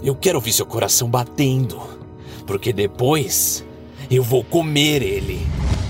Eu 0.00 0.14
quero 0.14 0.38
ouvir 0.38 0.52
seu 0.52 0.64
coração 0.64 1.10
batendo, 1.10 1.76
porque 2.46 2.72
depois 2.72 3.66
eu 4.08 4.22
vou 4.22 4.44
comer 4.44 5.02
ele. 5.02 5.40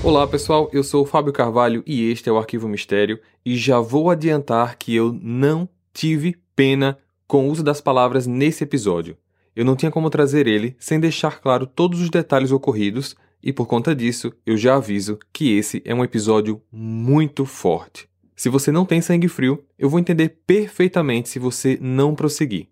Olá 0.03 0.27
pessoal, 0.27 0.71
eu 0.73 0.83
sou 0.83 1.03
o 1.03 1.07
Fábio 1.07 1.31
Carvalho 1.31 1.83
e 1.86 2.10
este 2.10 2.26
é 2.26 2.33
o 2.33 2.39
Arquivo 2.39 2.67
Mistério 2.67 3.21
e 3.44 3.55
já 3.55 3.81
vou 3.81 4.08
adiantar 4.08 4.76
que 4.79 4.94
eu 4.94 5.15
não 5.21 5.68
tive 5.92 6.39
pena 6.57 6.97
com 7.26 7.47
o 7.47 7.52
uso 7.52 7.63
das 7.63 7.83
palavras 7.83 8.27
nesse 8.27 8.64
episódio. 8.64 9.14
Eu 9.55 9.66
não 9.66 9.77
tinha 9.77 9.91
como 9.91 10.09
trazer 10.09 10.46
ele 10.46 10.75
sem 10.79 10.98
deixar 10.98 11.38
claro 11.40 11.66
todos 11.66 12.00
os 12.00 12.09
detalhes 12.09 12.50
ocorridos 12.50 13.14
e 13.43 13.52
por 13.52 13.66
conta 13.66 13.95
disso 13.95 14.32
eu 14.46 14.56
já 14.56 14.77
aviso 14.77 15.18
que 15.34 15.54
esse 15.54 15.82
é 15.84 15.95
um 15.95 16.02
episódio 16.02 16.62
muito 16.72 17.45
forte. 17.45 18.09
Se 18.34 18.48
você 18.48 18.72
não 18.72 18.86
tem 18.86 19.02
sangue 19.02 19.29
frio, 19.29 19.62
eu 19.79 19.90
vou 19.90 20.00
entender 20.00 20.38
perfeitamente 20.46 21.29
se 21.29 21.38
você 21.38 21.77
não 21.79 22.14
prosseguir. 22.14 22.68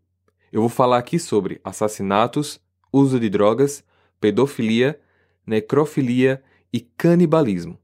Eu 0.52 0.60
vou 0.60 0.68
falar 0.68 0.98
aqui 0.98 1.18
sobre 1.18 1.60
assassinatos, 1.64 2.60
uso 2.92 3.18
de 3.18 3.28
drogas, 3.28 3.84
pedofilia, 4.20 5.00
necrofilia 5.46 6.42
e 6.72 6.80
canibalismo. 6.80 7.78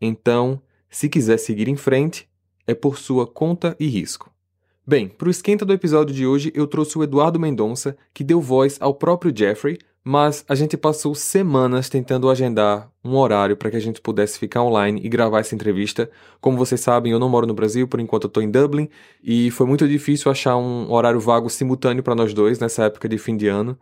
Então, 0.00 0.60
se 0.88 1.08
quiser 1.08 1.38
seguir 1.38 1.68
em 1.68 1.76
frente, 1.76 2.28
é 2.66 2.74
por 2.74 2.98
sua 2.98 3.26
conta 3.26 3.76
e 3.78 3.86
risco. 3.86 4.32
Bem, 4.88 5.08
para 5.08 5.26
o 5.26 5.30
esquenta 5.32 5.64
do 5.64 5.72
episódio 5.72 6.14
de 6.14 6.24
hoje, 6.24 6.52
eu 6.54 6.64
trouxe 6.64 6.96
o 6.96 7.02
Eduardo 7.02 7.40
Mendonça, 7.40 7.96
que 8.14 8.22
deu 8.22 8.40
voz 8.40 8.76
ao 8.80 8.94
próprio 8.94 9.36
Jeffrey, 9.36 9.78
mas 10.04 10.44
a 10.48 10.54
gente 10.54 10.76
passou 10.76 11.12
semanas 11.12 11.88
tentando 11.88 12.30
agendar 12.30 12.88
um 13.04 13.16
horário 13.16 13.56
para 13.56 13.68
que 13.68 13.76
a 13.76 13.80
gente 13.80 14.00
pudesse 14.00 14.38
ficar 14.38 14.62
online 14.62 15.00
e 15.02 15.08
gravar 15.08 15.40
essa 15.40 15.56
entrevista. 15.56 16.08
Como 16.40 16.56
vocês 16.56 16.80
sabem, 16.80 17.10
eu 17.10 17.18
não 17.18 17.28
moro 17.28 17.48
no 17.48 17.52
Brasil, 17.52 17.88
por 17.88 17.98
enquanto 17.98 18.24
eu 18.24 18.28
estou 18.28 18.40
em 18.40 18.48
Dublin, 18.48 18.88
e 19.24 19.50
foi 19.50 19.66
muito 19.66 19.88
difícil 19.88 20.30
achar 20.30 20.56
um 20.56 20.92
horário 20.92 21.18
vago 21.18 21.50
simultâneo 21.50 22.04
para 22.04 22.14
nós 22.14 22.32
dois 22.32 22.60
nessa 22.60 22.84
época 22.84 23.08
de 23.08 23.18
fim 23.18 23.36
de 23.36 23.48
ano. 23.48 23.76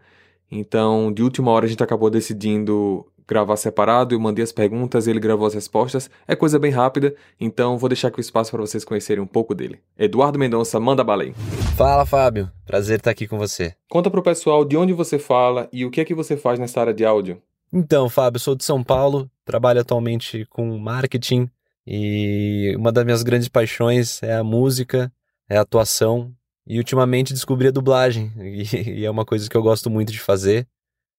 Então, 0.50 1.12
de 1.12 1.22
última 1.22 1.50
hora, 1.50 1.66
a 1.66 1.68
gente 1.68 1.82
acabou 1.82 2.08
decidindo 2.08 3.06
gravar 3.26 3.56
separado, 3.56 4.14
eu 4.14 4.20
mandei 4.20 4.42
as 4.42 4.52
perguntas, 4.52 5.06
ele 5.06 5.20
gravou 5.20 5.46
as 5.46 5.54
respostas. 5.54 6.10
É 6.26 6.36
coisa 6.36 6.58
bem 6.58 6.70
rápida, 6.70 7.14
então 7.40 7.78
vou 7.78 7.88
deixar 7.88 8.08
aqui 8.08 8.18
o 8.18 8.20
espaço 8.20 8.50
para 8.50 8.60
vocês 8.60 8.84
conhecerem 8.84 9.22
um 9.22 9.26
pouco 9.26 9.54
dele. 9.54 9.80
Eduardo 9.98 10.38
Mendonça, 10.38 10.78
manda 10.78 11.02
bala 11.02 11.22
aí. 11.22 11.34
Fala, 11.76 12.06
Fábio. 12.06 12.50
Prazer 12.66 12.98
estar 12.98 13.10
aqui 13.10 13.26
com 13.26 13.38
você. 13.38 13.74
Conta 13.88 14.10
pro 14.10 14.22
pessoal 14.22 14.64
de 14.64 14.76
onde 14.76 14.92
você 14.92 15.18
fala 15.18 15.68
e 15.72 15.84
o 15.84 15.90
que 15.90 16.00
é 16.00 16.04
que 16.04 16.14
você 16.14 16.36
faz 16.36 16.58
nessa 16.58 16.80
área 16.80 16.94
de 16.94 17.04
áudio. 17.04 17.40
Então, 17.72 18.08
Fábio, 18.08 18.38
sou 18.38 18.54
de 18.54 18.64
São 18.64 18.84
Paulo, 18.84 19.28
trabalho 19.44 19.80
atualmente 19.80 20.46
com 20.48 20.78
marketing 20.78 21.50
e 21.86 22.74
uma 22.78 22.92
das 22.92 23.04
minhas 23.04 23.22
grandes 23.22 23.48
paixões 23.48 24.22
é 24.22 24.34
a 24.34 24.44
música, 24.44 25.12
é 25.48 25.56
a 25.56 25.62
atuação 25.62 26.32
e 26.66 26.78
ultimamente 26.78 27.34
descobri 27.34 27.68
a 27.68 27.72
dublagem 27.72 28.32
e, 28.38 28.64
e 29.00 29.04
é 29.04 29.10
uma 29.10 29.24
coisa 29.24 29.48
que 29.48 29.56
eu 29.56 29.62
gosto 29.62 29.90
muito 29.90 30.12
de 30.12 30.20
fazer. 30.20 30.66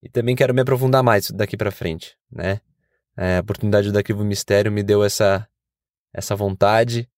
E 0.06 0.09
também 0.09 0.36
quero 0.36 0.53
me 0.53 0.61
aprofundar 0.61 1.02
mais 1.02 1.31
daqui 1.31 1.58
para 1.58 1.72
frente, 1.72 2.16
né? 2.31 2.61
É, 3.17 3.38
a 3.38 3.39
oportunidade 3.39 3.92
do 3.92 3.98
Arquivo 3.98 4.23
Mistério 4.23 4.72
me 4.72 4.84
deu 4.84 5.03
essa, 5.03 5.48
essa 6.14 6.36
vontade. 6.36 7.09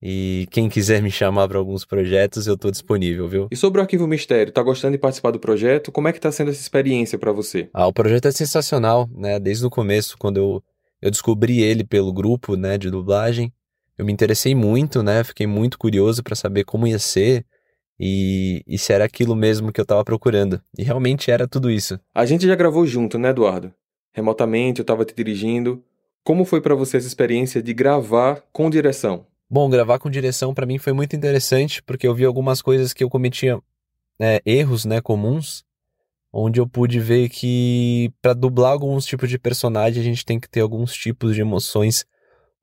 E 0.00 0.48
quem 0.50 0.66
quiser 0.66 1.02
me 1.02 1.10
chamar 1.10 1.46
para 1.46 1.58
alguns 1.58 1.84
projetos, 1.84 2.46
eu 2.46 2.54
estou 2.54 2.70
disponível, 2.70 3.28
viu? 3.28 3.48
E 3.50 3.56
sobre 3.56 3.80
o 3.80 3.82
Arquivo 3.82 4.06
Mistério, 4.06 4.50
tá 4.50 4.62
gostando 4.62 4.92
de 4.92 4.98
participar 4.98 5.30
do 5.30 5.38
projeto? 5.38 5.92
Como 5.92 6.08
é 6.08 6.12
que 6.12 6.18
tá 6.18 6.32
sendo 6.32 6.50
essa 6.50 6.60
experiência 6.60 7.18
para 7.18 7.32
você? 7.32 7.68
Ah, 7.70 7.86
o 7.86 7.92
projeto 7.92 8.26
é 8.26 8.32
sensacional, 8.32 9.10
né? 9.14 9.38
Desde 9.38 9.66
o 9.66 9.70
começo, 9.70 10.16
quando 10.16 10.38
eu, 10.38 10.64
eu 11.02 11.10
descobri 11.10 11.60
ele 11.60 11.84
pelo 11.84 12.14
grupo, 12.14 12.56
né, 12.56 12.78
de 12.78 12.90
dublagem, 12.90 13.52
eu 13.98 14.06
me 14.06 14.12
interessei 14.12 14.54
muito, 14.54 15.02
né? 15.02 15.22
Fiquei 15.22 15.46
muito 15.46 15.78
curioso 15.78 16.22
para 16.22 16.34
saber 16.34 16.64
como 16.64 16.86
ia 16.86 16.98
ser, 16.98 17.44
e, 17.98 18.62
e 18.66 18.78
se 18.78 18.92
era 18.92 19.04
aquilo 19.04 19.36
mesmo 19.36 19.72
que 19.72 19.80
eu 19.80 19.84
estava 19.84 20.04
procurando. 20.04 20.60
E 20.76 20.82
realmente 20.82 21.30
era 21.30 21.46
tudo 21.46 21.70
isso. 21.70 21.98
A 22.14 22.26
gente 22.26 22.46
já 22.46 22.54
gravou 22.54 22.86
junto, 22.86 23.18
né, 23.18 23.30
Eduardo? 23.30 23.72
Remotamente, 24.12 24.80
eu 24.80 24.82
estava 24.82 25.04
te 25.04 25.14
dirigindo. 25.14 25.82
Como 26.24 26.44
foi 26.44 26.60
para 26.60 26.74
você 26.74 26.96
essa 26.96 27.06
experiência 27.06 27.62
de 27.62 27.72
gravar 27.72 28.42
com 28.52 28.70
direção? 28.70 29.26
Bom, 29.50 29.68
gravar 29.68 29.98
com 29.98 30.08
direção 30.08 30.54
para 30.54 30.66
mim 30.66 30.78
foi 30.78 30.92
muito 30.92 31.14
interessante, 31.14 31.82
porque 31.82 32.06
eu 32.06 32.14
vi 32.14 32.24
algumas 32.24 32.62
coisas 32.62 32.92
que 32.92 33.04
eu 33.04 33.10
cometia 33.10 33.60
é, 34.20 34.40
erros 34.46 34.84
né, 34.84 35.00
comuns, 35.00 35.64
onde 36.32 36.60
eu 36.60 36.66
pude 36.66 36.98
ver 36.98 37.28
que 37.28 38.10
para 38.22 38.32
dublar 38.32 38.72
alguns 38.72 39.04
tipos 39.04 39.28
de 39.28 39.38
personagem 39.38 40.00
a 40.00 40.04
gente 40.04 40.24
tem 40.24 40.40
que 40.40 40.48
ter 40.48 40.60
alguns 40.60 40.94
tipos 40.94 41.34
de 41.34 41.40
emoções 41.40 42.06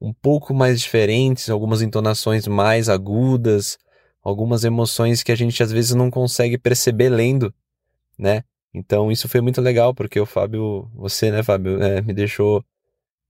um 0.01 0.13
pouco 0.13 0.53
mais 0.53 0.79
diferentes, 0.81 1.50
algumas 1.50 1.81
entonações 1.81 2.47
mais 2.47 2.88
agudas, 2.88 3.78
algumas 4.24 4.63
emoções 4.63 5.24
que 5.24 5.31
a 5.31 5.35
gente 5.35 5.62
às 5.63 5.72
vezes 5.72 5.96
não 5.96 6.09
consegue 6.12 6.57
perceber 6.57 7.09
lendo, 7.09 7.53
né? 8.18 8.44
Então 8.74 9.12
isso 9.12 9.28
foi 9.28 9.41
muito 9.41 9.62
legal 9.62 9.94
porque 9.94 10.19
o 10.19 10.25
Fábio, 10.25 10.90
você, 10.94 11.31
né, 11.31 11.41
Fábio, 11.44 11.81
é, 11.81 12.02
me 12.02 12.13
deixou 12.13 12.63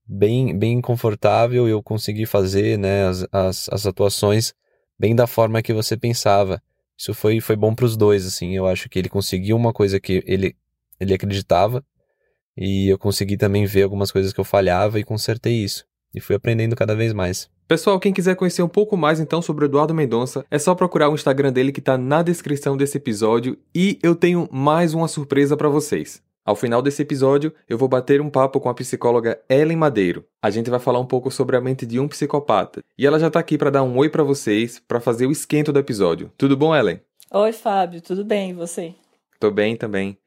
bem, 0.05 0.57
bem 0.57 0.81
confortável 0.81 1.67
e 1.67 1.71
eu 1.71 1.81
consegui 1.81 2.25
fazer, 2.25 2.77
né, 2.77 3.07
as, 3.07 3.27
as, 3.31 3.69
as 3.69 3.85
atuações 3.85 4.53
bem 4.97 5.15
da 5.15 5.27
forma 5.27 5.61
que 5.61 5.73
você 5.73 5.95
pensava. 5.95 6.61
Isso 6.97 7.13
foi, 7.13 7.39
foi 7.39 7.55
bom 7.55 7.73
para 7.73 7.85
os 7.85 7.95
dois, 7.95 8.25
assim. 8.25 8.55
Eu 8.55 8.67
acho 8.67 8.89
que 8.89 8.99
ele 8.99 9.07
conseguiu 9.07 9.55
uma 9.55 9.71
coisa 9.71 9.99
que 9.99 10.21
ele, 10.27 10.55
ele 10.99 11.13
acreditava 11.13 11.83
e 12.57 12.89
eu 12.89 12.99
consegui 12.99 13.37
também 13.37 13.65
ver 13.65 13.83
algumas 13.83 14.11
coisas 14.11 14.33
que 14.33 14.39
eu 14.39 14.43
falhava 14.43 14.99
e 14.99 15.03
consertei 15.05 15.63
isso. 15.63 15.85
E 16.13 16.19
fui 16.19 16.35
aprendendo 16.35 16.75
cada 16.75 16.95
vez 16.95 17.13
mais. 17.13 17.49
Pessoal, 17.69 17.99
quem 17.99 18.11
quiser 18.11 18.35
conhecer 18.35 18.63
um 18.63 18.67
pouco 18.67 18.97
mais 18.97 19.19
então 19.19 19.43
sobre 19.43 19.63
o 19.63 19.67
Eduardo 19.67 19.93
Mendonça, 19.93 20.43
é 20.49 20.57
só 20.57 20.73
procurar 20.73 21.07
o 21.07 21.13
Instagram 21.13 21.53
dele 21.53 21.71
que 21.71 21.79
está 21.79 21.99
na 21.99 22.23
descrição 22.23 22.75
desse 22.75 22.97
episódio 22.97 23.59
e 23.75 23.99
eu 24.01 24.15
tenho 24.15 24.49
mais 24.51 24.95
uma 24.95 25.07
surpresa 25.07 25.55
para 25.55 25.69
vocês. 25.69 26.19
Ao 26.43 26.55
final 26.55 26.81
desse 26.81 27.03
episódio, 27.03 27.53
eu 27.69 27.77
vou 27.77 27.87
bater 27.87 28.21
um 28.21 28.29
papo 28.31 28.59
com 28.59 28.69
a 28.69 28.73
psicóloga 28.73 29.39
Ellen 29.47 29.77
Madeiro. 29.77 30.25
A 30.41 30.49
gente 30.49 30.67
vai 30.67 30.79
falar 30.79 30.97
um 30.97 31.05
pouco 31.05 31.29
sobre 31.29 31.55
a 31.57 31.61
mente 31.61 31.85
de 31.85 31.99
um 31.99 32.07
psicopata. 32.07 32.81
E 32.97 33.05
ela 33.05 33.19
já 33.19 33.27
está 33.27 33.39
aqui 33.39 33.55
para 33.55 33.69
dar 33.69 33.83
um 33.83 33.95
oi 33.97 34.09
para 34.09 34.23
vocês, 34.23 34.81
para 34.87 34.99
fazer 34.99 35.27
o 35.27 35.31
esquento 35.31 35.71
do 35.71 35.77
episódio. 35.77 36.31
Tudo 36.39 36.57
bom, 36.57 36.75
Ellen? 36.75 36.99
Oi, 37.31 37.51
Fábio, 37.53 38.01
tudo 38.01 38.25
bem 38.25 38.49
e 38.49 38.53
você? 38.53 38.95
Tô 39.39 39.51
bem 39.51 39.75
também. 39.75 40.17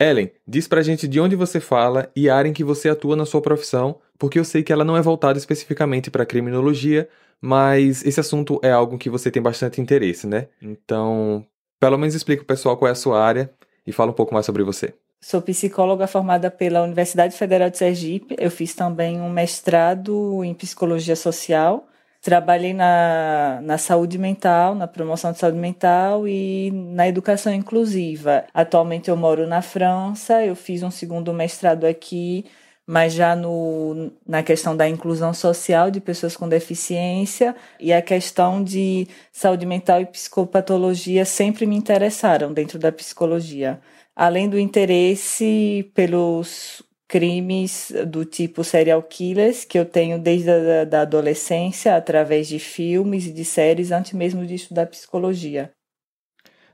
Ellen, 0.00 0.32
diz 0.48 0.66
pra 0.66 0.80
gente 0.80 1.06
de 1.06 1.20
onde 1.20 1.36
você 1.36 1.60
fala 1.60 2.10
e 2.16 2.30
a 2.30 2.34
área 2.34 2.48
em 2.48 2.54
que 2.54 2.64
você 2.64 2.88
atua 2.88 3.14
na 3.14 3.26
sua 3.26 3.42
profissão, 3.42 4.00
porque 4.18 4.38
eu 4.38 4.44
sei 4.46 4.62
que 4.62 4.72
ela 4.72 4.82
não 4.82 4.96
é 4.96 5.02
voltada 5.02 5.38
especificamente 5.38 6.10
para 6.10 6.24
criminologia, 6.24 7.06
mas 7.38 8.02
esse 8.06 8.18
assunto 8.18 8.58
é 8.62 8.72
algo 8.72 8.96
que 8.96 9.10
você 9.10 9.30
tem 9.30 9.42
bastante 9.42 9.78
interesse, 9.78 10.26
né? 10.26 10.48
Então, 10.62 11.44
pelo 11.78 11.98
menos 11.98 12.14
explica 12.14 12.42
o 12.42 12.46
pessoal 12.46 12.78
qual 12.78 12.88
é 12.88 12.92
a 12.92 12.94
sua 12.94 13.22
área 13.22 13.52
e 13.86 13.92
fala 13.92 14.10
um 14.10 14.14
pouco 14.14 14.32
mais 14.32 14.46
sobre 14.46 14.62
você. 14.62 14.94
Sou 15.20 15.42
psicóloga 15.42 16.06
formada 16.06 16.50
pela 16.50 16.82
Universidade 16.82 17.36
Federal 17.36 17.68
de 17.68 17.76
Sergipe. 17.76 18.34
Eu 18.38 18.50
fiz 18.50 18.74
também 18.74 19.20
um 19.20 19.28
mestrado 19.28 20.42
em 20.42 20.54
psicologia 20.54 21.14
social 21.14 21.86
Trabalhei 22.22 22.74
na, 22.74 23.60
na 23.62 23.78
saúde 23.78 24.18
mental, 24.18 24.74
na 24.74 24.86
promoção 24.86 25.32
de 25.32 25.38
saúde 25.38 25.56
mental 25.56 26.28
e 26.28 26.70
na 26.70 27.08
educação 27.08 27.52
inclusiva. 27.52 28.44
Atualmente 28.52 29.08
eu 29.08 29.16
moro 29.16 29.46
na 29.46 29.62
França, 29.62 30.44
eu 30.44 30.54
fiz 30.54 30.82
um 30.82 30.90
segundo 30.90 31.32
mestrado 31.32 31.86
aqui, 31.86 32.44
mas 32.86 33.14
já 33.14 33.34
no, 33.34 34.12
na 34.26 34.42
questão 34.42 34.76
da 34.76 34.86
inclusão 34.88 35.32
social 35.32 35.90
de 35.90 36.00
pessoas 36.00 36.36
com 36.36 36.46
deficiência 36.48 37.56
e 37.78 37.92
a 37.92 38.02
questão 38.02 38.62
de 38.62 39.08
saúde 39.32 39.64
mental 39.64 40.00
e 40.02 40.06
psicopatologia 40.06 41.24
sempre 41.24 41.64
me 41.66 41.76
interessaram 41.76 42.52
dentro 42.52 42.78
da 42.78 42.92
psicologia. 42.92 43.80
Além 44.14 44.48
do 44.48 44.58
interesse 44.58 45.90
pelos 45.94 46.82
crimes 47.10 47.92
do 48.06 48.24
tipo 48.24 48.62
serial 48.62 49.02
killers 49.02 49.64
que 49.64 49.76
eu 49.76 49.84
tenho 49.84 50.16
desde 50.16 50.48
a 50.48 50.84
da 50.84 51.02
adolescência, 51.02 51.96
através 51.96 52.46
de 52.46 52.60
filmes 52.60 53.26
e 53.26 53.32
de 53.32 53.44
séries, 53.44 53.90
antes 53.90 54.12
mesmo 54.12 54.46
de 54.46 54.54
estudar 54.54 54.86
psicologia. 54.86 55.72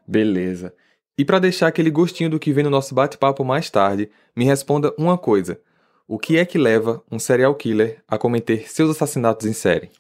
Beleza. 0.07 0.75
E 1.19 1.25
para 1.25 1.39
deixar 1.39 1.69
aquele 1.69 1.91
gostinho 1.91 2.29
do 2.29 2.39
que 2.39 2.53
vem 2.53 2.63
no 2.63 2.69
nosso 2.69 2.95
bate-papo 2.95 3.43
mais 3.43 3.71
tarde, 3.71 4.11
me 4.37 4.45
responda 4.45 4.95
uma 4.99 5.17
coisa. 5.17 5.59
O 6.07 6.19
que 6.19 6.37
é 6.37 6.45
que 6.45 6.59
leva 6.59 7.03
um 7.11 7.19
serial 7.19 7.55
killer 7.55 8.03
a 8.07 8.19
cometer 8.19 8.71
seus 8.71 8.91
assassinatos 8.91 9.47
em 9.47 9.55
série? 9.55 9.91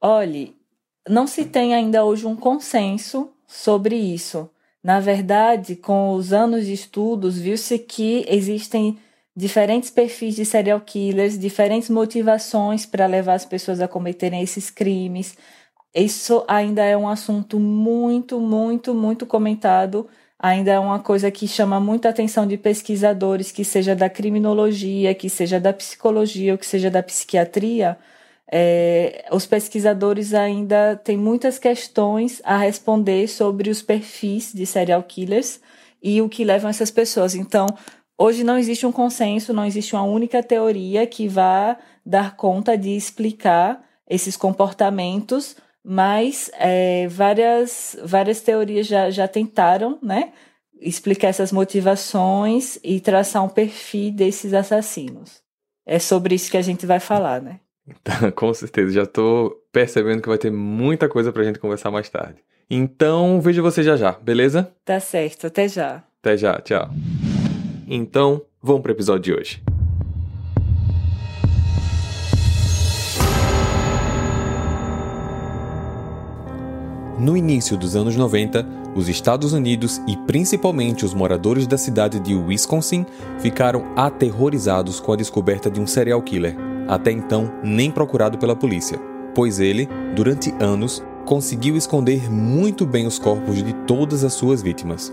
Olhe, 0.00 0.56
não 1.06 1.26
se 1.26 1.44
tem 1.44 1.74
ainda 1.74 2.06
hoje 2.06 2.26
um 2.26 2.34
consenso 2.34 3.30
sobre 3.46 3.96
isso. 3.96 4.48
Na 4.82 4.98
verdade, 4.98 5.76
com 5.76 6.14
os 6.14 6.32
anos 6.32 6.64
de 6.64 6.72
estudos, 6.72 7.38
viu-se 7.38 7.78
que 7.78 8.24
existem 8.26 8.98
diferentes 9.38 9.88
perfis 9.88 10.34
de 10.34 10.44
serial 10.44 10.80
killers, 10.80 11.38
diferentes 11.38 11.88
motivações 11.88 12.84
para 12.84 13.06
levar 13.06 13.34
as 13.34 13.44
pessoas 13.44 13.80
a 13.80 13.86
cometerem 13.86 14.42
esses 14.42 14.68
crimes. 14.68 15.36
Isso 15.94 16.44
ainda 16.48 16.84
é 16.84 16.96
um 16.96 17.08
assunto 17.08 17.60
muito, 17.60 18.40
muito, 18.40 18.92
muito 18.92 19.24
comentado. 19.26 20.08
Ainda 20.40 20.72
é 20.72 20.78
uma 20.80 20.98
coisa 20.98 21.30
que 21.30 21.46
chama 21.46 21.78
muita 21.78 22.08
atenção 22.08 22.48
de 22.48 22.56
pesquisadores, 22.56 23.52
que 23.52 23.64
seja 23.64 23.94
da 23.94 24.10
criminologia, 24.10 25.14
que 25.14 25.30
seja 25.30 25.60
da 25.60 25.72
psicologia 25.72 26.52
ou 26.52 26.58
que 26.58 26.66
seja 26.66 26.90
da 26.90 27.02
psiquiatria. 27.02 27.96
É, 28.50 29.24
os 29.30 29.46
pesquisadores 29.46 30.34
ainda 30.34 30.96
têm 30.96 31.16
muitas 31.16 31.60
questões 31.60 32.42
a 32.44 32.58
responder 32.58 33.28
sobre 33.28 33.70
os 33.70 33.82
perfis 33.82 34.52
de 34.52 34.66
serial 34.66 35.02
killers 35.04 35.60
e 36.02 36.20
o 36.20 36.28
que 36.28 36.44
levam 36.44 36.70
essas 36.70 36.90
pessoas. 36.90 37.34
Então, 37.36 37.66
hoje 38.18 38.42
não 38.42 38.58
existe 38.58 38.84
um 38.84 38.92
consenso, 38.92 39.52
não 39.52 39.64
existe 39.64 39.94
uma 39.94 40.02
única 40.02 40.42
teoria 40.42 41.06
que 41.06 41.28
vá 41.28 41.76
dar 42.04 42.36
conta 42.36 42.76
de 42.76 42.96
explicar 42.96 43.82
esses 44.08 44.36
comportamentos, 44.36 45.56
mas 45.84 46.50
é, 46.58 47.06
várias, 47.08 47.96
várias 48.04 48.40
teorias 48.40 48.86
já, 48.86 49.10
já 49.10 49.28
tentaram, 49.28 49.98
né? 50.02 50.32
Explicar 50.80 51.28
essas 51.28 51.52
motivações 51.52 52.78
e 52.82 53.00
traçar 53.00 53.44
um 53.44 53.48
perfil 53.48 54.12
desses 54.12 54.52
assassinos. 54.52 55.40
É 55.86 55.98
sobre 55.98 56.34
isso 56.34 56.50
que 56.50 56.56
a 56.56 56.62
gente 56.62 56.84
vai 56.84 57.00
falar, 57.00 57.40
né? 57.40 57.60
Tá, 58.02 58.30
com 58.32 58.52
certeza, 58.52 58.92
já 58.92 59.06
tô 59.06 59.56
percebendo 59.72 60.20
que 60.22 60.28
vai 60.28 60.38
ter 60.38 60.50
muita 60.50 61.08
coisa 61.08 61.32
pra 61.32 61.44
gente 61.44 61.58
conversar 61.58 61.90
mais 61.90 62.08
tarde. 62.08 62.42
Então, 62.70 63.40
vejo 63.40 63.62
você 63.62 63.82
já 63.82 63.96
já, 63.96 64.12
beleza? 64.12 64.70
Tá 64.84 65.00
certo, 65.00 65.46
até 65.46 65.68
já. 65.68 66.02
Até 66.20 66.36
já, 66.36 66.60
tchau. 66.60 66.90
Então, 67.90 68.42
vamos 68.62 68.82
pro 68.82 68.92
episódio 68.92 69.22
de 69.22 69.32
hoje. 69.32 69.62
No 77.18 77.34
início 77.34 77.78
dos 77.78 77.96
anos 77.96 78.14
90, 78.14 78.64
os 78.94 79.08
Estados 79.08 79.54
Unidos 79.54 80.02
e 80.06 80.16
principalmente 80.18 81.04
os 81.04 81.14
moradores 81.14 81.66
da 81.66 81.78
cidade 81.78 82.20
de 82.20 82.34
Wisconsin 82.34 83.06
ficaram 83.38 83.86
aterrorizados 83.96 85.00
com 85.00 85.14
a 85.14 85.16
descoberta 85.16 85.70
de 85.70 85.80
um 85.80 85.86
serial 85.86 86.20
killer, 86.20 86.54
até 86.86 87.10
então 87.10 87.50
nem 87.64 87.90
procurado 87.90 88.36
pela 88.36 88.54
polícia, 88.54 88.98
pois 89.34 89.60
ele, 89.60 89.88
durante 90.14 90.54
anos, 90.60 91.02
conseguiu 91.24 91.74
esconder 91.74 92.30
muito 92.30 92.84
bem 92.84 93.06
os 93.06 93.18
corpos 93.18 93.62
de 93.62 93.72
todas 93.86 94.24
as 94.24 94.34
suas 94.34 94.60
vítimas. 94.62 95.12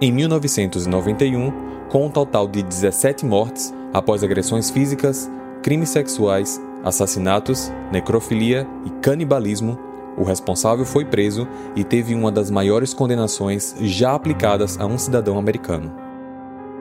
Em 0.00 0.10
1991, 0.10 1.52
com 1.88 2.06
um 2.06 2.10
total 2.10 2.48
de 2.48 2.62
17 2.62 3.24
mortes 3.24 3.72
após 3.92 4.24
agressões 4.24 4.68
físicas, 4.68 5.30
crimes 5.62 5.90
sexuais, 5.90 6.60
assassinatos, 6.82 7.72
necrofilia 7.92 8.66
e 8.84 8.90
canibalismo, 9.00 9.78
o 10.16 10.24
responsável 10.24 10.84
foi 10.84 11.04
preso 11.04 11.46
e 11.76 11.84
teve 11.84 12.14
uma 12.14 12.30
das 12.30 12.50
maiores 12.50 12.92
condenações 12.92 13.74
já 13.80 14.14
aplicadas 14.14 14.78
a 14.78 14.86
um 14.86 14.98
cidadão 14.98 15.38
americano. 15.38 15.92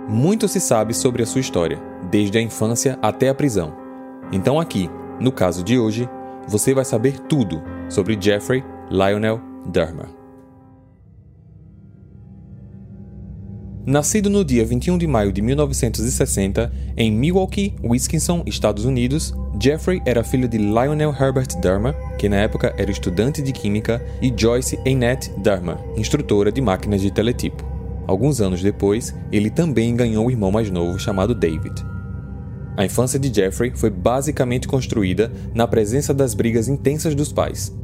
Muito 0.08 0.48
se 0.48 0.60
sabe 0.60 0.94
sobre 0.94 1.24
a 1.24 1.26
sua 1.26 1.42
história, 1.42 1.80
desde 2.10 2.38
a 2.38 2.42
infância 2.42 2.98
até 3.02 3.30
a 3.30 3.36
prisão. 3.36 3.74
Então, 4.32 4.60
aqui, 4.60 4.90
no 5.20 5.32
caso 5.32 5.64
de 5.64 5.78
hoje, 5.78 6.10
você 6.48 6.74
vai 6.74 6.84
saber 6.84 7.20
tudo 7.20 7.62
sobre 7.88 8.18
Jeffrey 8.20 8.64
Lionel 8.90 9.40
Dahmer. 9.66 10.23
Nascido 13.86 14.30
no 14.30 14.46
dia 14.46 14.66
21 14.66 14.98
de 14.98 15.06
maio 15.06 15.34
de 15.34 15.42
1960, 15.42 16.72
em 16.96 17.12
Milwaukee, 17.12 17.76
Wisconsin, 17.84 18.42
Estados 18.46 18.86
Unidos, 18.86 19.34
Jeffrey 19.62 20.02
era 20.06 20.24
filho 20.24 20.48
de 20.48 20.58
Lionel 20.58 21.14
Herbert 21.14 21.60
Dahmer, 21.62 21.94
que 22.18 22.30
na 22.30 22.38
época 22.38 22.74
era 22.78 22.90
estudante 22.90 23.42
de 23.42 23.52
química, 23.52 24.02
e 24.22 24.34
Joyce 24.34 24.80
Annette 24.88 25.30
Dahmer, 25.38 25.76
instrutora 25.98 26.50
de 26.50 26.62
máquinas 26.62 27.02
de 27.02 27.12
teletipo. 27.12 27.62
Alguns 28.08 28.40
anos 28.40 28.62
depois, 28.62 29.14
ele 29.30 29.50
também 29.50 29.94
ganhou 29.98 30.28
um 30.28 30.32
irmão 30.32 30.50
mais 30.50 30.70
novo 30.72 30.98
chamado 30.98 31.36
David. 31.36 31.76
A 32.78 32.86
infância 32.86 33.20
de 33.20 33.34
Jeffrey 33.36 33.74
foi 33.76 33.90
basicamente 33.90 34.66
construída 34.66 35.30
na 35.54 35.68
presença 35.68 36.14
das 36.14 36.34
brigas 36.34 36.70
intensas 36.70 37.14
dos 37.14 37.34
pais, 37.34 37.76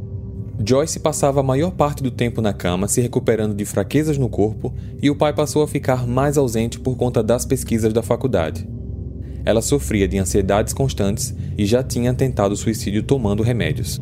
Joyce 0.61 0.99
passava 0.99 1.39
a 1.39 1.43
maior 1.43 1.71
parte 1.71 2.03
do 2.03 2.11
tempo 2.11 2.41
na 2.41 2.51
cama 2.51 2.87
se 2.89 2.99
recuperando 2.99 3.55
de 3.55 3.63
fraquezas 3.63 4.17
no 4.17 4.27
corpo 4.27 4.73
e 5.01 5.09
o 5.09 5.15
pai 5.15 5.31
passou 5.31 5.63
a 5.63 5.67
ficar 5.67 6.05
mais 6.05 6.37
ausente 6.37 6.77
por 6.77 6.97
conta 6.97 7.23
das 7.23 7.45
pesquisas 7.45 7.93
da 7.93 8.03
faculdade. 8.03 8.67
Ela 9.45 9.61
sofria 9.61 10.05
de 10.05 10.17
ansiedades 10.17 10.73
constantes 10.73 11.33
e 11.57 11.65
já 11.65 11.81
tinha 11.81 12.13
tentado 12.13 12.57
suicídio 12.57 13.03
tomando 13.03 13.41
remédios. 13.41 14.01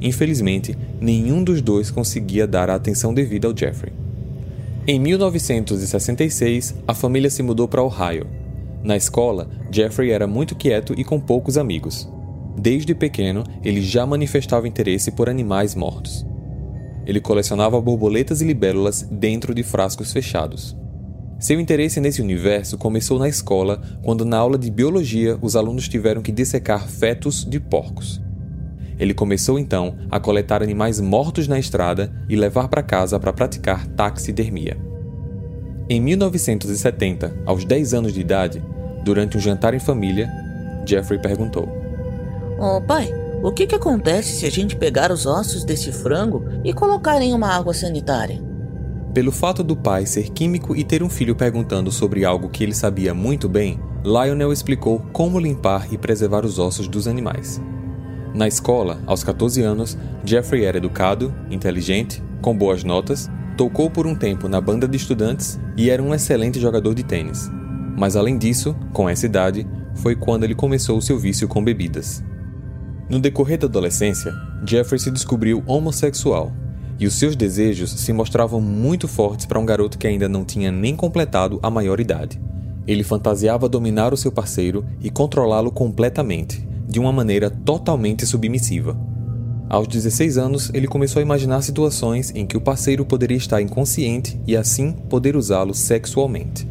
Infelizmente, 0.00 0.78
nenhum 1.00 1.42
dos 1.42 1.60
dois 1.60 1.90
conseguia 1.90 2.46
dar 2.46 2.70
a 2.70 2.76
atenção 2.76 3.12
devida 3.12 3.48
ao 3.48 3.56
Jeffrey. 3.56 3.92
Em 4.86 5.00
1966, 5.00 6.76
a 6.86 6.94
família 6.94 7.30
se 7.30 7.42
mudou 7.42 7.66
para 7.66 7.82
Ohio. 7.82 8.26
Na 8.84 8.96
escola, 8.96 9.48
Jeffrey 9.70 10.10
era 10.10 10.26
muito 10.28 10.54
quieto 10.54 10.94
e 10.96 11.02
com 11.02 11.20
poucos 11.20 11.58
amigos. 11.58 12.08
Desde 12.56 12.94
pequeno, 12.94 13.44
ele 13.64 13.80
já 13.80 14.06
manifestava 14.06 14.68
interesse 14.68 15.10
por 15.10 15.28
animais 15.28 15.74
mortos. 15.74 16.26
Ele 17.06 17.20
colecionava 17.20 17.80
borboletas 17.80 18.40
e 18.40 18.44
libélulas 18.44 19.02
dentro 19.02 19.54
de 19.54 19.62
frascos 19.62 20.12
fechados. 20.12 20.76
Seu 21.38 21.58
interesse 21.58 22.00
nesse 22.00 22.22
universo 22.22 22.78
começou 22.78 23.18
na 23.18 23.28
escola, 23.28 23.82
quando 24.02 24.24
na 24.24 24.38
aula 24.38 24.56
de 24.56 24.70
biologia 24.70 25.36
os 25.42 25.56
alunos 25.56 25.88
tiveram 25.88 26.22
que 26.22 26.30
dissecar 26.30 26.86
fetos 26.86 27.44
de 27.44 27.58
porcos. 27.58 28.22
Ele 28.96 29.12
começou 29.12 29.58
então 29.58 29.96
a 30.08 30.20
coletar 30.20 30.62
animais 30.62 31.00
mortos 31.00 31.48
na 31.48 31.58
estrada 31.58 32.12
e 32.28 32.36
levar 32.36 32.68
para 32.68 32.84
casa 32.84 33.18
para 33.18 33.32
praticar 33.32 33.84
taxidermia. 33.88 34.78
Em 35.88 36.00
1970, 36.00 37.42
aos 37.44 37.64
10 37.64 37.94
anos 37.94 38.12
de 38.12 38.20
idade, 38.20 38.62
durante 39.04 39.36
um 39.36 39.40
jantar 39.40 39.74
em 39.74 39.80
família, 39.80 40.30
Jeffrey 40.86 41.20
perguntou: 41.20 41.81
oh, 42.62 42.80
pai, 42.80 43.12
o 43.42 43.50
que, 43.50 43.66
que 43.66 43.74
acontece 43.74 44.36
se 44.36 44.46
a 44.46 44.50
gente 44.50 44.76
pegar 44.76 45.10
os 45.10 45.26
ossos 45.26 45.64
desse 45.64 45.90
frango 45.90 46.44
e 46.62 46.72
colocar 46.72 47.20
em 47.20 47.34
uma 47.34 47.48
água 47.48 47.74
sanitária? 47.74 48.40
Pelo 49.12 49.32
fato 49.32 49.64
do 49.64 49.76
pai 49.76 50.06
ser 50.06 50.30
químico 50.30 50.76
e 50.76 50.84
ter 50.84 51.02
um 51.02 51.08
filho 51.08 51.34
perguntando 51.34 51.90
sobre 51.90 52.24
algo 52.24 52.48
que 52.48 52.62
ele 52.62 52.72
sabia 52.72 53.12
muito 53.12 53.48
bem, 53.48 53.80
Lionel 54.04 54.52
explicou 54.52 55.00
como 55.12 55.40
limpar 55.40 55.92
e 55.92 55.98
preservar 55.98 56.46
os 56.46 56.58
ossos 56.58 56.86
dos 56.86 57.08
animais. 57.08 57.60
Na 58.32 58.46
escola, 58.46 59.00
aos 59.06 59.24
14 59.24 59.60
anos, 59.60 59.98
Jeffrey 60.24 60.64
era 60.64 60.78
educado, 60.78 61.34
inteligente, 61.50 62.22
com 62.40 62.56
boas 62.56 62.84
notas, 62.84 63.28
tocou 63.56 63.90
por 63.90 64.06
um 64.06 64.14
tempo 64.14 64.48
na 64.48 64.60
banda 64.60 64.86
de 64.86 64.96
estudantes 64.96 65.60
e 65.76 65.90
era 65.90 66.02
um 66.02 66.14
excelente 66.14 66.58
jogador 66.60 66.94
de 66.94 67.02
tênis. 67.02 67.50
Mas 67.98 68.16
além 68.16 68.38
disso, 68.38 68.74
com 68.92 69.08
essa 69.08 69.26
idade, 69.26 69.66
foi 69.96 70.16
quando 70.16 70.44
ele 70.44 70.54
começou 70.54 70.96
o 70.96 71.02
seu 71.02 71.18
vício 71.18 71.46
com 71.46 71.62
bebidas. 71.62 72.24
No 73.12 73.20
decorrer 73.20 73.58
da 73.58 73.66
adolescência, 73.66 74.34
Jeffrey 74.66 74.98
se 74.98 75.10
descobriu 75.10 75.62
homossexual 75.66 76.50
e 76.98 77.06
os 77.06 77.12
seus 77.12 77.36
desejos 77.36 77.90
se 77.90 78.10
mostravam 78.10 78.58
muito 78.58 79.06
fortes 79.06 79.44
para 79.44 79.58
um 79.58 79.66
garoto 79.66 79.98
que 79.98 80.06
ainda 80.06 80.30
não 80.30 80.46
tinha 80.46 80.72
nem 80.72 80.96
completado 80.96 81.60
a 81.62 81.68
maioridade. 81.68 82.40
Ele 82.86 83.04
fantasiava 83.04 83.68
dominar 83.68 84.14
o 84.14 84.16
seu 84.16 84.32
parceiro 84.32 84.82
e 84.98 85.10
controlá-lo 85.10 85.70
completamente, 85.70 86.66
de 86.88 86.98
uma 86.98 87.12
maneira 87.12 87.50
totalmente 87.50 88.24
submissiva. 88.24 88.98
Aos 89.68 89.86
16 89.88 90.38
anos, 90.38 90.70
ele 90.72 90.86
começou 90.86 91.20
a 91.20 91.22
imaginar 91.22 91.60
situações 91.60 92.32
em 92.34 92.46
que 92.46 92.56
o 92.56 92.62
parceiro 92.62 93.04
poderia 93.04 93.36
estar 93.36 93.60
inconsciente 93.60 94.40
e 94.46 94.56
assim 94.56 94.90
poder 94.90 95.36
usá-lo 95.36 95.74
sexualmente. 95.74 96.66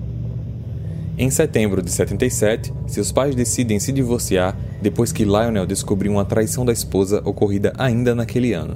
Em 1.21 1.29
setembro 1.29 1.83
de 1.83 1.91
77, 1.91 2.73
seus 2.87 3.11
pais 3.11 3.35
decidem 3.35 3.79
se 3.79 3.91
divorciar 3.91 4.57
depois 4.81 5.11
que 5.11 5.23
Lionel 5.23 5.67
descobriu 5.67 6.13
uma 6.13 6.25
traição 6.25 6.65
da 6.65 6.73
esposa 6.73 7.21
ocorrida 7.23 7.71
ainda 7.77 8.15
naquele 8.15 8.53
ano. 8.53 8.75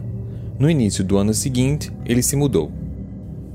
No 0.59 0.69
início 0.69 1.03
do 1.03 1.17
ano 1.17 1.33
seguinte, 1.33 1.91
ele 2.05 2.21
se 2.21 2.35
mudou. 2.35 2.71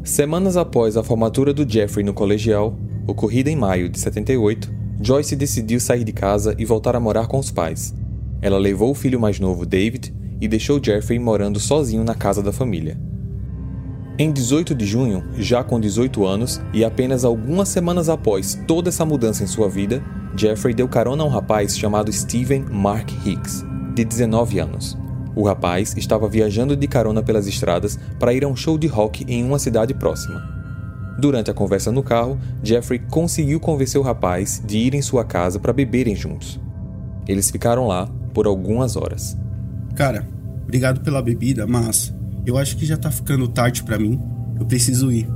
Semanas 0.02 0.56
após 0.56 0.96
a 0.96 1.04
formatura 1.04 1.54
do 1.54 1.64
Jeffrey 1.70 2.04
no 2.04 2.12
colegial, 2.12 2.76
ocorrida 3.06 3.48
em 3.48 3.54
maio 3.54 3.88
de 3.88 3.96
78, 3.96 4.68
Joyce 5.00 5.36
decidiu 5.36 5.78
sair 5.78 6.02
de 6.02 6.12
casa 6.12 6.56
e 6.58 6.64
voltar 6.64 6.96
a 6.96 7.00
morar 7.00 7.28
com 7.28 7.38
os 7.38 7.52
pais. 7.52 7.94
Ela 8.42 8.58
levou 8.58 8.90
o 8.90 8.94
filho 8.96 9.20
mais 9.20 9.38
novo, 9.38 9.64
David, 9.64 10.12
e 10.40 10.48
deixou 10.48 10.82
Jeffrey 10.82 11.20
morando 11.20 11.60
sozinho 11.60 12.02
na 12.02 12.16
casa 12.16 12.42
da 12.42 12.52
família. 12.52 12.98
Em 14.18 14.30
18 14.30 14.74
de 14.74 14.84
junho, 14.84 15.24
já 15.38 15.64
com 15.64 15.80
18 15.80 16.26
anos 16.26 16.60
e 16.72 16.84
apenas 16.84 17.24
algumas 17.24 17.68
semanas 17.68 18.08
após 18.08 18.58
toda 18.66 18.90
essa 18.90 19.04
mudança 19.04 19.42
em 19.42 19.46
sua 19.46 19.68
vida, 19.68 20.02
Jeffrey 20.36 20.74
deu 20.74 20.88
carona 20.88 21.22
a 21.22 21.26
um 21.26 21.30
rapaz 21.30 21.76
chamado 21.76 22.12
Steven 22.12 22.66
Mark 22.70 23.10
Hicks, 23.24 23.64
de 23.94 24.04
19 24.04 24.58
anos. 24.58 24.98
O 25.34 25.44
rapaz 25.44 25.96
estava 25.96 26.28
viajando 26.28 26.76
de 26.76 26.86
carona 26.86 27.22
pelas 27.22 27.46
estradas 27.46 27.98
para 28.18 28.34
ir 28.34 28.44
a 28.44 28.48
um 28.48 28.56
show 28.56 28.76
de 28.76 28.86
rock 28.86 29.24
em 29.26 29.44
uma 29.44 29.58
cidade 29.58 29.94
próxima. 29.94 30.60
Durante 31.18 31.50
a 31.50 31.54
conversa 31.54 31.92
no 31.92 32.02
carro, 32.02 32.38
Jeffrey 32.62 32.98
conseguiu 32.98 33.60
convencer 33.60 34.00
o 34.00 34.04
rapaz 34.04 34.62
de 34.64 34.78
ir 34.78 34.94
em 34.94 35.02
sua 35.02 35.24
casa 35.24 35.58
para 35.58 35.72
beberem 35.72 36.16
juntos. 36.16 36.60
Eles 37.28 37.50
ficaram 37.50 37.86
lá 37.86 38.08
por 38.32 38.46
algumas 38.46 38.96
horas. 38.96 39.36
Cara, 39.94 40.26
obrigado 40.64 41.00
pela 41.00 41.22
bebida, 41.22 41.66
mas 41.66 42.14
eu 42.46 42.56
acho 42.56 42.76
que 42.76 42.86
já 42.86 42.96
tá 42.96 43.10
ficando 43.10 43.48
tarde 43.48 43.82
para 43.82 43.98
mim. 43.98 44.20
Eu 44.58 44.66
preciso 44.66 45.10
ir. 45.10 45.28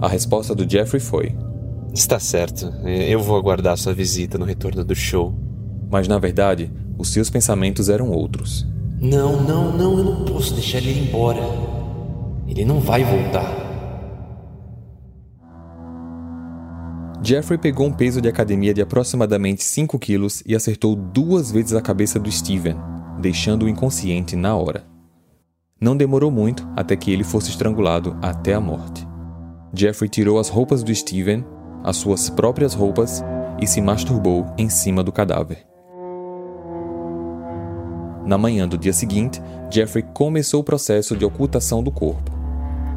A 0.00 0.08
resposta 0.08 0.54
do 0.54 0.68
Jeffrey 0.68 1.00
foi: 1.00 1.36
Está 1.92 2.18
certo. 2.18 2.72
Eu 2.86 3.20
vou 3.20 3.36
aguardar 3.36 3.76
sua 3.76 3.94
visita 3.94 4.38
no 4.38 4.44
retorno 4.44 4.84
do 4.84 4.94
show. 4.94 5.34
Mas 5.90 6.08
na 6.08 6.18
verdade, 6.18 6.72
os 6.96 7.08
seus 7.08 7.28
pensamentos 7.28 7.88
eram 7.88 8.10
outros. 8.10 8.66
Não, 9.00 9.42
não, 9.42 9.76
não, 9.76 9.98
eu 9.98 10.04
não 10.04 10.24
posso 10.24 10.54
deixar 10.54 10.78
ele 10.78 10.90
ir 10.90 11.08
embora. 11.08 11.42
Ele 12.46 12.64
não 12.64 12.80
vai 12.80 13.04
voltar. 13.04 13.60
Jeffrey 17.24 17.58
pegou 17.58 17.86
um 17.86 17.92
peso 17.92 18.20
de 18.20 18.28
academia 18.28 18.74
de 18.74 18.82
aproximadamente 18.82 19.62
5 19.62 19.96
quilos 19.98 20.42
e 20.44 20.56
acertou 20.56 20.96
duas 20.96 21.52
vezes 21.52 21.72
a 21.72 21.80
cabeça 21.80 22.18
do 22.18 22.30
Steven, 22.30 22.76
deixando-o 23.20 23.68
inconsciente 23.68 24.34
na 24.34 24.56
hora. 24.56 24.91
Não 25.82 25.96
demorou 25.96 26.30
muito 26.30 26.64
até 26.76 26.94
que 26.94 27.10
ele 27.10 27.24
fosse 27.24 27.50
estrangulado 27.50 28.16
até 28.22 28.54
a 28.54 28.60
morte. 28.60 29.04
Jeffrey 29.74 30.08
tirou 30.08 30.38
as 30.38 30.48
roupas 30.48 30.84
do 30.84 30.94
Steven, 30.94 31.44
as 31.82 31.96
suas 31.96 32.30
próprias 32.30 32.72
roupas, 32.72 33.20
e 33.60 33.66
se 33.66 33.80
masturbou 33.80 34.46
em 34.56 34.68
cima 34.68 35.02
do 35.02 35.10
cadáver. 35.10 35.66
Na 38.24 38.38
manhã 38.38 38.68
do 38.68 38.78
dia 38.78 38.92
seguinte, 38.92 39.42
Jeffrey 39.72 40.04
começou 40.14 40.60
o 40.60 40.64
processo 40.64 41.16
de 41.16 41.24
ocultação 41.24 41.82
do 41.82 41.90
corpo. 41.90 42.30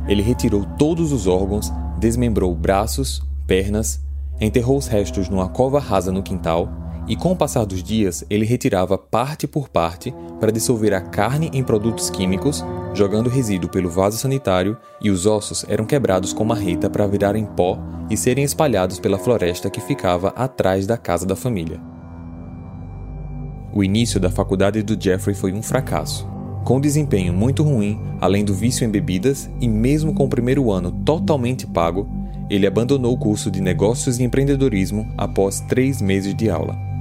Ele 0.07 0.21
retirou 0.21 0.63
todos 0.77 1.11
os 1.11 1.25
órgãos, 1.25 1.73
desmembrou 1.97 2.53
braços, 2.53 3.23
pernas, 3.47 3.99
enterrou 4.39 4.77
os 4.77 4.85
restos 4.85 5.27
numa 5.27 5.49
cova 5.49 5.79
rasa 5.79 6.11
no 6.11 6.21
quintal 6.21 6.84
e, 7.07 7.15
com 7.15 7.31
o 7.31 7.35
passar 7.35 7.65
dos 7.65 7.83
dias, 7.83 8.23
ele 8.29 8.45
retirava 8.45 8.97
parte 8.97 9.47
por 9.47 9.69
parte 9.69 10.13
para 10.39 10.51
dissolver 10.51 10.93
a 10.93 11.01
carne 11.01 11.49
em 11.53 11.63
produtos 11.63 12.09
químicos, 12.09 12.63
jogando 12.93 13.29
resíduo 13.29 13.69
pelo 13.69 13.89
vaso 13.89 14.17
sanitário 14.17 14.77
e 15.01 15.09
os 15.09 15.25
ossos 15.25 15.65
eram 15.67 15.85
quebrados 15.85 16.33
com 16.33 16.43
marreta 16.43 16.89
para 16.89 17.07
virarem 17.07 17.45
pó 17.45 17.77
e 18.09 18.17
serem 18.17 18.43
espalhados 18.43 18.99
pela 18.99 19.19
floresta 19.19 19.69
que 19.69 19.81
ficava 19.81 20.29
atrás 20.29 20.87
da 20.87 20.97
casa 20.97 21.25
da 21.25 21.35
família. 21.35 21.79
O 23.73 23.83
início 23.83 24.19
da 24.19 24.31
faculdade 24.31 24.81
do 24.81 25.01
Jeffrey 25.01 25.35
foi 25.35 25.51
um 25.51 25.61
fracasso. 25.61 26.27
Com 26.63 26.79
desempenho 26.79 27.33
muito 27.33 27.61
ruim, 27.61 27.99
além 28.19 28.43
do 28.43 28.53
vício 28.53 28.85
em 28.85 28.89
bebidas, 28.89 29.49
e 29.61 29.67
mesmo 29.67 30.13
com 30.13 30.25
o 30.25 30.29
primeiro 30.29 30.71
ano 30.71 30.91
totalmente 30.91 31.67
pago, 31.67 32.09
ele 32.49 32.65
abandonou 32.65 33.13
o 33.13 33.17
curso 33.17 33.51
de 33.51 33.61
Negócios 33.61 34.17
e 34.19 34.23
Empreendedorismo 34.23 35.07
após 35.17 35.59
três 35.61 36.01
meses 36.01 36.33
de 36.33 36.49
aula. 36.49 36.94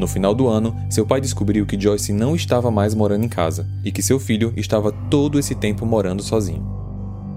No 0.00 0.06
final 0.06 0.34
do 0.34 0.48
ano, 0.48 0.74
seu 0.88 1.04
pai 1.04 1.20
descobriu 1.20 1.66
que 1.66 1.78
Joyce 1.78 2.10
não 2.10 2.34
estava 2.34 2.70
mais 2.70 2.94
morando 2.94 3.22
em 3.22 3.28
casa 3.28 3.68
e 3.84 3.92
que 3.92 4.02
seu 4.02 4.18
filho 4.18 4.50
estava 4.56 4.90
todo 5.10 5.38
esse 5.38 5.54
tempo 5.54 5.84
morando 5.84 6.22
sozinho. 6.22 6.66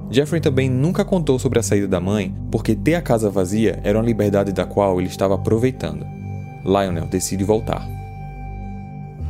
Jeffrey 0.09 0.39
também 0.39 0.69
nunca 0.69 1.03
contou 1.03 1.37
sobre 1.37 1.59
a 1.59 1.61
saída 1.61 1.89
da 1.89 1.99
mãe, 1.99 2.33
porque 2.49 2.73
ter 2.73 2.95
a 2.95 3.01
casa 3.01 3.29
vazia 3.29 3.81
era 3.83 3.99
uma 3.99 4.05
liberdade 4.05 4.53
da 4.53 4.65
qual 4.65 4.97
ele 4.97 5.09
estava 5.09 5.35
aproveitando. 5.35 6.05
Lionel 6.63 7.07
decide 7.07 7.43
voltar. 7.43 7.85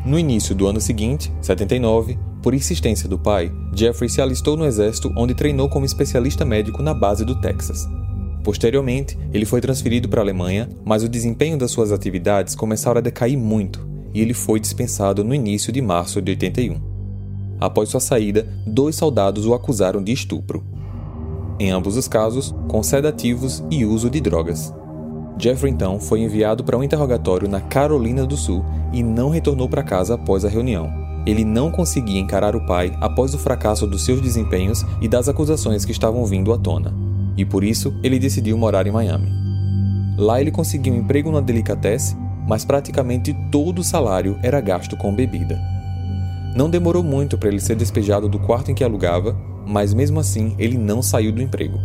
No 0.05 0.19
início 0.19 0.53
do 0.53 0.67
ano 0.67 0.79
seguinte, 0.79 1.33
79, 1.41 2.19
por 2.43 2.53
insistência 2.53 3.09
do 3.09 3.17
pai, 3.17 3.51
Jeffrey 3.73 4.11
se 4.11 4.21
alistou 4.21 4.55
no 4.55 4.63
exército 4.63 5.11
onde 5.17 5.33
treinou 5.33 5.67
como 5.67 5.87
especialista 5.87 6.45
médico 6.45 6.83
na 6.83 6.93
base 6.93 7.25
do 7.25 7.41
Texas. 7.41 7.83
Posteriormente, 8.43 9.17
ele 9.31 9.45
foi 9.45 9.61
transferido 9.61 10.09
para 10.09 10.19
a 10.19 10.23
Alemanha, 10.23 10.67
mas 10.83 11.01
o 11.01 11.07
desempenho 11.07 11.57
das 11.57 11.71
suas 11.71 11.93
atividades 11.93 12.55
começaram 12.55 12.97
a 12.97 13.01
decair 13.01 13.37
muito 13.37 13.87
e 14.13 14.21
ele 14.21 14.33
foi 14.33 14.59
dispensado 14.59 15.23
no 15.23 15.33
início 15.33 15.71
de 15.71 15.81
março 15.81 16.21
de 16.21 16.31
81. 16.31 16.77
Após 17.59 17.89
sua 17.89 18.01
saída, 18.01 18.47
dois 18.67 18.95
soldados 18.97 19.45
o 19.45 19.53
acusaram 19.53 20.03
de 20.03 20.11
estupro. 20.11 20.63
Em 21.57 21.71
ambos 21.71 21.95
os 21.95 22.07
casos, 22.07 22.53
com 22.67 22.83
sedativos 22.83 23.63
e 23.71 23.85
uso 23.85 24.09
de 24.09 24.19
drogas. 24.19 24.73
Jeffrey 25.39 25.71
então 25.71 25.99
foi 25.99 26.19
enviado 26.19 26.63
para 26.63 26.77
um 26.77 26.83
interrogatório 26.83 27.47
na 27.47 27.61
Carolina 27.61 28.25
do 28.25 28.35
Sul 28.35 28.63
e 28.91 29.01
não 29.01 29.29
retornou 29.29 29.69
para 29.69 29.81
casa 29.81 30.15
após 30.15 30.43
a 30.43 30.49
reunião. 30.49 30.91
Ele 31.25 31.45
não 31.45 31.71
conseguia 31.71 32.19
encarar 32.19 32.55
o 32.55 32.65
pai 32.65 32.95
após 32.99 33.33
o 33.33 33.39
fracasso 33.39 33.87
dos 33.87 34.03
seus 34.03 34.19
desempenhos 34.19 34.85
e 35.01 35.07
das 35.07 35.29
acusações 35.29 35.85
que 35.85 35.93
estavam 35.93 36.25
vindo 36.25 36.51
à 36.51 36.57
tona 36.57 37.12
e 37.37 37.45
por 37.45 37.63
isso 37.63 37.93
ele 38.03 38.19
decidiu 38.19 38.57
morar 38.57 38.87
em 38.87 38.91
Miami. 38.91 39.31
Lá 40.17 40.39
ele 40.39 40.51
conseguiu 40.51 40.93
um 40.93 40.97
emprego 40.97 41.31
na 41.31 41.41
Delicatessen, 41.41 42.17
mas 42.47 42.63
praticamente 42.63 43.35
todo 43.51 43.79
o 43.79 43.83
salário 43.83 44.37
era 44.43 44.61
gasto 44.61 44.95
com 44.95 45.13
bebida. 45.13 45.59
Não 46.55 46.69
demorou 46.69 47.03
muito 47.03 47.37
para 47.37 47.49
ele 47.49 47.59
ser 47.59 47.75
despejado 47.75 48.29
do 48.29 48.37
quarto 48.37 48.69
em 48.69 48.75
que 48.75 48.83
alugava, 48.83 49.35
mas 49.65 49.93
mesmo 49.93 50.19
assim 50.19 50.55
ele 50.59 50.77
não 50.77 51.01
saiu 51.01 51.31
do 51.31 51.41
emprego. 51.41 51.79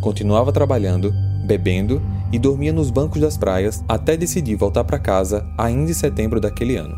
Continuava 0.00 0.52
trabalhando, 0.52 1.12
bebendo 1.46 2.00
e 2.32 2.38
dormia 2.38 2.72
nos 2.72 2.90
bancos 2.90 3.20
das 3.20 3.36
praias 3.36 3.84
até 3.86 4.16
decidir 4.16 4.56
voltar 4.56 4.84
para 4.84 4.98
casa 4.98 5.46
ainda 5.58 5.90
em 5.90 5.94
setembro 5.94 6.40
daquele 6.40 6.76
ano. 6.76 6.96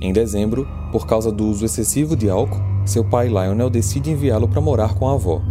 Em 0.00 0.12
dezembro, 0.12 0.66
por 0.92 1.06
causa 1.06 1.30
do 1.30 1.46
uso 1.46 1.64
excessivo 1.64 2.16
de 2.16 2.28
álcool, 2.28 2.60
seu 2.84 3.04
pai 3.04 3.28
Lionel 3.28 3.70
decide 3.70 4.10
enviá-lo 4.10 4.48
para 4.48 4.60
morar 4.60 4.94
com 4.94 5.08
a 5.08 5.14
avó, 5.14 5.42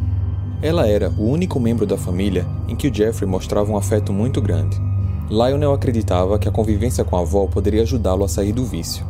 ela 0.62 0.88
era 0.88 1.10
o 1.10 1.30
único 1.30 1.60
membro 1.60 1.86
da 1.86 1.98
família 1.98 2.46
em 2.68 2.76
que 2.76 2.88
o 2.88 2.94
Jeffrey 2.94 3.30
mostrava 3.30 3.72
um 3.72 3.78
afeto 3.78 4.12
muito 4.12 4.42
grande. 4.42 4.82
Lionel 5.30 5.74
acreditava 5.74 6.40
que 6.40 6.48
a 6.48 6.52
convivência 6.52 7.04
com 7.04 7.16
a 7.18 7.22
avó 7.22 7.46
poderia 7.48 7.84
ajudá-lo 7.84 8.24
a 8.24 8.28
sair 8.28 8.54
do 8.54 8.66
vício, 8.66 9.06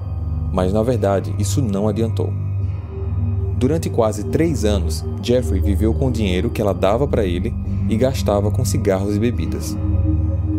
mas 0.52 0.74
na 0.74 0.84
verdade 0.84 1.34
isso 1.38 1.62
não 1.62 1.88
adiantou. 1.88 2.34
Durante 3.58 3.90
quase 3.90 4.26
três 4.26 4.66
anos, 4.66 5.06
Jeffrey 5.22 5.62
viveu 5.62 5.94
com 5.94 6.08
o 6.08 6.12
dinheiro 6.12 6.50
que 6.50 6.62
ela 6.62 6.74
dava 6.74 7.08
para 7.08 7.26
ele 7.26 7.54
e 7.90 7.96
gastava 7.96 8.52
com 8.52 8.66
cigarros 8.66 9.16
e 9.16 9.20
bebidas. 9.20 9.76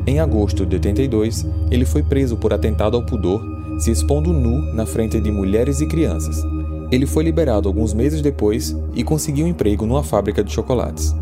Em 0.07 0.21
agosto 0.21 0.64
de 0.64 0.76
82, 0.76 1.47
ele 1.71 1.85
foi 1.85 2.02
preso 2.02 2.37
por 2.37 2.52
atentado 2.52 2.97
ao 2.97 3.04
pudor, 3.04 3.45
se 3.78 3.90
expondo 3.90 4.33
nu 4.33 4.75
na 4.75 4.87
frente 4.87 5.21
de 5.21 5.30
mulheres 5.30 5.80
e 5.80 5.87
crianças, 5.87 6.42
ele 6.90 7.07
foi 7.07 7.23
liberado 7.23 7.68
alguns 7.68 7.92
meses 7.92 8.23
depois 8.23 8.75
e 8.95 9.04
conseguiu 9.04 9.47
um 9.47 9.49
emprego 9.49 9.85
numa 9.85 10.02
fábrica 10.02 10.42
de 10.42 10.52
chocolates. 10.52 11.14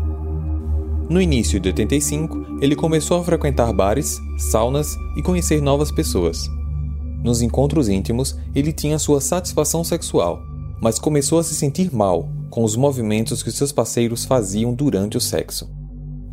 No 1.09 1.21
início 1.21 1.59
de 1.59 1.69
85, 1.69 2.59
ele 2.61 2.75
começou 2.75 3.19
a 3.19 3.23
frequentar 3.23 3.71
bares, 3.73 4.19
saunas 4.37 4.97
e 5.15 5.21
conhecer 5.21 5.61
novas 5.61 5.91
pessoas. 5.91 6.49
Nos 7.23 7.41
encontros 7.41 7.89
íntimos, 7.89 8.37
ele 8.53 8.71
tinha 8.71 8.99
sua 8.99 9.19
satisfação 9.19 9.83
sexual, 9.83 10.41
mas 10.81 10.99
começou 10.99 11.39
a 11.39 11.43
se 11.43 11.55
sentir 11.55 11.93
mal 11.93 12.29
com 12.49 12.63
os 12.63 12.75
movimentos 12.75 13.43
que 13.43 13.51
seus 13.51 13.71
parceiros 13.71 14.25
faziam 14.25 14.73
durante 14.73 15.17
o 15.17 15.21
sexo. 15.21 15.69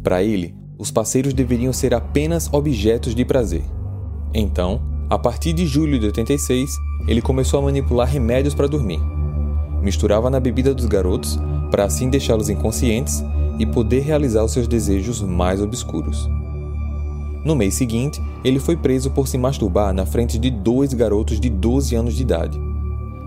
Para 0.03 0.23
ele, 0.23 0.55
os 0.79 0.91
parceiros 0.91 1.33
deveriam 1.33 1.73
ser 1.73 1.95
apenas 1.95 2.49
objetos 2.53 3.15
de 3.15 3.25
prazer. 3.25 3.63
Então, 4.33 4.81
a 5.09 5.19
partir 5.19 5.53
de 5.53 5.67
julho 5.67 5.99
de 5.99 6.07
86, 6.07 6.71
ele 7.07 7.23
começou 7.23 7.61
a 7.61 7.63
manipular 7.63 8.09
remédios 8.09 8.55
para 8.55 8.67
dormir 8.67 9.14
misturava 9.85 10.31
na 10.31 10.41
bebida 10.41 10.75
dos 10.75 10.87
garotos 10.87 11.39
para 11.71 11.85
assim 11.85 12.09
deixá-los 12.09 12.49
inconscientes 12.49 13.23
e 13.59 13.67
poder 13.67 14.01
realizar 14.01 14.43
os 14.43 14.53
seus 14.53 14.67
desejos 14.67 15.21
mais 15.21 15.61
obscuros. 15.61 16.29
No 17.45 17.55
mês 17.55 17.75
seguinte, 17.75 18.21
ele 18.43 18.59
foi 18.59 18.77
preso 18.77 19.11
por 19.11 19.29
se 19.29 19.37
masturbar 19.37 19.93
na 19.93 20.07
frente 20.07 20.39
de 20.39 20.51
dois 20.51 20.95
garotos 20.95 21.39
de 21.39 21.51
12 21.51 21.95
anos 21.95 22.15
de 22.15 22.23
idade. 22.23 22.59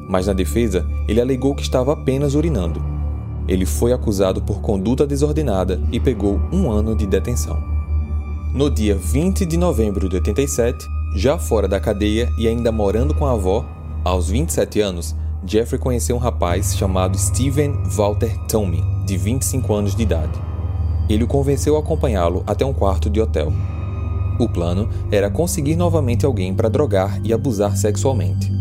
Mas 0.10 0.26
na 0.26 0.34
defesa, 0.34 0.86
ele 1.08 1.22
alegou 1.22 1.54
que 1.54 1.62
estava 1.62 1.94
apenas 1.94 2.34
urinando. 2.34 2.82
Ele 3.48 3.66
foi 3.66 3.94
acusado 3.94 4.42
por 4.42 4.60
conduta 4.60 5.06
desordenada 5.06 5.80
e 5.92 6.00
pegou 6.00 6.42
um 6.52 6.72
ano 6.72 6.96
de 6.96 7.06
detenção. 7.06 7.62
No 8.54 8.72
dia 8.72 8.96
20 8.96 9.46
de 9.46 9.56
novembro 9.56 10.10
de 10.10 10.16
87, 10.16 10.88
já 11.16 11.38
fora 11.38 11.68
da 11.68 11.80
cadeia 11.80 12.32
e 12.40 12.48
ainda 12.48 12.72
morando 12.72 13.14
com 13.14 13.26
a 13.26 13.34
avó, 13.34 13.64
aos 14.04 14.30
27 14.30 14.82
anos, 14.82 15.16
Jeffrey 15.46 15.80
conheceu 15.80 16.16
um 16.16 16.20
rapaz 16.20 16.76
chamado 16.76 17.18
Steven 17.18 17.74
Walter 17.86 18.36
Tommy, 18.48 18.84
de 19.06 19.18
25 19.18 19.74
anos 19.74 19.96
de 19.96 20.04
idade. 20.04 20.34
Ele 21.08 21.24
o 21.24 21.28
convenceu 21.28 21.76
a 21.76 21.80
acompanhá-lo 21.80 22.44
até 22.48 22.66
um 22.66 22.74
quarto 22.74 23.10
de 23.10 23.22
hotel. 23.22 23.54
O 24.40 24.50
plano 24.50 24.90
era 25.12 25.30
conseguir 25.30 25.76
novamente 25.76 26.26
alguém 26.26 26.54
para 26.54 26.70
drogar 26.70 27.20
e 27.24 27.32
abusar 27.32 27.78
sexualmente. 27.78 28.52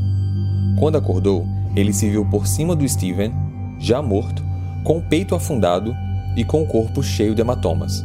Quando 0.78 0.96
acordou, 0.96 1.46
ele 1.74 1.92
se 1.92 2.08
viu 2.08 2.24
por 2.24 2.46
cima 2.46 2.76
do 2.76 2.88
Steven, 2.88 3.32
já 3.78 4.00
morto, 4.00 4.42
com 4.84 4.98
o 4.98 5.02
peito 5.02 5.34
afundado 5.34 5.94
e 6.36 6.44
com 6.44 6.62
o 6.62 6.66
corpo 6.66 7.02
cheio 7.02 7.34
de 7.34 7.40
hematomas. 7.40 8.04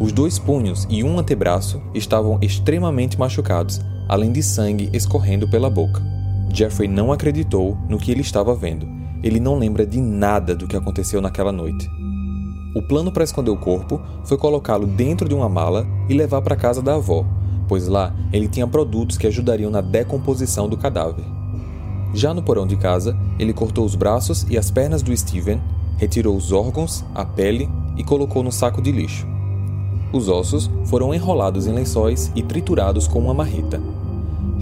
Os 0.00 0.12
dois 0.12 0.38
punhos 0.38 0.86
e 0.88 1.04
um 1.04 1.18
antebraço 1.18 1.82
estavam 1.94 2.38
extremamente 2.40 3.18
machucados, 3.18 3.80
além 4.08 4.32
de 4.32 4.42
sangue 4.42 4.88
escorrendo 4.92 5.46
pela 5.48 5.68
boca. 5.68 6.11
Jeffrey 6.50 6.88
não 6.88 7.12
acreditou 7.12 7.76
no 7.88 7.98
que 7.98 8.10
ele 8.10 8.20
estava 8.20 8.54
vendo. 8.54 8.86
Ele 9.22 9.38
não 9.38 9.56
lembra 9.56 9.86
de 9.86 10.00
nada 10.00 10.54
do 10.54 10.66
que 10.66 10.76
aconteceu 10.76 11.20
naquela 11.20 11.52
noite. 11.52 11.88
O 12.74 12.82
plano 12.82 13.12
para 13.12 13.24
esconder 13.24 13.50
o 13.50 13.56
corpo 13.56 14.00
foi 14.24 14.36
colocá-lo 14.36 14.86
dentro 14.86 15.28
de 15.28 15.34
uma 15.34 15.48
mala 15.48 15.86
e 16.08 16.14
levar 16.14 16.42
para 16.42 16.56
casa 16.56 16.82
da 16.82 16.94
avó, 16.94 17.24
pois 17.68 17.86
lá 17.86 18.14
ele 18.32 18.48
tinha 18.48 18.66
produtos 18.66 19.18
que 19.18 19.26
ajudariam 19.26 19.70
na 19.70 19.80
decomposição 19.80 20.68
do 20.68 20.76
cadáver. 20.76 21.24
Já 22.14 22.34
no 22.34 22.42
porão 22.42 22.66
de 22.66 22.76
casa, 22.76 23.16
ele 23.38 23.52
cortou 23.52 23.84
os 23.84 23.94
braços 23.94 24.46
e 24.50 24.58
as 24.58 24.70
pernas 24.70 25.02
do 25.02 25.16
Steven, 25.16 25.60
retirou 25.96 26.36
os 26.36 26.52
órgãos, 26.52 27.04
a 27.14 27.24
pele 27.24 27.68
e 27.96 28.02
colocou 28.02 28.42
no 28.42 28.52
saco 28.52 28.82
de 28.82 28.90
lixo. 28.90 29.26
Os 30.12 30.28
ossos 30.28 30.70
foram 30.86 31.14
enrolados 31.14 31.66
em 31.66 31.72
lençóis 31.72 32.30
e 32.34 32.42
triturados 32.42 33.06
com 33.06 33.18
uma 33.18 33.32
marreta 33.32 33.80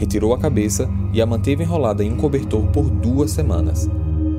retirou 0.01 0.33
a 0.33 0.39
cabeça 0.39 0.89
e 1.13 1.21
a 1.21 1.27
manteve 1.27 1.63
enrolada 1.63 2.03
em 2.03 2.11
um 2.11 2.17
cobertor 2.17 2.67
por 2.69 2.89
duas 2.89 3.33
semanas. 3.33 3.87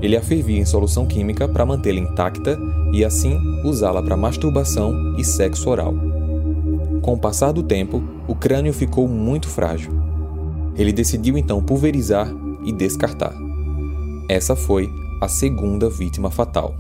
Ele 0.02 0.18
a 0.18 0.22
fervia 0.22 0.58
em 0.58 0.66
solução 0.66 1.06
química 1.06 1.48
para 1.48 1.66
mantê-la 1.66 2.00
intacta 2.00 2.58
e 2.92 3.06
assim 3.06 3.38
usá-la 3.64 4.02
para 4.02 4.18
masturbação 4.18 5.16
e 5.20 5.24
sexo 5.24 5.70
oral. 5.70 5.94
Com 7.04 7.14
o 7.14 7.20
passar 7.20 7.52
do 7.52 7.62
tempo, 7.62 8.04
o 8.28 8.34
crânio 8.34 8.74
ficou 8.74 9.08
muito 9.08 9.48
frágil. 9.48 9.92
Ele 10.76 10.92
decidiu 10.92 11.38
então 11.38 11.64
pulverizar 11.64 12.28
e 12.66 12.72
descartar. 12.72 13.36
Essa 14.28 14.56
foi 14.56 14.90
a 15.22 15.28
segunda 15.28 15.92
vítima 15.92 16.32
fatal. 16.32 16.74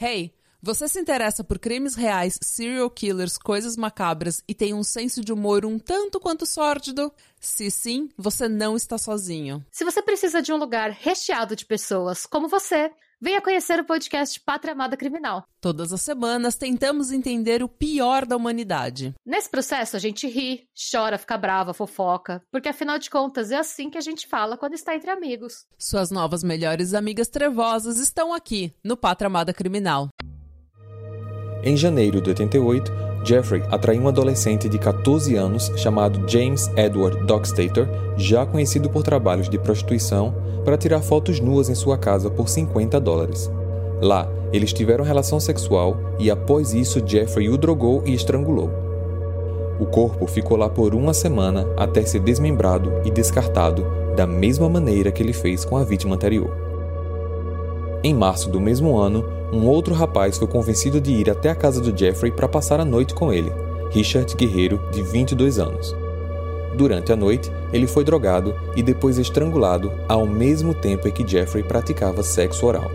Hey, 0.00 0.32
você 0.62 0.86
se 0.86 1.00
interessa 1.00 1.42
por 1.42 1.58
crimes 1.58 1.94
reais, 1.94 2.38
serial 2.42 2.90
killers, 2.90 3.38
coisas 3.38 3.78
macabras 3.78 4.44
e 4.46 4.54
tem 4.54 4.74
um 4.74 4.82
senso 4.82 5.24
de 5.24 5.32
humor 5.32 5.64
um 5.64 5.78
tanto 5.78 6.20
quanto 6.20 6.44
sórdido? 6.44 7.10
Se 7.40 7.70
sim, 7.70 8.10
você 8.18 8.46
não 8.48 8.76
está 8.76 8.98
sozinho. 8.98 9.64
Se 9.72 9.82
você 9.82 10.02
precisa 10.02 10.42
de 10.42 10.52
um 10.52 10.58
lugar 10.58 10.90
recheado 10.90 11.56
de 11.56 11.64
pessoas 11.64 12.26
como 12.26 12.48
você, 12.48 12.90
venha 13.18 13.40
conhecer 13.40 13.80
o 13.80 13.84
podcast 13.84 14.38
Pátria 14.40 14.74
Amada 14.74 14.94
Criminal. 14.94 15.44
Todas 15.58 15.90
as 15.90 16.02
semanas 16.02 16.56
tentamos 16.56 17.10
entender 17.10 17.62
o 17.62 17.68
pior 17.68 18.26
da 18.26 18.36
humanidade. 18.36 19.14
Nesse 19.24 19.48
processo, 19.48 19.96
a 19.96 19.98
gente 19.98 20.28
ri, 20.28 20.68
chora, 20.92 21.16
fica 21.16 21.38
brava, 21.38 21.72
fofoca, 21.72 22.42
porque 22.52 22.68
afinal 22.68 22.98
de 22.98 23.08
contas 23.08 23.50
é 23.50 23.56
assim 23.56 23.88
que 23.88 23.96
a 23.96 24.02
gente 24.02 24.26
fala 24.26 24.58
quando 24.58 24.74
está 24.74 24.94
entre 24.94 25.10
amigos. 25.10 25.64
Suas 25.78 26.10
novas 26.10 26.44
melhores 26.44 26.92
amigas 26.92 27.28
trevosas 27.28 27.98
estão 27.98 28.34
aqui 28.34 28.74
no 28.84 28.98
Pátria 28.98 29.28
Amada 29.28 29.54
Criminal. 29.54 30.10
Em 31.64 31.74
janeiro 31.74 32.20
de 32.20 32.28
88, 32.30 33.09
Jeffrey 33.24 33.62
atraiu 33.70 34.02
um 34.02 34.08
adolescente 34.08 34.68
de 34.68 34.78
14 34.78 35.36
anos 35.36 35.70
chamado 35.76 36.28
James 36.28 36.70
Edward 36.76 37.24
Dockstater, 37.26 37.88
já 38.16 38.46
conhecido 38.46 38.88
por 38.88 39.02
trabalhos 39.02 39.48
de 39.48 39.58
prostituição, 39.58 40.34
para 40.64 40.76
tirar 40.76 41.00
fotos 41.00 41.40
nuas 41.40 41.68
em 41.68 41.74
sua 41.74 41.98
casa 41.98 42.30
por 42.30 42.48
50 42.48 43.00
dólares. 43.00 43.50
Lá, 44.00 44.28
eles 44.52 44.72
tiveram 44.72 45.04
relação 45.04 45.38
sexual 45.38 45.96
e 46.18 46.30
após 46.30 46.74
isso 46.74 47.02
Jeffrey 47.06 47.48
o 47.48 47.56
drogou 47.56 48.02
e 48.06 48.14
estrangulou. 48.14 48.70
O 49.78 49.86
corpo 49.86 50.26
ficou 50.26 50.56
lá 50.56 50.68
por 50.68 50.94
uma 50.94 51.14
semana 51.14 51.66
até 51.76 52.02
ser 52.02 52.20
desmembrado 52.20 52.92
e 53.04 53.10
descartado 53.10 53.86
da 54.16 54.26
mesma 54.26 54.68
maneira 54.68 55.10
que 55.10 55.22
ele 55.22 55.32
fez 55.32 55.64
com 55.64 55.76
a 55.76 55.84
vítima 55.84 56.14
anterior. 56.14 56.69
Em 58.02 58.14
março 58.14 58.48
do 58.48 58.58
mesmo 58.58 58.96
ano, 58.96 59.24
um 59.52 59.66
outro 59.66 59.92
rapaz 59.92 60.38
foi 60.38 60.48
convencido 60.48 60.98
de 60.98 61.12
ir 61.12 61.28
até 61.28 61.50
a 61.50 61.54
casa 61.54 61.82
do 61.82 61.96
Jeffrey 61.96 62.32
para 62.32 62.48
passar 62.48 62.80
a 62.80 62.84
noite 62.84 63.12
com 63.12 63.30
ele, 63.30 63.52
Richard 63.90 64.34
Guerreiro, 64.34 64.80
de 64.90 65.02
22 65.02 65.58
anos. 65.58 65.94
Durante 66.74 67.12
a 67.12 67.16
noite, 67.16 67.52
ele 67.72 67.86
foi 67.86 68.02
drogado 68.02 68.54
e 68.74 68.82
depois 68.82 69.18
estrangulado 69.18 69.92
ao 70.08 70.26
mesmo 70.26 70.72
tempo 70.72 71.08
em 71.08 71.12
que 71.12 71.26
Jeffrey 71.26 71.62
praticava 71.62 72.22
sexo 72.22 72.64
oral. 72.64 72.90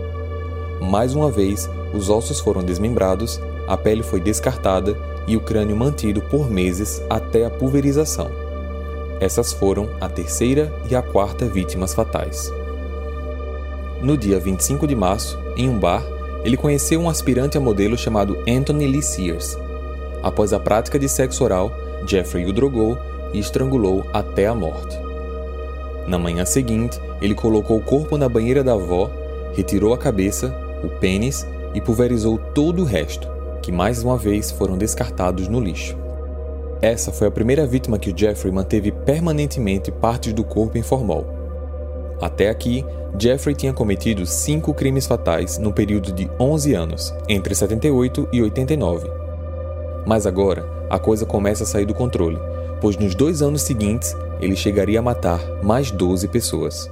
Mais 0.82 1.14
uma 1.14 1.30
vez, 1.30 1.70
os 1.94 2.10
ossos 2.10 2.40
foram 2.40 2.64
desmembrados, 2.64 3.40
a 3.68 3.78
pele 3.78 4.02
foi 4.02 4.20
descartada 4.20 4.98
e 5.28 5.38
o 5.38 5.42
crânio 5.42 5.76
mantido 5.76 6.20
por 6.20 6.50
meses 6.50 7.00
até 7.08 7.46
a 7.46 7.50
pulverização. 7.52 8.32
Essas 9.20 9.54
foram 9.54 9.88
a 10.02 10.10
terceira 10.10 10.74
e 10.90 10.96
a 10.96 11.02
quarta 11.04 11.46
vítimas 11.46 11.94
fatais. 11.94 12.52
No 14.02 14.18
dia 14.18 14.40
25 14.40 14.86
de 14.86 14.96
março, 14.96 15.40
em 15.56 15.70
um 15.70 15.80
bar, 15.80 16.04
ele 16.44 16.58
conheceu 16.58 17.00
um 17.00 17.10
aspirante 17.10 17.58
a 17.58 17.62
modelo 17.62 17.98
chamado 17.98 18.38
Anthony 18.48 18.88
Lee 18.88 19.02
Sears. 19.02 19.58
Após 20.22 20.54
a 20.54 20.60
prática 20.60 21.00
de 21.00 21.08
sexo 21.10 21.44
oral, 21.44 21.72
Jeffrey 22.06 22.46
o 22.46 22.54
drogou 22.54 22.98
e 23.34 23.40
estrangulou 23.40 24.06
até 24.14 24.48
a 24.48 24.54
morte. 24.54 24.98
Na 26.08 26.20
manhã 26.20 26.46
seguinte, 26.46 27.00
ele 27.22 27.34
colocou 27.34 27.78
o 27.78 27.84
corpo 27.84 28.18
na 28.18 28.30
banheira 28.30 28.64
da 28.64 28.74
avó, 28.74 29.10
retirou 29.54 29.94
a 29.94 29.98
cabeça, 29.98 30.54
o 30.84 30.90
pênis 31.00 31.48
e 31.74 31.82
pulverizou 31.82 32.38
todo 32.38 32.84
o 32.84 32.86
resto, 32.86 33.28
que 33.62 33.72
mais 33.72 34.04
uma 34.04 34.18
vez 34.18 34.52
foram 34.52 34.78
descartados 34.78 35.48
no 35.48 35.60
lixo. 35.60 35.98
Essa 36.82 37.12
foi 37.12 37.28
a 37.28 37.32
primeira 37.32 37.66
vítima 37.66 37.98
que 37.98 38.14
Jeffrey 38.16 38.54
manteve 38.54 38.92
permanentemente 38.92 39.92
partes 39.92 40.34
do 40.34 40.44
corpo 40.44 40.77
em 40.77 40.84
formol. 40.84 41.35
Até 42.22 42.50
aqui, 42.50 42.86
Jeffrey 43.18 43.56
tinha 43.56 43.74
cometido 43.74 44.25
cinco 44.25 44.74
crimes 44.74 45.06
fatais 45.06 45.58
no 45.58 45.74
período 45.74 46.12
de 46.12 46.30
11 46.40 46.74
anos, 46.74 47.14
entre 47.28 47.54
78 47.54 48.30
e 48.32 48.42
89. 48.42 49.10
Mas 50.06 50.25
agora, 50.25 50.66
a 50.90 51.00
coisa 51.00 51.25
começa 51.25 51.64
a 51.64 51.68
sair 51.68 51.86
do 51.86 51.94
controle, 51.94 52.38
pois 52.82 52.98
nos 52.98 53.16
dois 53.16 53.42
anos 53.42 53.62
seguintes 53.62 54.16
ele 54.40 54.56
chegaria 54.56 55.00
a 55.00 55.01
matar 55.01 55.40
mais 55.64 55.92
12 55.92 56.28
pessoas. 56.28 56.90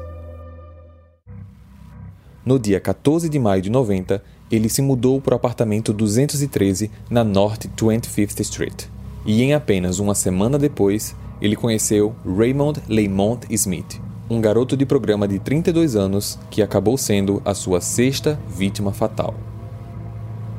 No 2.45 2.59
dia 2.59 2.79
14 2.79 3.29
de 3.29 3.39
maio 3.39 3.61
de 3.61 3.69
90, 3.69 4.21
ele 4.51 4.67
se 4.67 4.81
mudou 4.81 5.21
para 5.21 5.33
o 5.33 5.37
apartamento 5.37 5.93
213 5.93 6.91
na 7.09 7.23
North 7.23 7.67
25th 7.77 8.39
Street. 8.41 8.85
E 9.25 9.41
em 9.41 9.53
apenas 9.53 9.99
uma 9.99 10.13
semana 10.13 10.59
depois, 10.59 11.15
ele 11.41 11.55
conheceu 11.55 12.13
Raymond 12.25 12.81
Lamont 12.89 13.45
Smith, 13.49 13.99
um 14.33 14.41
garoto 14.41 14.75
de 14.75 14.85
programa 14.85 15.27
de 15.27 15.37
32 15.37 15.95
anos 15.95 16.39
que 16.49 16.61
acabou 16.61 16.97
sendo 16.97 17.41
a 17.45 17.53
sua 17.53 17.79
sexta 17.79 18.39
vítima 18.49 18.91
fatal. 18.91 19.35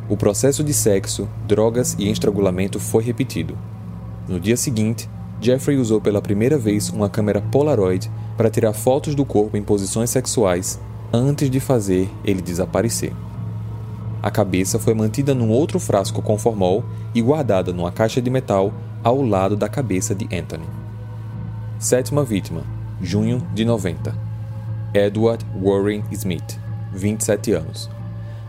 O 0.09 0.17
processo 0.17 0.63
de 0.63 0.73
sexo, 0.73 1.29
drogas 1.47 1.97
e 1.99 2.09
estrangulamento 2.09 2.79
foi 2.79 3.03
repetido. 3.03 3.59
No 4.29 4.39
dia 4.39 4.57
seguinte, 4.57 5.09
Jeffrey 5.41 5.77
usou 5.77 6.01
pela 6.01 6.23
primeira 6.23 6.57
vez 6.57 6.89
uma 6.89 7.09
câmera 7.09 7.41
Polaroid 7.41 8.11
para 8.37 8.49
tirar 8.49 8.73
fotos 8.73 9.15
do 9.15 9.25
corpo 9.25 9.57
em 9.57 9.63
posições 9.63 10.11
sexuais 10.11 10.79
antes 11.13 11.51
de 11.51 11.59
fazer 11.59 12.09
ele 12.25 12.41
desaparecer. 12.41 13.13
A 14.23 14.31
cabeça 14.31 14.79
foi 14.79 14.95
mantida 14.95 15.35
num 15.35 15.51
outro 15.51 15.81
frasco 15.81 16.23
com 16.23 16.39
formol 16.39 16.85
e 17.13 17.21
guardada 17.21 17.73
numa 17.73 17.91
caixa 17.91 18.23
de 18.23 18.31
metal 18.31 18.73
ao 19.03 19.21
lado 19.21 19.57
da 19.57 19.69
cabeça 19.69 20.15
de 20.15 20.25
Anthony. 20.35 20.65
Sétima 21.79 22.25
vítima, 22.25 22.63
junho 23.01 23.47
de 23.55 23.65
90. 23.65 24.15
Edward 24.95 25.45
Warren 25.61 26.05
Smith, 26.13 26.59
27 26.93 27.53
anos. 27.53 27.91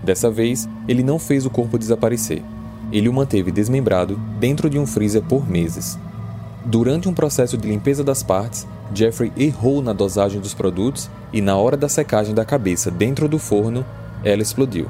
Dessa 0.03 0.29
vez, 0.29 0.69
ele 0.88 1.03
não 1.03 1.17
fez 1.17 1.45
o 1.45 1.49
corpo 1.49 1.77
desaparecer. 1.77 2.43
Ele 2.91 3.10
o 3.10 3.13
manteve 3.13 3.51
desmembrado 3.51 4.19
dentro 4.39 4.69
de 4.69 4.77
um 4.77 4.86
freezer 4.86 5.23
por 5.23 5.49
meses. 5.49 5.97
Durante 6.63 7.10
um 7.10 7.13
processo 7.13 7.58
de 7.58 7.67
limpeza 7.67 8.03
das 8.03 8.21
partes, 8.21 8.67
Jeffrey 8.93 9.31
errou 9.36 9.81
na 9.81 9.93
dosagem 9.93 10.39
dos 10.39 10.53
produtos 10.53 11.10
e, 11.34 11.41
na 11.41 11.58
hora 11.58 11.75
da 11.75 11.89
secagem 11.89 12.36
da 12.36 12.45
cabeça 12.45 12.91
dentro 12.91 13.27
do 13.27 13.39
forno, 13.39 13.84
ela 14.23 14.41
explodiu. 14.41 14.88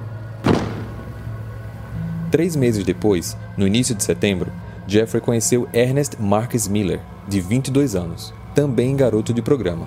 Três 2.30 2.56
meses 2.56 2.84
depois, 2.84 3.38
no 3.56 3.66
início 3.66 3.96
de 3.96 4.04
setembro, 4.04 4.52
Jeffrey 4.88 5.22
conheceu 5.22 5.68
Ernest 5.74 6.18
Marcus 6.20 6.68
Miller, 6.68 7.00
de 7.28 7.40
22 7.40 7.96
anos, 7.96 8.34
também 8.56 8.96
garoto 8.96 9.34
de 9.34 9.42
programa. 9.42 9.86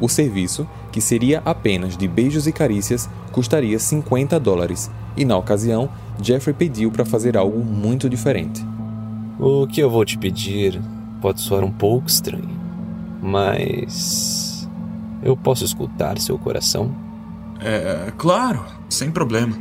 O 0.00 0.08
serviço, 0.08 0.68
que 0.92 1.00
seria 1.00 1.40
apenas 1.44 1.96
de 1.96 2.06
beijos 2.06 2.46
e 2.46 2.52
carícias, 2.52 3.08
custaria 3.32 3.78
50 3.78 4.38
dólares, 4.38 4.90
e 5.16 5.24
na 5.24 5.36
ocasião, 5.36 5.88
Jeffrey 6.20 6.54
pediu 6.54 6.90
para 6.90 7.04
fazer 7.04 7.36
algo 7.36 7.64
muito 7.64 8.08
diferente. 8.08 8.64
O 9.40 9.66
que 9.66 9.80
eu 9.80 9.90
vou 9.90 10.04
te 10.04 10.18
pedir 10.18 10.80
pode 11.20 11.40
soar 11.40 11.64
um 11.64 11.70
pouco 11.70 12.06
estranho, 12.06 12.50
mas. 13.22 14.68
Eu 15.22 15.36
posso 15.36 15.64
escutar 15.64 16.18
seu 16.18 16.36
coração? 16.38 16.94
É, 17.60 18.12
claro, 18.18 18.62
sem 18.90 19.10
problema. 19.10 19.56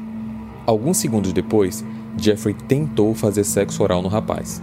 Alguns 0.65 0.97
segundos 0.97 1.32
depois, 1.32 1.86
Jeffrey 2.17 2.53
tentou 2.53 3.15
fazer 3.15 3.45
sexo 3.45 3.82
oral 3.82 4.01
no 4.01 4.10
rapaz. 4.10 4.62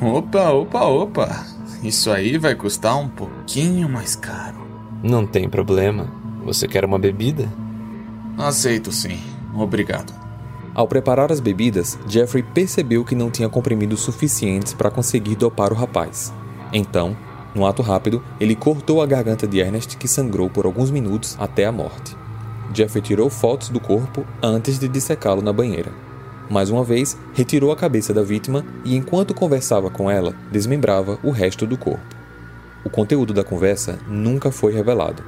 Opa, 0.00 0.50
opa, 0.50 0.84
opa. 0.86 1.46
Isso 1.82 2.10
aí 2.10 2.36
vai 2.36 2.54
custar 2.54 2.98
um 2.98 3.08
pouquinho 3.08 3.88
mais 3.88 4.14
caro. 4.14 4.66
Não 5.02 5.26
tem 5.26 5.48
problema. 5.48 6.08
Você 6.44 6.68
quer 6.68 6.84
uma 6.84 6.98
bebida? 6.98 7.48
Aceito 8.36 8.92
sim. 8.92 9.18
Obrigado. 9.54 10.12
Ao 10.74 10.86
preparar 10.86 11.32
as 11.32 11.40
bebidas, 11.40 11.98
Jeffrey 12.06 12.42
percebeu 12.42 13.04
que 13.04 13.14
não 13.14 13.30
tinha 13.30 13.48
comprimidos 13.48 14.00
suficientes 14.00 14.72
para 14.72 14.90
conseguir 14.90 15.36
dopar 15.36 15.72
o 15.72 15.76
rapaz. 15.76 16.32
Então, 16.72 17.16
num 17.54 17.66
ato 17.66 17.82
rápido, 17.82 18.22
ele 18.38 18.54
cortou 18.54 19.02
a 19.02 19.06
garganta 19.06 19.46
de 19.46 19.58
Ernest, 19.58 19.96
que 19.96 20.06
sangrou 20.06 20.48
por 20.48 20.66
alguns 20.66 20.90
minutos 20.90 21.36
até 21.40 21.64
a 21.66 21.72
morte. 21.72 22.16
Jeffrey 22.72 23.02
tirou 23.02 23.28
fotos 23.28 23.68
do 23.68 23.80
corpo 23.80 24.24
antes 24.40 24.78
de 24.78 24.86
dissecá-lo 24.86 25.42
na 25.42 25.52
banheira. 25.52 25.92
Mais 26.50 26.68
uma 26.68 26.82
vez, 26.82 27.16
retirou 27.32 27.70
a 27.70 27.76
cabeça 27.76 28.12
da 28.12 28.24
vítima 28.24 28.64
e, 28.84 28.96
enquanto 28.96 29.32
conversava 29.32 29.88
com 29.88 30.10
ela, 30.10 30.34
desmembrava 30.50 31.16
o 31.22 31.30
resto 31.30 31.64
do 31.64 31.78
corpo. 31.78 32.16
O 32.84 32.90
conteúdo 32.90 33.32
da 33.32 33.44
conversa 33.44 34.00
nunca 34.08 34.50
foi 34.50 34.72
revelado. 34.72 35.22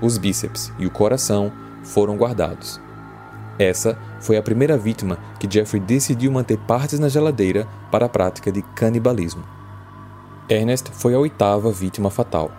Os 0.00 0.16
bíceps 0.16 0.72
e 0.78 0.86
o 0.86 0.90
coração 0.90 1.50
foram 1.82 2.16
guardados. 2.16 2.80
Essa 3.58 3.98
foi 4.20 4.36
a 4.36 4.42
primeira 4.42 4.78
vítima 4.78 5.18
que 5.40 5.52
Jeffrey 5.52 5.82
decidiu 5.82 6.30
manter 6.30 6.56
partes 6.56 7.00
na 7.00 7.08
geladeira 7.08 7.66
para 7.90 8.06
a 8.06 8.08
prática 8.08 8.52
de 8.52 8.62
canibalismo. 8.62 9.42
Ernest 10.48 10.92
foi 10.92 11.14
a 11.14 11.18
oitava 11.18 11.72
vítima 11.72 12.10
fatal. 12.10 12.52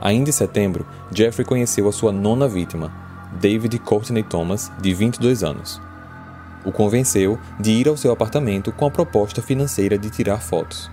Ainda 0.00 0.30
em 0.30 0.32
setembro, 0.32 0.84
Jeffrey 1.12 1.46
conheceu 1.46 1.88
a 1.88 1.92
sua 1.92 2.10
nona 2.10 2.48
vítima, 2.48 2.92
David 3.40 3.78
Courtney 3.78 4.24
Thomas, 4.24 4.72
de 4.80 4.92
22 4.92 5.44
anos. 5.44 5.80
O 6.64 6.72
convenceu 6.72 7.38
de 7.58 7.70
ir 7.70 7.88
ao 7.88 7.96
seu 7.96 8.12
apartamento 8.12 8.72
com 8.72 8.86
a 8.86 8.90
proposta 8.90 9.42
financeira 9.42 9.98
de 9.98 10.10
tirar 10.10 10.40
fotos. 10.40 10.90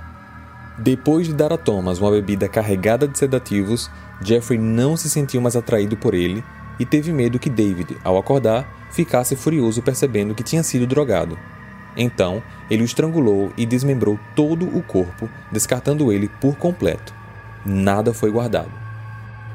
Depois 0.77 1.27
de 1.27 1.33
dar 1.33 1.53
a 1.53 1.57
Thomas 1.57 1.99
uma 1.99 2.11
bebida 2.11 2.47
carregada 2.47 3.07
de 3.07 3.17
sedativos, 3.17 3.89
Jeffrey 4.21 4.59
não 4.59 4.97
se 4.97 5.09
sentiu 5.09 5.41
mais 5.41 5.55
atraído 5.55 5.95
por 5.97 6.13
ele 6.13 6.43
e 6.79 6.85
teve 6.85 7.11
medo 7.13 7.39
que 7.39 7.49
David, 7.49 7.97
ao 8.03 8.17
acordar, 8.17 8.67
ficasse 8.91 9.35
furioso 9.35 9.81
percebendo 9.81 10.33
que 10.33 10.43
tinha 10.43 10.63
sido 10.63 10.87
drogado. 10.87 11.37
Então, 11.95 12.41
ele 12.69 12.83
o 12.83 12.85
estrangulou 12.85 13.51
e 13.57 13.65
desmembrou 13.65 14.19
todo 14.35 14.65
o 14.65 14.81
corpo, 14.81 15.29
descartando 15.51 16.11
ele 16.11 16.29
por 16.39 16.55
completo. 16.55 17.13
Nada 17.65 18.13
foi 18.13 18.31
guardado. 18.31 18.71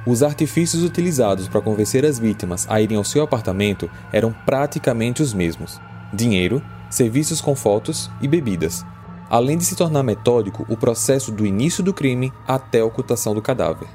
Os 0.07 0.23
artifícios 0.23 0.85
utilizados 0.85 1.49
para 1.49 1.61
convencer 1.61 2.05
as 2.05 2.19
vítimas 2.19 2.65
a 2.71 2.81
irem 2.81 2.97
ao 2.97 3.03
seu 3.03 3.25
apartamento 3.25 3.91
eram 4.13 4.33
praticamente 4.45 5.21
os 5.23 5.35
mesmos: 5.35 5.81
dinheiro, 6.17 6.63
serviços 6.91 7.41
com 7.41 7.55
fotos 7.55 8.11
e 8.21 8.27
bebidas, 8.27 8.85
além 9.29 9.59
de 9.59 9.65
se 9.65 9.77
tornar 9.77 10.03
metódico 10.03 10.65
o 10.69 10.77
processo 10.77 11.31
do 11.31 11.47
início 11.47 11.85
do 11.85 11.93
crime 11.93 12.33
até 12.49 12.81
a 12.81 12.85
ocultação 12.85 13.35
do 13.35 13.43
cadáver. 13.43 13.87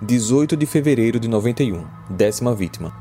18 0.00 0.56
de 0.56 0.66
fevereiro 0.66 1.18
de 1.18 1.26
91, 1.26 1.84
décima 2.08 2.54
vítima. 2.54 2.92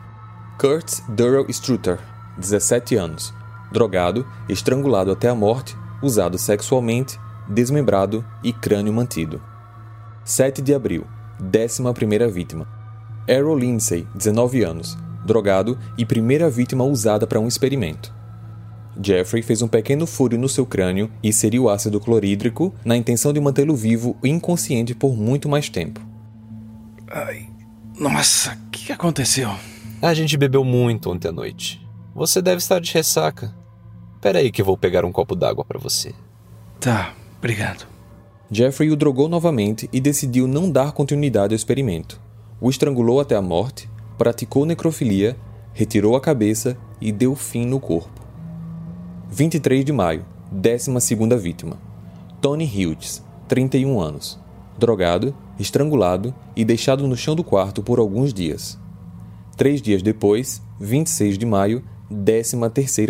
Kurt 0.57 1.01
Durrell 1.09 1.45
Strutter, 1.49 1.99
17 2.37 2.95
anos, 2.95 3.33
drogado, 3.71 4.25
estrangulado 4.47 5.11
até 5.11 5.29
a 5.29 5.35
morte, 5.35 5.77
usado 6.01 6.37
sexualmente, 6.37 7.19
desmembrado 7.47 8.25
e 8.41 8.51
crânio 8.53 8.93
mantido. 8.93 9.41
7 10.23 10.61
de 10.61 10.73
abril, 10.73 11.05
décima 11.39 11.93
primeira 11.93 12.27
vítima. 12.27 12.67
Errol 13.27 13.57
Lindsay, 13.57 14.07
19 14.15 14.63
anos, 14.63 14.97
drogado 15.25 15.77
e 15.97 16.05
primeira 16.05 16.49
vítima 16.49 16.83
usada 16.83 17.25
para 17.25 17.39
um 17.39 17.47
experimento. 17.47 18.13
Jeffrey 19.01 19.43
fez 19.43 19.61
um 19.61 19.67
pequeno 19.67 20.07
furo 20.07 20.37
no 20.37 20.47
seu 20.47 20.65
crânio 20.65 21.11
e 21.21 21.29
inseriu 21.29 21.69
ácido 21.69 21.99
clorídrico 21.99 22.73
na 22.85 22.95
intenção 22.95 23.33
de 23.33 23.41
mantê-lo 23.41 23.75
vivo 23.75 24.15
e 24.23 24.29
inconsciente 24.29 24.95
por 24.95 25.15
muito 25.17 25.49
mais 25.49 25.67
tempo. 25.67 25.99
Ai, 27.11 27.47
nossa, 27.99 28.57
o 28.67 28.69
que 28.71 28.91
aconteceu? 28.91 29.49
A 30.01 30.13
gente 30.13 30.37
bebeu 30.37 30.63
muito 30.63 31.11
ontem 31.11 31.27
à 31.27 31.31
noite. 31.31 31.85
Você 32.13 32.41
deve 32.41 32.57
estar 32.57 32.79
de 32.79 32.93
ressaca. 32.93 33.53
Espera 34.15 34.39
aí 34.39 34.51
que 34.51 34.61
eu 34.61 34.65
vou 34.65 34.77
pegar 34.77 35.03
um 35.03 35.11
copo 35.11 35.35
d'água 35.35 35.65
para 35.65 35.79
você. 35.79 36.13
Tá, 36.79 37.13
obrigado. 37.37 37.85
Jeffrey 38.49 38.91
o 38.91 38.95
drogou 38.95 39.27
novamente 39.27 39.89
e 39.91 39.99
decidiu 39.99 40.47
não 40.47 40.69
dar 40.69 40.91
continuidade 40.91 41.53
ao 41.53 41.55
experimento. 41.55 42.21
O 42.61 42.69
estrangulou 42.69 43.19
até 43.19 43.35
a 43.35 43.41
morte, 43.41 43.89
praticou 44.17 44.65
necrofilia, 44.65 45.37
retirou 45.73 46.15
a 46.15 46.21
cabeça 46.21 46.77
e 47.01 47.11
deu 47.11 47.35
fim 47.35 47.65
no 47.65 47.79
corpo. 47.79 48.21
23 49.29 49.83
de 49.83 49.91
maio, 49.91 50.25
12 50.51 50.91
vítima. 51.39 51.77
Tony 52.41 52.65
Hughes, 52.65 53.23
31 53.47 53.99
anos. 53.99 54.39
Drogado, 54.77 55.35
estrangulado 55.59 56.33
e 56.55 56.63
deixado 56.63 57.07
no 57.07 57.15
chão 57.15 57.35
do 57.35 57.43
quarto 57.43 57.81
por 57.81 57.99
alguns 57.99 58.33
dias. 58.33 58.79
Três 59.57 59.81
dias 59.81 60.01
depois, 60.01 60.61
26 60.79 61.37
de 61.37 61.45
maio, 61.45 61.83
13 62.09 62.57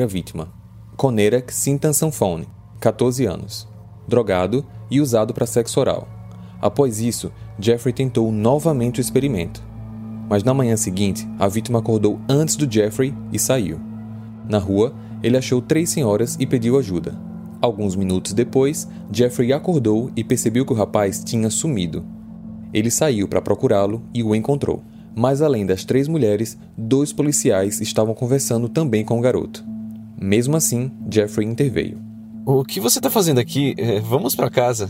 vítima. 0.08 0.50
Conerak 0.96 1.54
Sintan 1.54 1.92
Sanfone, 1.92 2.48
14 2.80 3.26
anos. 3.26 3.68
Drogado 4.08 4.66
e 4.90 5.02
usado 5.02 5.34
para 5.34 5.46
sexo 5.46 5.80
oral. 5.80 6.08
Após 6.62 7.02
isso, 7.02 7.32
Jeffrey 7.60 7.94
tentou 7.94 8.32
novamente 8.32 9.00
o 9.00 9.02
experimento. 9.02 9.65
Mas 10.30 10.44
na 10.44 10.54
manhã 10.54 10.76
seguinte, 10.76 11.28
a 11.38 11.48
vítima 11.48 11.80
acordou 11.80 12.20
antes 12.28 12.56
do 12.56 12.72
Jeffrey 12.72 13.14
e 13.32 13.40
saiu. 13.40 13.80
Na 14.50 14.58
rua, 14.58 14.94
ele 15.22 15.38
achou 15.38 15.62
três 15.62 15.90
senhoras 15.90 16.36
e 16.40 16.46
pediu 16.46 16.78
ajuda. 16.78 17.16
Alguns 17.62 17.96
minutos 17.96 18.34
depois, 18.34 18.88
Jeffrey 19.12 19.54
acordou 19.54 20.12
e 20.16 20.24
percebeu 20.24 20.66
que 20.66 20.74
o 20.74 20.76
rapaz 20.76 21.24
tinha 21.24 21.50
sumido. 21.50 22.06
Ele 22.74 22.92
saiu 22.92 23.28
para 23.28 23.42
procurá-lo 23.42 24.04
e 24.14 24.22
o 24.22 24.36
encontrou. 24.36 24.84
Mas 25.16 25.42
além 25.42 25.66
das 25.66 25.86
três 25.86 26.08
mulheres, 26.08 26.58
dois 26.78 27.14
policiais 27.14 27.80
estavam 27.80 28.14
conversando 28.14 28.68
também 28.68 29.06
com 29.06 29.18
o 29.18 29.22
garoto. 29.22 29.64
Mesmo 30.22 30.58
assim, 30.58 30.92
Jeffrey 31.10 31.48
interveio. 31.48 31.98
O 32.46 32.64
que 32.64 32.80
você 32.80 33.00
está 33.00 33.10
fazendo 33.10 33.40
aqui? 33.40 33.74
É, 33.78 34.00
vamos 34.00 34.36
para 34.36 34.50
casa. 34.50 34.90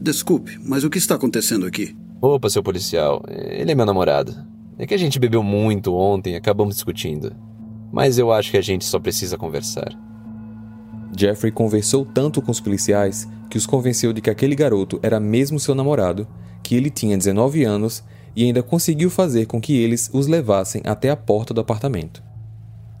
Desculpe, 0.00 0.58
mas 0.64 0.84
o 0.84 0.90
que 0.90 0.98
está 0.98 1.16
acontecendo 1.16 1.66
aqui? 1.66 1.96
Opa, 2.20 2.48
seu 2.48 2.62
policial. 2.62 3.22
Ele 3.28 3.72
é 3.72 3.74
meu 3.74 3.84
namorado. 3.84 4.34
É 4.78 4.86
que 4.86 4.94
a 4.94 4.98
gente 4.98 5.18
bebeu 5.18 5.42
muito 5.42 5.94
ontem 5.94 6.36
acabamos 6.36 6.74
discutindo 6.74 7.34
mas 7.94 8.18
eu 8.18 8.32
acho 8.32 8.50
que 8.50 8.56
a 8.56 8.60
gente 8.60 8.84
só 8.84 8.98
precisa 8.98 9.38
conversar. 9.38 9.96
Jeffrey 11.16 11.52
conversou 11.52 12.04
tanto 12.04 12.42
com 12.42 12.50
os 12.50 12.58
policiais 12.58 13.28
que 13.48 13.56
os 13.56 13.66
convenceu 13.66 14.12
de 14.12 14.20
que 14.20 14.28
aquele 14.28 14.56
garoto 14.56 14.98
era 15.00 15.20
mesmo 15.20 15.60
seu 15.60 15.76
namorado, 15.76 16.26
que 16.60 16.74
ele 16.74 16.90
tinha 16.90 17.16
19 17.16 17.62
anos 17.62 18.02
e 18.34 18.42
ainda 18.42 18.64
conseguiu 18.64 19.10
fazer 19.10 19.46
com 19.46 19.60
que 19.60 19.76
eles 19.76 20.10
os 20.12 20.26
levassem 20.26 20.82
até 20.84 21.08
a 21.08 21.14
porta 21.14 21.54
do 21.54 21.60
apartamento. 21.60 22.20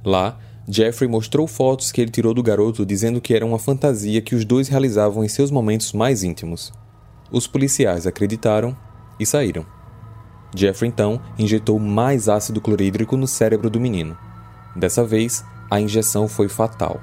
Lá, 0.04 0.38
Jeffrey 0.68 1.10
mostrou 1.10 1.48
fotos 1.48 1.90
que 1.90 2.00
ele 2.00 2.12
tirou 2.12 2.32
do 2.32 2.40
garoto 2.40 2.86
dizendo 2.86 3.20
que 3.20 3.34
era 3.34 3.44
uma 3.44 3.58
fantasia 3.58 4.22
que 4.22 4.36
os 4.36 4.44
dois 4.44 4.68
realizavam 4.68 5.24
em 5.24 5.28
seus 5.28 5.50
momentos 5.50 5.92
mais 5.92 6.22
íntimos. 6.22 6.72
Os 7.32 7.48
policiais 7.48 8.06
acreditaram 8.06 8.76
e 9.18 9.26
saíram. 9.26 9.66
Jeffrey 10.54 10.88
então 10.88 11.20
injetou 11.38 11.78
mais 11.78 12.28
ácido 12.28 12.60
clorídrico 12.60 13.16
no 13.16 13.26
cérebro 13.26 13.68
do 13.68 13.80
menino. 13.80 14.16
Dessa 14.76 15.04
vez, 15.04 15.44
a 15.70 15.80
injeção 15.80 16.28
foi 16.28 16.48
fatal. 16.48 17.00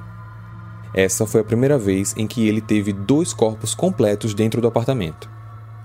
Essa 0.94 1.26
foi 1.26 1.42
a 1.42 1.44
primeira 1.44 1.78
vez 1.78 2.14
em 2.18 2.28
que 2.28 2.48
ele 2.48 2.62
teve 2.62 2.92
dois 2.92 3.34
corpos 3.34 3.74
completos 3.74 4.34
dentro 4.34 4.62
do 4.62 4.68
apartamento. 4.68 5.30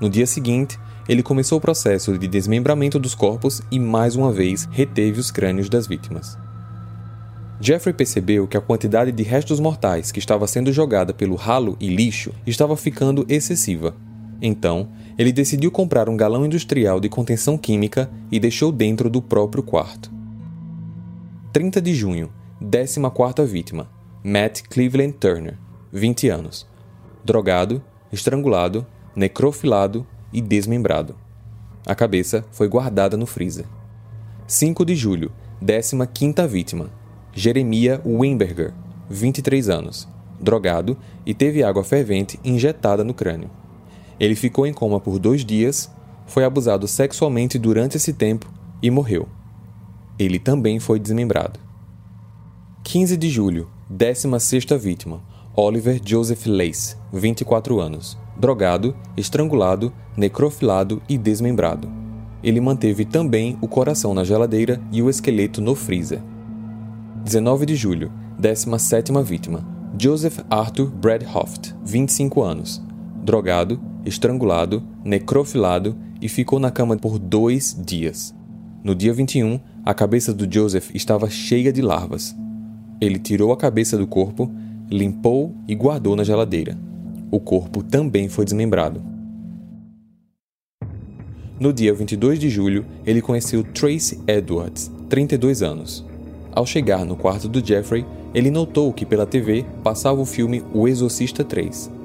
No 0.01 0.11
dia 0.11 0.27
seguinte, 0.27 0.79
ele 1.09 1.23
começou 1.23 1.59
o 1.59 1.61
processo 1.61 2.19
de 2.19 2.27
desmembramento 2.27 2.99
dos 2.99 3.15
corpos 3.15 3.63
e 3.71 3.79
mais 3.79 4.17
uma 4.17 4.33
vez 4.33 4.69
reteve 4.71 5.21
os 5.21 5.31
crânios 5.31 5.69
das 5.69 5.87
vítimas. 5.87 6.37
Jeffrey 7.61 7.95
percebeu 7.95 8.47
que 8.47 8.57
a 8.57 8.61
quantidade 8.61 9.13
de 9.13 9.23
restos 9.23 9.61
mortais 9.61 10.13
que 10.13 10.19
estava 10.19 10.47
sendo 10.47 10.73
jogada 10.73 11.15
pelo 11.15 11.37
ralo 11.37 11.77
e 11.81 11.89
lixo 11.89 12.33
estava 12.47 12.77
ficando 12.77 13.25
excessiva. 13.29 13.95
Então, 14.41 14.89
ele 15.19 15.33
decidiu 15.33 15.71
comprar 15.71 16.09
um 16.09 16.17
galão 16.17 16.45
industrial 16.45 17.01
de 17.01 17.09
contenção 17.09 17.57
química 17.57 18.11
e 18.31 18.39
deixou 18.39 18.71
dentro 18.71 19.09
do 19.09 19.23
próprio 19.23 19.63
quarto. 19.63 20.11
30 21.53 21.81
de 21.81 21.95
junho, 21.95 22.31
14 22.61 23.51
vítima, 23.51 23.89
Matt 24.23 24.63
Cleveland 24.69 25.15
Turner, 25.15 25.57
20 25.93 26.29
anos. 26.29 26.67
Drogado, 27.25 27.83
estrangulado, 28.13 28.87
necrofilado 29.15 30.07
e 30.33 30.41
desmembrado. 30.41 31.17
A 31.87 31.95
cabeça 31.95 32.45
foi 32.51 32.69
guardada 32.69 33.17
no 33.17 33.25
freezer. 33.25 33.65
5 34.47 34.85
de 34.85 34.95
julho, 34.95 35.33
15 35.61 36.47
vítima, 36.49 36.91
Jeremia 37.33 38.01
Wimberger, 38.05 38.75
23 39.09 39.69
anos. 39.69 40.09
Drogado 40.41 40.97
e 41.25 41.33
teve 41.33 41.63
água 41.63 41.83
fervente 41.83 42.39
injetada 42.45 43.03
no 43.03 43.15
crânio. 43.15 43.51
Ele 44.19 44.35
ficou 44.35 44.67
em 44.67 44.73
coma 44.73 44.99
por 44.99 45.19
dois 45.19 45.45
dias, 45.45 45.91
foi 46.27 46.45
abusado 46.45 46.89
sexualmente 46.89 47.59
durante 47.59 47.97
esse 47.97 48.13
tempo 48.13 48.51
e 48.83 48.91
morreu. 48.91 49.29
Ele 50.19 50.39
também 50.39 50.81
foi 50.81 50.99
desmembrado. 50.99 51.61
15 52.83 53.17
de 53.17 53.29
julho, 53.29 53.69
16ª 53.93 54.79
vítima, 54.79 55.21
Oliver 55.55 56.01
Joseph 56.05 56.47
Lace, 56.47 56.97
24 57.13 57.81
anos, 57.81 58.19
drogado, 58.37 58.97
estrangulado, 59.17 59.93
necrofilado 60.17 61.03
e 61.09 61.19
desmembrado. 61.19 61.91
Ele 62.43 62.61
manteve 62.61 63.05
também 63.05 63.59
o 63.61 63.69
coração 63.69 64.15
na 64.15 64.23
geladeira 64.23 64.81
e 64.93 65.03
o 65.03 65.11
esqueleto 65.11 65.61
no 65.61 65.75
freezer. 65.75 66.23
19 67.25 67.67
de 67.67 67.75
julho, 67.75 68.13
17ª 68.41 69.23
vítima, 69.23 69.67
Joseph 69.99 70.39
Arthur 70.49 70.91
Bradhoft, 70.91 71.75
25 71.85 72.43
anos, 72.43 72.83
drogado, 73.25 73.81
estrangulado, 74.07 74.83
necrofilado 75.05 75.97
e 76.21 76.29
ficou 76.29 76.59
na 76.59 76.71
cama 76.71 76.97
por 76.97 77.19
dois 77.19 77.77
dias. 77.79 78.35
No 78.83 78.95
dia 78.95 79.13
21, 79.13 79.61
a 79.85 79.93
cabeça 79.93 80.33
do 80.33 80.51
Joseph 80.51 80.95
estava 80.95 81.29
cheia 81.29 81.73
de 81.73 81.83
larvas. 81.83 82.35
Ele 83.01 83.19
tirou 83.19 83.53
a 83.53 83.57
cabeça 83.57 83.99
do 83.99 84.07
corpo, 84.07 84.51
limpou 84.91 85.55
e 85.67 85.75
guardou 85.75 86.15
na 86.15 86.25
geladeira. 86.25 86.79
O 87.31 87.41
corpo 87.41 87.83
também 87.83 88.29
foi 88.29 88.45
desmembrado. 88.45 89.03
No 91.59 91.73
dia 91.73 91.93
22 91.93 92.39
de 92.39 92.49
julho, 92.49 92.87
ele 93.05 93.21
conheceu 93.21 93.65
Tracy 93.65 94.21
Edwards, 94.27 94.93
32 95.09 95.63
anos. 95.63 96.05
Ao 96.53 96.65
chegar 96.65 97.05
no 97.05 97.17
quarto 97.17 97.49
do 97.49 97.65
Jeffrey, 97.65 98.07
ele 98.35 98.51
notou 98.51 98.93
que 98.93 99.07
pela 99.07 99.27
TV 99.27 99.65
passava 99.83 100.21
o 100.21 100.27
filme 100.27 100.63
O 100.73 100.87
Exorcista 100.87 101.43
3. 101.43 101.96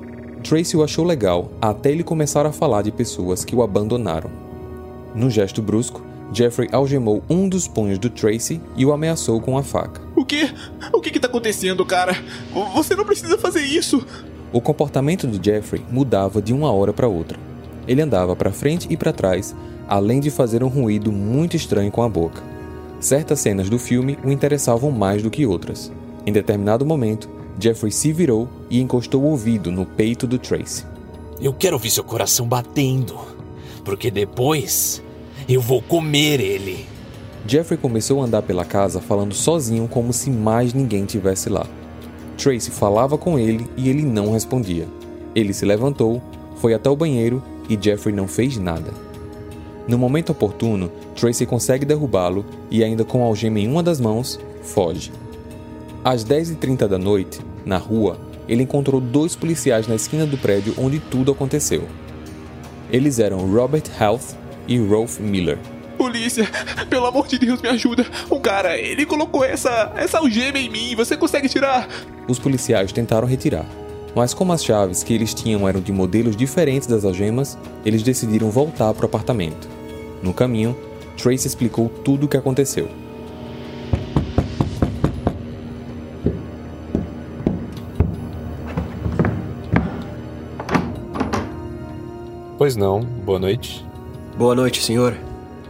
Tracy 0.41 0.75
o 0.75 0.84
achou 0.84 1.06
legal 1.06 1.51
até 1.62 1.91
ele 1.91 2.04
começar 2.04 2.45
a 2.45 2.51
falar 2.51 2.82
de 2.82 2.91
pessoas 2.91 3.45
que 3.45 3.56
o 3.56 3.62
abandonaram. 3.62 4.30
Num 5.15 5.30
gesto 5.30 5.62
brusco, 5.62 6.01
Jeffrey 6.34 6.69
algemou 6.71 7.23
um 7.30 7.47
dos 7.47 7.67
punhos 7.67 7.99
do 7.99 8.10
Tracy 8.10 8.62
e 8.75 8.86
o 8.86 8.93
ameaçou 8.93 9.41
com 9.41 9.58
a 9.58 9.63
faca. 9.63 10.01
O 10.15 10.25
que? 10.25 10.49
O 10.93 11.01
que 11.01 11.12
que 11.12 11.19
tá 11.19 11.27
acontecendo, 11.27 11.86
cara? 11.86 12.15
Você 12.73 12.95
não 12.95 13.06
precisa 13.06 13.38
fazer 13.38 13.63
isso. 13.63 14.06
O 14.54 14.62
comportamento 14.62 15.27
de 15.27 15.43
Jeffrey 15.43 15.84
mudava 15.89 16.41
de 16.41 16.54
uma 16.54 16.71
hora 16.71 16.93
para 16.93 17.08
outra. 17.08 17.38
Ele 17.88 18.01
andava 18.01 18.36
para 18.36 18.51
frente 18.51 18.88
e 18.89 18.95
para 18.95 19.12
trás, 19.13 19.56
além 19.88 20.19
de 20.19 20.30
fazer 20.30 20.63
um 20.63 20.67
ruído 20.67 21.12
muito 21.12 21.56
estranho 21.56 21.91
com 21.91 22.01
a 22.01 22.10
boca. 22.10 22.41
Certas 22.99 23.39
cenas 23.39 23.69
do 23.69 23.80
filme 23.80 24.17
o 24.23 24.32
interessavam 24.32 24.91
mais 24.91 25.21
do 25.21 25.30
que 25.30 25.45
outras. 25.45 25.91
Em 26.25 26.32
determinado 26.32 26.86
momento, 26.86 27.30
Jeffrey 27.62 27.91
se 27.91 28.12
virou 28.12 28.50
e 28.71 28.82
encostou 28.82 29.21
o 29.21 29.28
ouvido 29.28 29.71
no 29.71 29.86
peito 29.86 30.26
do 30.26 30.39
Tracy. 30.39 30.84
Eu 31.39 31.54
quero 31.54 31.76
ouvir 31.76 31.91
seu 31.91 32.04
coração 32.04 32.47
batendo, 32.47 33.19
porque 33.86 34.10
depois 34.10 35.02
eu 35.47 35.62
vou 35.62 35.80
comer 35.80 36.39
ele. 36.39 36.88
Jeffrey 37.45 37.78
começou 37.78 38.19
a 38.19 38.26
andar 38.26 38.41
pela 38.41 38.65
casa 38.65 39.00
falando 39.00 39.36
sozinho 39.36 39.88
como 39.88 40.12
se 40.12 40.32
mais 40.32 40.74
ninguém 40.74 41.06
tivesse 41.06 41.50
lá. 41.50 41.67
Tracy 42.36 42.71
falava 42.71 43.15
com 43.15 43.38
ele 43.38 43.67
e 43.78 43.89
ele 43.89 44.02
não 44.02 44.32
respondia. 44.32 44.88
Ele 45.36 45.54
se 45.54 45.63
levantou, 45.63 46.19
foi 46.56 46.74
até 46.74 46.89
o 46.89 46.95
banheiro 46.95 47.43
e 47.69 47.78
Jeffrey 47.80 48.15
não 48.15 48.28
fez 48.28 48.58
nada. 48.58 48.91
No 49.88 50.00
momento 50.00 50.32
oportuno, 50.32 50.91
Tracy 51.15 51.45
consegue 51.45 51.86
derrubá-lo 51.86 52.43
e, 52.71 52.84
ainda 52.84 53.04
com 53.04 53.24
a 53.24 53.28
algema 53.28 53.60
em 53.60 53.67
uma 53.67 53.84
das 53.84 54.00
mãos, 54.00 54.39
foge. 54.63 55.12
Às 56.04 56.26
10h30 56.26 56.88
da 56.88 56.97
noite, 56.97 57.39
na 57.65 57.78
rua, 57.78 58.17
ele 58.47 58.63
encontrou 58.63 59.00
dois 59.00 59.36
policiais 59.36 59.88
na 59.88 59.95
esquina 59.95 60.26
do 60.26 60.38
prédio 60.38 60.74
onde 60.78 61.00
tudo 61.00 61.32
aconteceu. 61.32 61.88
Eles 62.91 63.19
eram 63.19 63.50
Robert 63.52 63.84
Health 64.00 64.36
e 64.67 64.78
Rolf 64.78 65.19
Miller. 65.19 65.58
Polícia, 65.97 66.50
pelo 66.89 67.06
amor 67.06 67.28
de 67.28 67.38
Deus, 67.38 67.62
me 67.62 67.69
ajuda. 67.69 68.06
O 68.30 68.39
cara, 68.39 68.78
ele 68.78 69.06
colocou 69.06 69.43
essa, 69.45 69.93
essa 69.95 70.17
algema 70.17 70.58
em 70.58 70.69
mim. 70.69 70.95
Você 70.95 71.15
consegue 71.15 71.47
tirar? 71.47 71.88
Os 72.28 72.39
policiais 72.39 72.91
tentaram 72.91 73.28
retirar, 73.28 73.65
mas 74.15 74.34
como 74.34 74.52
as 74.52 74.63
chaves 74.63 75.04
que 75.04 75.13
eles 75.13 75.34
tinham 75.34 75.67
eram 75.67 75.80
de 75.80 75.91
modelos 75.91 76.36
diferentes 76.36 76.88
das 76.88 77.06
algemas, 77.06 77.58
eles 77.86 78.04
decidiram 78.04 78.50
voltar 78.50 78.93
para 78.93 79.04
o 79.04 79.06
apartamento. 79.06 79.69
No 80.21 80.34
caminho, 80.34 80.76
Tracy 81.17 81.47
explicou 81.47 81.88
tudo 81.88 82.26
o 82.26 82.28
que 82.28 82.38
aconteceu. 82.38 82.89
Pois 92.62 92.76
não, 92.76 93.02
boa 93.02 93.39
noite. 93.39 93.84
Boa 94.38 94.54
noite, 94.54 94.84
senhor. 94.84 95.17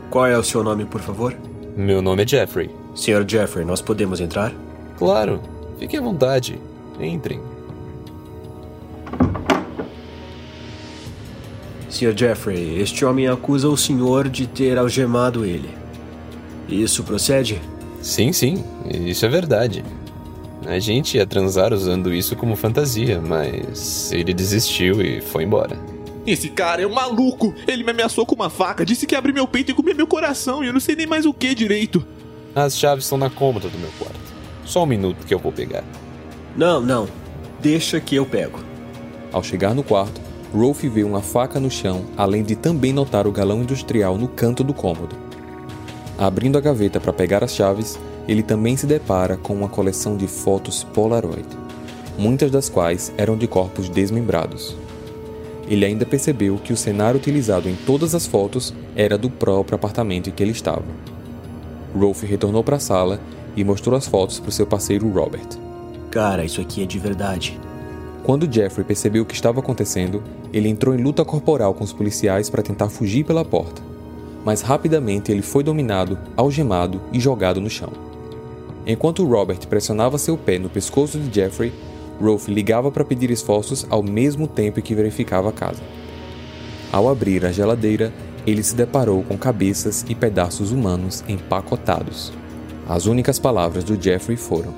Qual 0.10 0.26
é 0.26 0.38
o 0.38 0.44
seu 0.44 0.62
nome, 0.62 0.84
por 0.84 1.00
favor? 1.00 1.34
Meu 1.74 2.02
nome 2.02 2.24
é 2.24 2.28
Jeffrey. 2.28 2.70
Senhor 2.94 3.24
Jeffrey, 3.26 3.64
nós 3.64 3.80
podemos 3.80 4.20
entrar? 4.20 4.54
Claro, 4.98 5.40
fique 5.80 5.96
à 5.96 6.02
vontade. 6.02 6.60
Entrem. 7.00 7.40
Sr. 11.90 12.14
Jeffrey, 12.14 12.82
este 12.82 13.06
homem 13.06 13.26
acusa 13.30 13.70
o 13.70 13.78
senhor 13.78 14.28
de 14.28 14.46
ter 14.46 14.78
algemado 14.78 15.46
ele. 15.46 15.70
Isso 16.68 17.06
procede? 17.06 17.62
Sim, 18.02 18.34
sim, 18.34 18.66
isso 18.90 19.26
é 19.26 19.30
verdade. 19.30 19.82
A 20.66 20.78
gente 20.78 21.16
ia 21.16 21.26
transar 21.26 21.72
usando 21.72 22.14
isso 22.14 22.36
como 22.36 22.54
fantasia, 22.58 23.22
mas 23.22 24.12
ele 24.12 24.34
desistiu 24.34 25.02
e 25.02 25.22
foi 25.22 25.46
embora. 25.46 25.91
Esse 26.26 26.50
cara 26.50 26.82
é 26.82 26.88
um 26.88 26.94
maluco! 26.94 27.54
Ele 27.68 27.84
me 27.84 27.92
ameaçou 27.92 28.26
com 28.26 28.36
uma 28.36 28.50
faca, 28.50 28.86
disse 28.86 29.08
que 29.08 29.16
ia 29.16 29.20
abrir 29.20 29.34
meu 29.34 29.48
peito 29.48 29.72
e 29.72 29.74
comer 29.74 29.96
meu 29.96 30.06
coração, 30.06 30.64
e 30.64 30.68
eu 30.68 30.74
não 30.74 30.80
sei 30.80 30.96
nem 30.96 31.08
mais 31.08 31.26
o 31.26 31.34
que 31.34 31.56
direito. 31.56 32.06
As 32.54 32.78
chaves 32.78 33.06
estão 33.06 33.18
na 33.18 33.30
cômoda 33.30 33.70
do 33.70 33.78
meu 33.80 33.90
quarto. 33.98 34.20
Só 34.66 34.84
um 34.84 34.86
minuto 34.86 35.26
que 35.26 35.34
eu 35.34 35.40
vou 35.40 35.52
pegar. 35.52 35.84
Não, 36.56 36.80
não. 36.80 37.08
Deixa 37.60 38.00
que 38.00 38.16
eu 38.16 38.26
pego. 38.26 38.60
Ao 39.32 39.42
chegar 39.42 39.74
no 39.74 39.84
quarto, 39.84 40.22
Rolf 40.54 40.84
vê 40.84 41.04
uma 41.04 41.22
faca 41.22 41.60
no 41.60 41.72
chão, 41.72 42.06
além 42.18 42.44
de 42.44 42.56
também 42.56 42.92
notar 42.92 43.26
o 43.26 43.32
galão 43.32 43.62
industrial 43.62 44.18
no 44.18 44.28
canto 44.28 44.64
do 44.64 44.74
cômodo. 44.74 45.16
Abrindo 46.18 46.58
a 46.58 46.62
gaveta 46.62 47.00
para 47.00 47.14
pegar 47.14 47.44
as 47.44 47.56
chaves, 47.56 47.98
ele 48.28 48.44
também 48.44 48.78
se 48.78 48.86
depara 48.86 49.38
com 49.38 49.54
uma 49.54 49.70
coleção 49.70 50.16
de 50.16 50.28
fotos 50.28 50.84
Polaroid, 50.84 51.48
muitas 52.18 52.52
das 52.52 52.70
quais 52.70 53.12
eram 53.18 53.38
de 53.38 53.48
corpos 53.48 53.90
desmembrados. 53.90 54.76
Ele 55.72 55.86
ainda 55.86 56.06
percebeu 56.06 56.58
que 56.58 56.74
o 56.74 56.78
cenário 56.78 57.18
utilizado 57.18 57.70
em 57.70 57.76
todas 57.86 58.14
as 58.14 58.28
fotos 58.28 58.74
era 58.94 59.18
do 59.18 59.30
próprio 59.30 59.78
apartamento 59.78 60.30
em 60.30 60.34
que 60.34 60.44
ele 60.44 60.52
estava. 60.52 60.84
Rolf 61.98 62.24
retornou 62.24 62.62
para 62.62 62.76
a 62.76 62.80
sala 62.80 63.22
e 63.56 63.64
mostrou 63.64 63.96
as 63.96 64.06
fotos 64.06 64.38
para 64.38 64.50
o 64.50 64.52
seu 64.52 64.68
parceiro 64.68 65.10
Robert. 65.10 65.48
Cara, 66.12 66.44
isso 66.44 66.60
aqui 66.60 66.84
é 66.84 66.86
de 66.86 67.00
verdade. 67.00 67.58
Quando 68.22 68.54
Jeffrey 68.54 68.84
percebeu 68.84 69.24
o 69.24 69.26
que 69.26 69.34
estava 69.34 69.62
acontecendo, 69.62 70.22
ele 70.52 70.68
entrou 70.68 70.94
em 70.94 71.02
luta 71.02 71.24
corporal 71.24 71.74
com 71.74 71.86
os 71.86 71.94
policiais 71.94 72.50
para 72.50 72.62
tentar 72.62 72.90
fugir 72.90 73.24
pela 73.24 73.46
porta. 73.46 73.82
Mas 74.44 74.62
rapidamente 74.62 75.32
ele 75.32 75.42
foi 75.42 75.64
dominado, 75.64 76.20
algemado 76.36 77.00
e 77.14 77.20
jogado 77.20 77.62
no 77.62 77.70
chão. 77.70 77.94
Enquanto 78.86 79.26
Robert 79.26 79.66
pressionava 79.70 80.18
seu 80.18 80.38
pé 80.38 80.60
no 80.60 80.70
pescoço 80.70 81.18
de 81.18 81.34
Jeffrey, 81.34 81.72
Rolf 82.22 82.48
ligava 82.48 82.92
para 82.92 83.04
pedir 83.04 83.32
esforços 83.32 83.86
ao 83.90 84.02
mesmo 84.02 84.48
tempo 84.48 84.82
que 84.82 84.96
verificava 84.96 85.50
a 85.50 85.54
casa. 85.54 85.82
Ao 86.92 87.10
abrir 87.10 87.46
a 87.46 87.52
geladeira, 87.52 88.14
ele 88.46 88.64
se 88.64 88.76
deparou 88.76 89.24
com 89.24 89.38
cabeças 89.38 90.06
e 90.08 90.16
pedaços 90.16 90.72
humanos 90.72 91.24
empacotados. 91.28 92.32
As 92.88 93.06
únicas 93.06 93.40
palavras 93.40 93.84
do 93.84 94.02
Jeffrey 94.02 94.38
foram: 94.38 94.74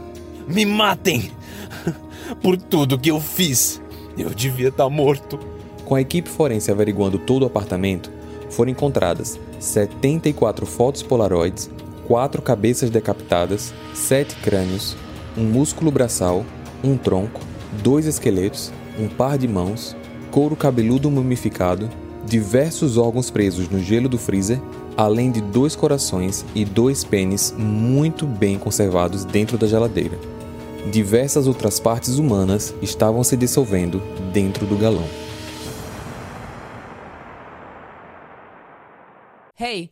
Me 0.48 0.66
matem! 0.66 1.32
Por 2.42 2.58
tudo 2.58 3.00
que 3.00 3.10
eu 3.10 3.20
fiz! 3.20 3.82
Eu 4.18 4.30
devia 4.30 4.70
estar 4.70 4.90
morto. 4.90 5.40
Com 5.86 5.96
a 5.96 6.02
equipe 6.02 6.30
forense 6.30 6.72
averiguando 6.72 7.18
todo 7.18 7.44
o 7.44 7.46
apartamento, 7.48 8.12
foram 8.50 8.72
encontradas 8.72 9.40
74 9.60 10.66
fotos 10.66 11.02
polaroids, 11.02 11.70
4 12.08 12.42
cabeças 12.42 12.90
decapitadas, 12.90 13.74
7 13.94 14.36
crânios, 14.36 14.96
um 15.38 15.44
músculo 15.44 15.92
braçal, 15.92 16.46
um 16.84 16.98
tronco, 16.98 17.40
dois 17.82 18.06
esqueletos, 18.06 18.72
um 19.00 19.08
par 19.08 19.38
de 19.38 19.48
mãos, 19.48 19.96
couro 20.30 20.56
cabeludo 20.56 21.10
mumificado, 21.10 21.90
diversos 22.26 22.98
órgãos 22.98 23.30
presos 23.30 23.70
no 23.70 23.80
gelo 23.80 24.10
do 24.10 24.18
freezer, 24.18 24.60
além 24.98 25.32
de 25.32 25.42
dois 25.42 25.76
corações 25.76 26.46
e 26.54 26.66
dois 26.66 27.04
pênis 27.04 27.54
muito 27.58 28.26
bem 28.26 28.58
conservados 28.58 29.26
dentro 29.26 29.58
da 29.58 29.68
geladeira. 29.68 30.18
Diversas 30.92 31.48
outras 31.48 31.80
partes 31.80 32.18
humanas 32.18 32.74
estavam 32.82 33.24
se 33.24 33.38
dissolvendo 33.38 34.02
dentro 34.34 34.66
do 34.66 34.78
galão. 34.78 35.08
Hey, 39.58 39.92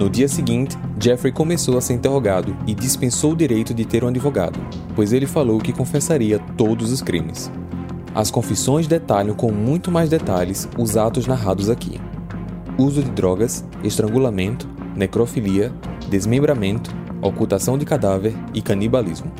No 0.00 0.08
dia 0.08 0.28
seguinte, 0.28 0.78
Jeffrey 0.98 1.30
começou 1.30 1.76
a 1.76 1.80
ser 1.82 1.92
interrogado 1.92 2.56
e 2.66 2.74
dispensou 2.74 3.32
o 3.32 3.36
direito 3.36 3.74
de 3.74 3.84
ter 3.84 4.02
um 4.02 4.08
advogado, 4.08 4.58
pois 4.96 5.12
ele 5.12 5.26
falou 5.26 5.60
que 5.60 5.74
confessaria 5.74 6.38
todos 6.56 6.90
os 6.90 7.02
crimes. 7.02 7.52
As 8.14 8.30
confissões 8.30 8.86
detalham 8.86 9.34
com 9.34 9.52
muito 9.52 9.90
mais 9.90 10.08
detalhes 10.08 10.66
os 10.78 10.96
atos 10.96 11.26
narrados 11.26 11.68
aqui: 11.68 12.00
uso 12.78 13.02
de 13.02 13.10
drogas, 13.10 13.62
estrangulamento, 13.84 14.66
necrofilia, 14.96 15.70
desmembramento, 16.08 16.90
ocultação 17.20 17.76
de 17.76 17.84
cadáver 17.84 18.34
e 18.54 18.62
canibalismo. 18.62 19.30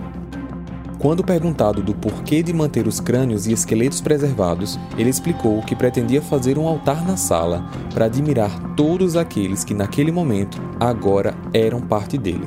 Quando 1.00 1.24
perguntado 1.24 1.82
do 1.82 1.94
porquê 1.94 2.42
de 2.42 2.52
manter 2.52 2.86
os 2.86 3.00
crânios 3.00 3.46
e 3.46 3.52
esqueletos 3.52 4.02
preservados, 4.02 4.78
ele 4.98 5.08
explicou 5.08 5.62
que 5.62 5.74
pretendia 5.74 6.20
fazer 6.20 6.58
um 6.58 6.68
altar 6.68 7.06
na 7.06 7.16
sala 7.16 7.64
para 7.94 8.04
admirar 8.04 8.74
todos 8.74 9.16
aqueles 9.16 9.64
que 9.64 9.72
naquele 9.72 10.12
momento 10.12 10.60
agora 10.78 11.34
eram 11.54 11.80
parte 11.80 12.18
dele. 12.18 12.46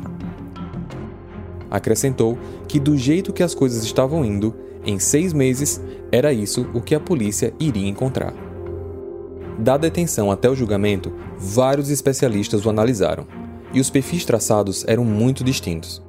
Acrescentou 1.71 2.37
que, 2.67 2.79
do 2.79 2.95
jeito 2.95 3.33
que 3.33 3.41
as 3.41 3.55
coisas 3.55 3.83
estavam 3.83 4.23
indo, 4.23 4.53
em 4.85 4.99
seis 4.99 5.33
meses, 5.33 5.81
era 6.11 6.31
isso 6.31 6.69
o 6.75 6.81
que 6.81 6.93
a 6.93 6.99
polícia 6.99 7.51
iria 7.59 7.89
encontrar. 7.89 8.35
Da 9.57 9.77
detenção 9.77 10.31
até 10.31 10.47
o 10.47 10.55
julgamento, 10.55 11.11
vários 11.39 11.89
especialistas 11.89 12.63
o 12.67 12.69
analisaram, 12.69 13.25
e 13.73 13.79
os 13.79 13.89
perfis 13.89 14.23
traçados 14.25 14.85
eram 14.87 15.03
muito 15.03 15.43
distintos. 15.43 16.03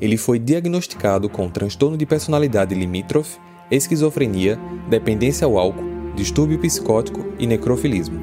Ele 0.00 0.16
foi 0.16 0.38
diagnosticado 0.38 1.28
com 1.28 1.48
transtorno 1.48 1.96
de 1.96 2.06
personalidade 2.06 2.74
limítrofe, 2.74 3.38
esquizofrenia, 3.70 4.58
dependência 4.88 5.44
ao 5.46 5.58
álcool, 5.58 5.84
distúrbio 6.14 6.58
psicótico 6.58 7.24
e 7.38 7.46
necrofilismo. 7.46 8.18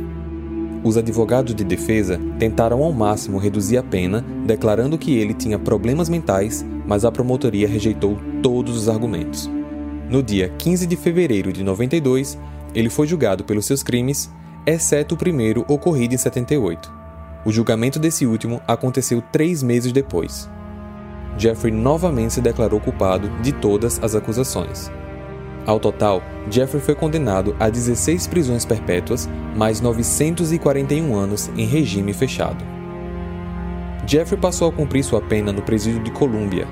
Os 0.84 0.98
advogados 0.98 1.54
de 1.54 1.64
defesa 1.64 2.20
tentaram 2.40 2.84
ao 2.84 2.92
máximo 2.92 3.38
reduzir 3.38 3.78
a 3.78 3.84
pena, 3.84 4.26
declarando 4.46 4.98
que 4.98 5.16
ele 5.16 5.34
tinha 5.34 5.60
problemas 5.60 6.10
mentais, 6.10 6.66
mas 6.88 7.06
a 7.06 7.12
promotoria 7.12 7.68
rejeitou 7.68 8.18
todos 8.42 8.76
os 8.76 8.90
argumentos. 8.90 9.50
No 10.10 10.24
dia 10.24 10.50
15 10.58 10.88
de 10.88 10.96
fevereiro 10.96 11.54
de 11.54 11.64
92, 11.64 12.38
ele 12.74 12.90
foi 12.90 13.06
julgado 13.06 13.44
pelos 13.44 13.66
seus 13.66 13.84
crimes, 13.84 14.32
exceto 14.66 15.16
o 15.16 15.18
primeiro 15.18 15.64
ocorrido 15.68 16.16
em 16.16 16.18
78. 16.18 16.92
O 17.46 17.52
julgamento 17.52 18.00
desse 18.00 18.26
último 18.26 18.60
aconteceu 18.68 19.22
três 19.32 19.62
meses 19.62 19.92
depois. 19.92 20.50
Jeffrey 21.38 21.74
novamente 21.74 22.34
se 22.34 22.41
declarou 22.41 22.80
culpado 22.80 23.30
de 23.41 23.52
todas 23.52 24.02
as 24.04 24.15
acusações. 24.15 24.91
Ao 25.65 25.80
total, 25.80 26.22
Jeffrey 26.50 26.82
foi 26.82 26.96
condenado 26.96 27.56
a 27.60 27.70
16 27.70 28.28
prisões 28.28 28.65
perpétuas, 28.65 29.30
mais 29.56 29.80
941 29.80 31.15
anos 31.15 31.52
em 31.56 31.65
regime 31.65 32.13
fechado. 32.13 32.63
Jeffrey 34.06 34.39
passou 34.39 34.67
a 34.70 34.72
cumprir 34.72 35.04
sua 35.04 35.22
pena 35.22 35.52
no 35.52 35.62
presídio 35.62 36.04
de 36.04 36.12
Columbia. 36.12 36.67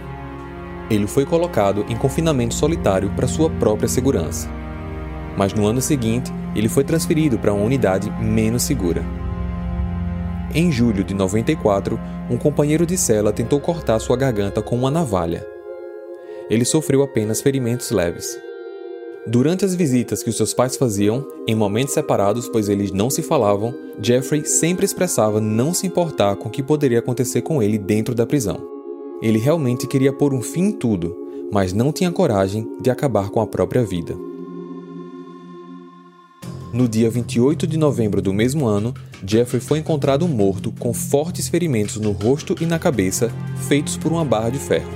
Ele 0.90 1.06
foi 1.06 1.26
colocado 1.26 1.86
em 1.88 1.96
confinamento 1.96 2.56
solitário 2.56 3.12
para 3.12 3.28
sua 3.28 3.50
própria 3.50 3.88
segurança. 3.88 4.50
Mas 5.38 5.54
no 5.54 5.68
ano 5.68 5.82
seguinte, 5.82 6.34
ele 6.56 6.68
foi 6.68 6.84
transferido 6.84 7.38
para 7.38 7.54
uma 7.54 7.64
unidade 7.64 8.10
menos 8.20 8.64
segura. 8.64 9.06
Em 10.54 10.72
julho 10.72 11.04
de 11.04 11.14
94, 11.14 12.00
um 12.28 12.36
companheiro 12.36 12.84
de 12.84 12.98
cela 12.98 13.32
tentou 13.32 13.60
cortar 13.60 14.00
sua 14.00 14.18
garganta 14.18 14.64
com 14.64 14.76
uma 14.76 14.90
navalha. 14.90 15.46
Ele 16.50 16.66
sofreu 16.66 17.04
apenas 17.04 17.40
ferimentos 17.40 17.92
leves. 17.92 18.36
Durante 19.28 19.64
as 19.64 19.76
visitas 19.76 20.24
que 20.24 20.30
os 20.30 20.38
seus 20.38 20.52
pais 20.52 20.76
faziam, 20.76 21.24
em 21.48 21.54
momentos 21.54 21.94
separados, 21.94 22.50
pois 22.50 22.68
eles 22.68 22.92
não 22.92 23.12
se 23.12 23.22
falavam, 23.22 23.76
Jeffrey 24.02 24.44
sempre 24.44 24.86
expressava 24.86 25.40
não 25.40 25.72
se 25.72 25.86
importar 25.86 26.36
com 26.36 26.48
o 26.48 26.52
que 26.52 26.64
poderia 26.64 26.98
acontecer 26.98 27.44
com 27.44 27.62
ele 27.62 27.78
dentro 27.78 28.16
da 28.16 28.26
prisão. 28.26 28.60
Ele 29.22 29.38
realmente 29.38 29.86
queria 29.86 30.12
pôr 30.12 30.34
um 30.34 30.42
fim 30.42 30.70
em 30.70 30.72
tudo, 30.72 31.16
mas 31.52 31.74
não 31.74 31.92
tinha 31.92 32.12
coragem 32.12 32.68
de 32.82 32.90
acabar 32.90 33.30
com 33.30 33.40
a 33.40 33.46
própria 33.46 33.84
vida. 33.84 34.29
No 36.72 36.88
dia 36.88 37.10
28 37.10 37.66
de 37.66 37.78
novembro 37.78 38.22
do 38.22 38.32
mesmo 38.32 38.68
ano, 38.68 38.94
Jeffrey 39.26 39.60
foi 39.60 39.80
encontrado 39.80 40.28
morto 40.28 40.72
com 40.78 40.94
fortes 40.94 41.48
ferimentos 41.48 41.98
no 41.98 42.12
rosto 42.12 42.56
e 42.62 42.66
na 42.66 42.78
cabeça, 42.78 43.32
feitos 43.68 43.98
por 43.98 44.12
uma 44.12 44.24
barra 44.24 44.52
de 44.52 44.60
ferro. 44.60 44.92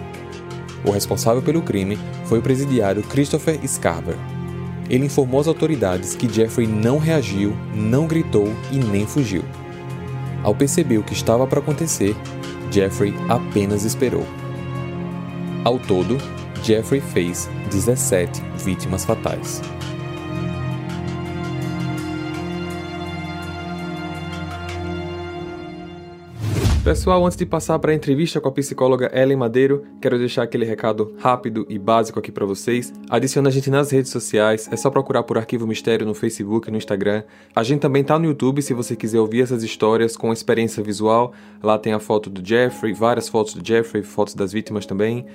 O 0.85 0.91
responsável 0.91 1.41
pelo 1.41 1.63
crime 1.63 1.97
foi 2.25 2.37
o 2.37 2.41
presidiário 2.43 3.01
Christopher 3.01 3.59
Scarver. 3.67 4.17
Ele 4.87 5.07
informou 5.07 5.41
às 5.41 5.47
autoridades 5.47 6.15
que 6.15 6.31
Jeffrey 6.31 6.67
não 6.67 6.99
reagiu, 6.99 7.55
não 7.73 8.05
gritou 8.05 8.47
e 8.71 8.77
nem 8.77 9.07
fugiu. 9.07 9.43
Ao 10.43 10.53
perceber 10.53 10.99
o 10.99 11.03
que 11.03 11.13
estava 11.13 11.47
para 11.47 11.59
acontecer, 11.59 12.15
Jeffrey 12.69 13.15
apenas 13.27 13.83
esperou. 13.83 14.27
Ao 15.63 15.79
todo, 15.79 16.17
Jeffrey 16.63 17.01
fez 17.01 17.49
17 17.71 18.43
vítimas 18.63 19.03
fatais. 19.03 19.59
Pessoal, 26.83 27.25
antes 27.25 27.37
de 27.37 27.45
passar 27.45 27.79
para 27.79 27.93
a 27.93 27.95
entrevista 27.95 28.41
com 28.41 28.49
a 28.49 28.51
psicóloga 28.51 29.09
Ellen 29.17 29.37
Madeiro, 29.37 29.85
quero 30.01 30.17
deixar 30.17 30.43
aquele 30.43 30.65
recado 30.65 31.15
rápido 31.17 31.65
e 31.69 31.79
básico 31.79 32.19
aqui 32.19 32.29
para 32.29 32.45
vocês. 32.45 32.91
Adicione 33.09 33.47
a 33.47 33.51
gente 33.51 33.69
nas 33.69 33.89
redes 33.89 34.11
sociais, 34.11 34.67
é 34.69 34.75
só 34.75 34.89
procurar 34.89 35.23
por 35.23 35.37
Arquivo 35.37 35.65
Mistério 35.65 36.05
no 36.05 36.13
Facebook 36.13 36.67
e 36.67 36.71
no 36.71 36.77
Instagram. 36.77 37.23
A 37.55 37.63
gente 37.63 37.79
também 37.79 38.03
tá 38.03 38.19
no 38.19 38.25
YouTube 38.25 38.61
se 38.61 38.73
você 38.73 38.97
quiser 38.97 39.21
ouvir 39.21 39.43
essas 39.43 39.63
histórias 39.63 40.17
com 40.17 40.33
experiência 40.33 40.83
visual. 40.83 41.31
Lá 41.63 41.79
tem 41.79 41.93
a 41.93 41.99
foto 41.99 42.29
do 42.29 42.45
Jeffrey, 42.45 42.91
várias 42.91 43.29
fotos 43.29 43.53
do 43.53 43.65
Jeffrey, 43.65 44.03
fotos 44.03 44.35
das 44.35 44.51
vítimas 44.51 44.85
também. 44.85 45.25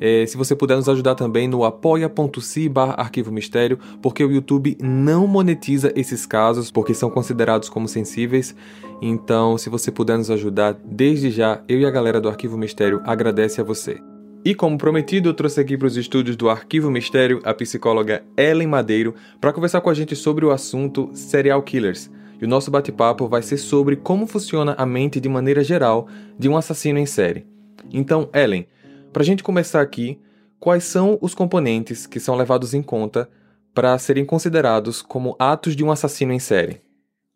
É, 0.00 0.24
se 0.24 0.36
você 0.36 0.56
puder 0.56 0.76
nos 0.76 0.88
ajudar 0.88 1.14
também 1.14 1.46
no 1.46 1.62
apoia.se 1.62 2.68
barra 2.68 2.94
Arquivo 2.94 3.30
Mistério, 3.30 3.78
porque 4.00 4.24
o 4.24 4.32
YouTube 4.32 4.78
não 4.80 5.26
monetiza 5.26 5.92
esses 5.94 6.24
casos, 6.24 6.70
porque 6.70 6.94
são 6.94 7.10
considerados 7.10 7.68
como 7.68 7.86
sensíveis. 7.86 8.56
Então, 9.02 9.58
se 9.58 9.68
você 9.68 9.90
puder 9.90 10.16
nos 10.16 10.30
ajudar, 10.30 10.74
desde 10.84 11.30
já, 11.30 11.62
eu 11.68 11.78
e 11.78 11.84
a 11.84 11.90
galera 11.90 12.20
do 12.20 12.28
Arquivo 12.28 12.56
Mistério 12.56 13.02
agradece 13.04 13.60
a 13.60 13.64
você. 13.64 14.00
E 14.42 14.54
como 14.54 14.78
prometido, 14.78 15.28
eu 15.28 15.34
trouxe 15.34 15.60
aqui 15.60 15.76
para 15.76 15.86
os 15.86 15.98
estúdios 15.98 16.34
do 16.34 16.48
Arquivo 16.48 16.90
Mistério 16.90 17.42
a 17.44 17.52
psicóloga 17.52 18.24
Ellen 18.38 18.68
Madeiro 18.68 19.14
para 19.38 19.52
conversar 19.52 19.82
com 19.82 19.90
a 19.90 19.94
gente 19.94 20.16
sobre 20.16 20.46
o 20.46 20.50
assunto 20.50 21.10
serial 21.12 21.62
killers. 21.62 22.10
E 22.40 22.44
o 22.46 22.48
nosso 22.48 22.70
bate-papo 22.70 23.28
vai 23.28 23.42
ser 23.42 23.58
sobre 23.58 23.96
como 23.96 24.26
funciona 24.26 24.74
a 24.78 24.86
mente 24.86 25.20
de 25.20 25.28
maneira 25.28 25.62
geral 25.62 26.08
de 26.38 26.48
um 26.48 26.56
assassino 26.56 26.98
em 26.98 27.04
série. 27.04 27.46
Então, 27.92 28.30
Ellen, 28.32 28.66
para 29.12 29.22
a 29.22 29.24
gente 29.24 29.42
começar 29.42 29.80
aqui, 29.80 30.20
quais 30.58 30.84
são 30.84 31.18
os 31.20 31.34
componentes 31.34 32.06
que 32.06 32.20
são 32.20 32.36
levados 32.36 32.74
em 32.74 32.82
conta 32.82 33.28
para 33.74 33.98
serem 33.98 34.24
considerados 34.24 35.02
como 35.02 35.36
atos 35.38 35.74
de 35.74 35.84
um 35.84 35.90
assassino 35.90 36.32
em 36.32 36.38
série? 36.38 36.80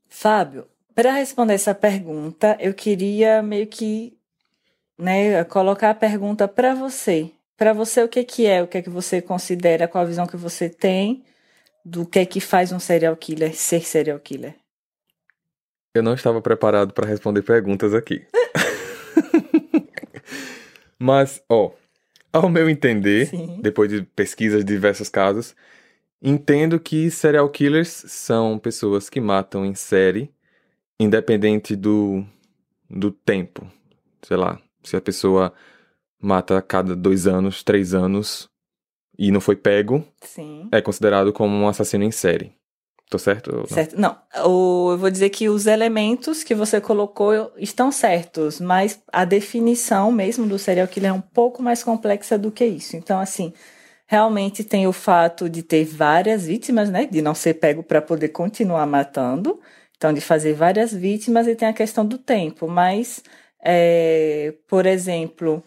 Fábio, 0.09 0.67
para 0.95 1.13
responder 1.13 1.55
essa 1.55 1.75
pergunta, 1.75 2.57
eu 2.61 2.73
queria 2.73 3.43
meio 3.43 3.67
que 3.67 4.17
né, 4.99 5.43
colocar 5.45 5.91
a 5.91 5.95
pergunta 5.95 6.47
para 6.47 6.75
você. 6.75 7.31
Para 7.57 7.73
você, 7.73 8.03
o 8.03 8.09
que, 8.09 8.23
que 8.25 8.47
é? 8.47 8.63
O 8.63 8.67
que 8.67 8.79
é 8.79 8.83
que 8.83 8.91
você 8.91 9.21
considera? 9.21 9.89
Qual 9.89 10.03
a 10.03 10.07
visão 10.07 10.27
que 10.27 10.37
você 10.37 10.69
tem 10.69 11.25
do 11.85 12.07
que 12.07 12.21
é 12.21 12.27
que 12.27 12.41
faz 12.41 12.73
um 12.73 12.79
serial 12.79 13.17
killer 13.17 13.55
ser 13.55 13.85
serial 13.85 14.19
killer? 14.19 14.55
Eu 15.95 16.03
não 16.03 16.15
estava 16.15 16.41
preparado 16.43 16.93
para 16.93 17.07
responder 17.07 17.43
perguntas 17.43 17.95
aqui. 17.95 18.27
Mas, 21.05 21.45
ó, 21.51 21.71
ao 22.33 22.49
meu 22.49 22.67
entender, 22.67 23.27
Sim. 23.27 23.61
depois 23.61 23.91
de 23.91 24.03
pesquisas 24.03 24.65
de 24.65 24.73
diversos 24.73 25.11
casos, 25.11 25.55
entendo 26.23 26.81
que 26.81 27.11
serial 27.11 27.47
killers 27.51 27.91
são 27.91 28.59
pessoas 28.59 29.11
que 29.11 29.21
matam 29.21 29.67
em 29.67 29.75
série, 29.75 30.33
independente 30.99 31.77
do, 31.77 32.25
do 32.89 33.11
tempo. 33.11 33.71
Sei 34.23 34.35
lá, 34.35 34.59
se 34.83 34.97
a 34.97 35.01
pessoa 35.01 35.53
mata 36.19 36.57
a 36.57 36.63
cada 36.63 36.97
dois 36.97 37.27
anos, 37.27 37.63
três 37.63 37.93
anos 37.93 38.49
e 39.19 39.31
não 39.31 39.43
foi 39.43 39.57
pego, 39.57 40.03
Sim. 40.23 40.71
é 40.73 40.81
considerado 40.81 41.35
como 41.35 41.55
um 41.55 41.69
assassino 41.69 42.05
em 42.05 42.11
série. 42.11 42.51
Tô 43.11 43.19
certo? 43.19 43.55
Não? 43.55 43.67
Certo. 43.67 44.01
Não, 44.01 44.17
o, 44.47 44.93
eu 44.93 44.99
vou 44.99 45.11
dizer 45.11 45.31
que 45.31 45.49
os 45.49 45.67
elementos 45.67 46.43
que 46.43 46.55
você 46.55 46.81
colocou 46.81 47.53
estão 47.57 47.93
certos, 47.93 48.61
mas 48.61 49.01
a 49.13 49.25
definição 49.25 50.11
mesmo 50.11 50.47
do 50.47 50.59
serial 50.59 50.89
killer 50.89 51.11
é 51.11 51.13
um 51.13 51.21
pouco 51.21 51.63
mais 51.63 51.83
complexa 51.83 52.39
do 52.39 52.51
que 52.51 52.65
isso. 52.65 52.97
Então, 52.97 53.21
assim, 53.21 53.53
realmente 54.07 54.65
tem 54.65 54.87
o 54.87 54.93
fato 54.93 55.49
de 55.49 55.63
ter 55.63 55.85
várias 55.85 56.47
vítimas, 56.47 56.91
né? 56.91 57.07
De 57.07 57.23
não 57.23 57.35
ser 57.35 57.55
pego 57.55 57.83
para 57.83 58.03
poder 58.03 58.29
continuar 58.29 58.87
matando. 58.87 59.61
Então, 59.97 60.13
de 60.13 60.21
fazer 60.21 60.55
várias 60.55 60.93
vítimas 60.93 61.47
e 61.47 61.55
tem 61.55 61.69
a 61.69 61.73
questão 61.73 62.05
do 62.05 62.19
tempo. 62.19 62.67
Mas, 62.69 63.23
é, 63.63 64.55
por 64.67 64.87
exemplo, 64.87 65.63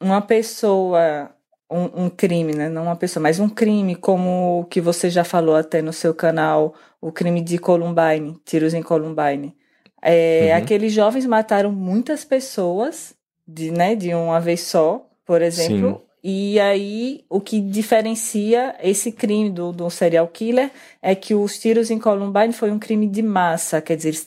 uma 0.00 0.20
pessoa 0.20 1.33
um, 1.70 2.04
um, 2.04 2.10
crime, 2.10 2.52
né? 2.52 2.68
Não 2.68 2.84
uma 2.84 2.96
pessoa, 2.96 3.22
mas 3.22 3.40
um 3.40 3.48
crime 3.48 3.94
como 3.94 4.60
o 4.60 4.64
que 4.64 4.80
você 4.80 5.10
já 5.10 5.24
falou 5.24 5.56
até 5.56 5.82
no 5.82 5.92
seu 5.92 6.14
canal, 6.14 6.74
o 7.00 7.10
crime 7.10 7.40
de 7.40 7.58
Columbine, 7.58 8.38
tiros 8.44 8.74
em 8.74 8.82
Columbine. 8.82 9.54
É, 10.00 10.50
uhum. 10.50 10.58
Aqueles 10.58 10.92
jovens 10.92 11.26
mataram 11.26 11.72
muitas 11.72 12.24
pessoas, 12.24 13.14
de, 13.46 13.70
né, 13.70 13.94
de 13.94 14.14
uma 14.14 14.40
vez 14.40 14.60
só, 14.60 15.06
por 15.24 15.42
exemplo. 15.42 15.96
Sim. 15.96 16.04
E 16.26 16.58
aí, 16.58 17.22
o 17.28 17.38
que 17.38 17.60
diferencia 17.60 18.74
esse 18.82 19.12
crime 19.12 19.50
do, 19.50 19.72
do 19.72 19.90
serial 19.90 20.26
killer 20.28 20.70
é 21.02 21.14
que 21.14 21.34
os 21.34 21.58
tiros 21.58 21.90
em 21.90 21.98
Columbine 21.98 22.52
foi 22.52 22.70
um 22.70 22.78
crime 22.78 23.06
de 23.06 23.20
massa, 23.22 23.80
quer 23.82 23.94
dizer, 23.94 24.18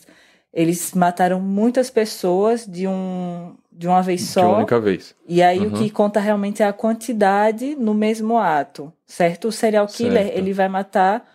eles, 0.53 0.93
mataram 0.93 1.39
muitas 1.39 1.89
pessoas 1.89 2.65
de 2.65 2.87
um, 2.87 3.55
de 3.71 3.87
uma 3.87 4.01
vez 4.01 4.21
só. 4.21 4.41
De 4.41 4.47
uma 4.47 4.57
única 4.57 4.79
vez. 4.79 5.15
E 5.27 5.41
aí 5.41 5.59
uhum. 5.59 5.67
o 5.67 5.77
que 5.77 5.89
conta 5.89 6.19
realmente 6.19 6.63
é 6.63 6.65
a 6.65 6.73
quantidade 6.73 7.75
no 7.75 7.93
mesmo 7.93 8.37
ato, 8.37 8.91
certo? 9.05 9.49
O 9.49 9.51
serial 9.51 9.87
killer, 9.87 10.23
certo. 10.23 10.37
ele 10.37 10.53
vai 10.53 10.67
matar 10.67 11.27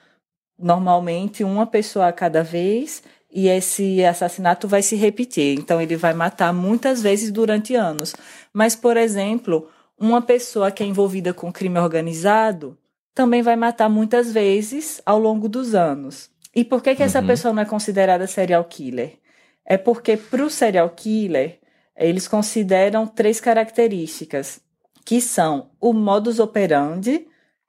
normalmente 0.58 1.44
uma 1.44 1.66
pessoa 1.66 2.08
a 2.08 2.12
cada 2.12 2.42
vez 2.42 3.02
e 3.30 3.48
esse 3.48 4.04
assassinato 4.04 4.68
vai 4.68 4.82
se 4.82 4.96
repetir. 4.96 5.58
Então 5.58 5.80
ele 5.80 5.96
vai 5.96 6.12
matar 6.12 6.52
muitas 6.52 7.02
vezes 7.02 7.30
durante 7.30 7.74
anos. 7.74 8.14
Mas, 8.52 8.76
por 8.76 8.96
exemplo, 8.96 9.68
uma 9.98 10.20
pessoa 10.20 10.70
que 10.70 10.82
é 10.82 10.86
envolvida 10.86 11.32
com 11.32 11.52
crime 11.52 11.78
organizado 11.78 12.76
também 13.14 13.42
vai 13.42 13.56
matar 13.56 13.88
muitas 13.88 14.32
vezes 14.32 15.00
ao 15.04 15.18
longo 15.18 15.48
dos 15.48 15.74
anos. 15.74 16.31
E 16.54 16.64
por 16.64 16.82
que, 16.82 16.94
que 16.94 17.02
essa 17.02 17.20
uhum. 17.20 17.26
pessoa 17.26 17.54
não 17.54 17.62
é 17.62 17.66
considerada 17.66 18.26
serial 18.26 18.64
killer? 18.64 19.18
É 19.64 19.76
porque 19.76 20.16
para 20.16 20.44
o 20.44 20.50
serial 20.50 20.90
killer 20.90 21.58
eles 21.96 22.26
consideram 22.26 23.06
três 23.06 23.40
características. 23.40 24.60
que 25.04 25.20
são 25.20 25.70
o 25.80 25.92
modus 25.92 26.38
operandi, 26.38 27.26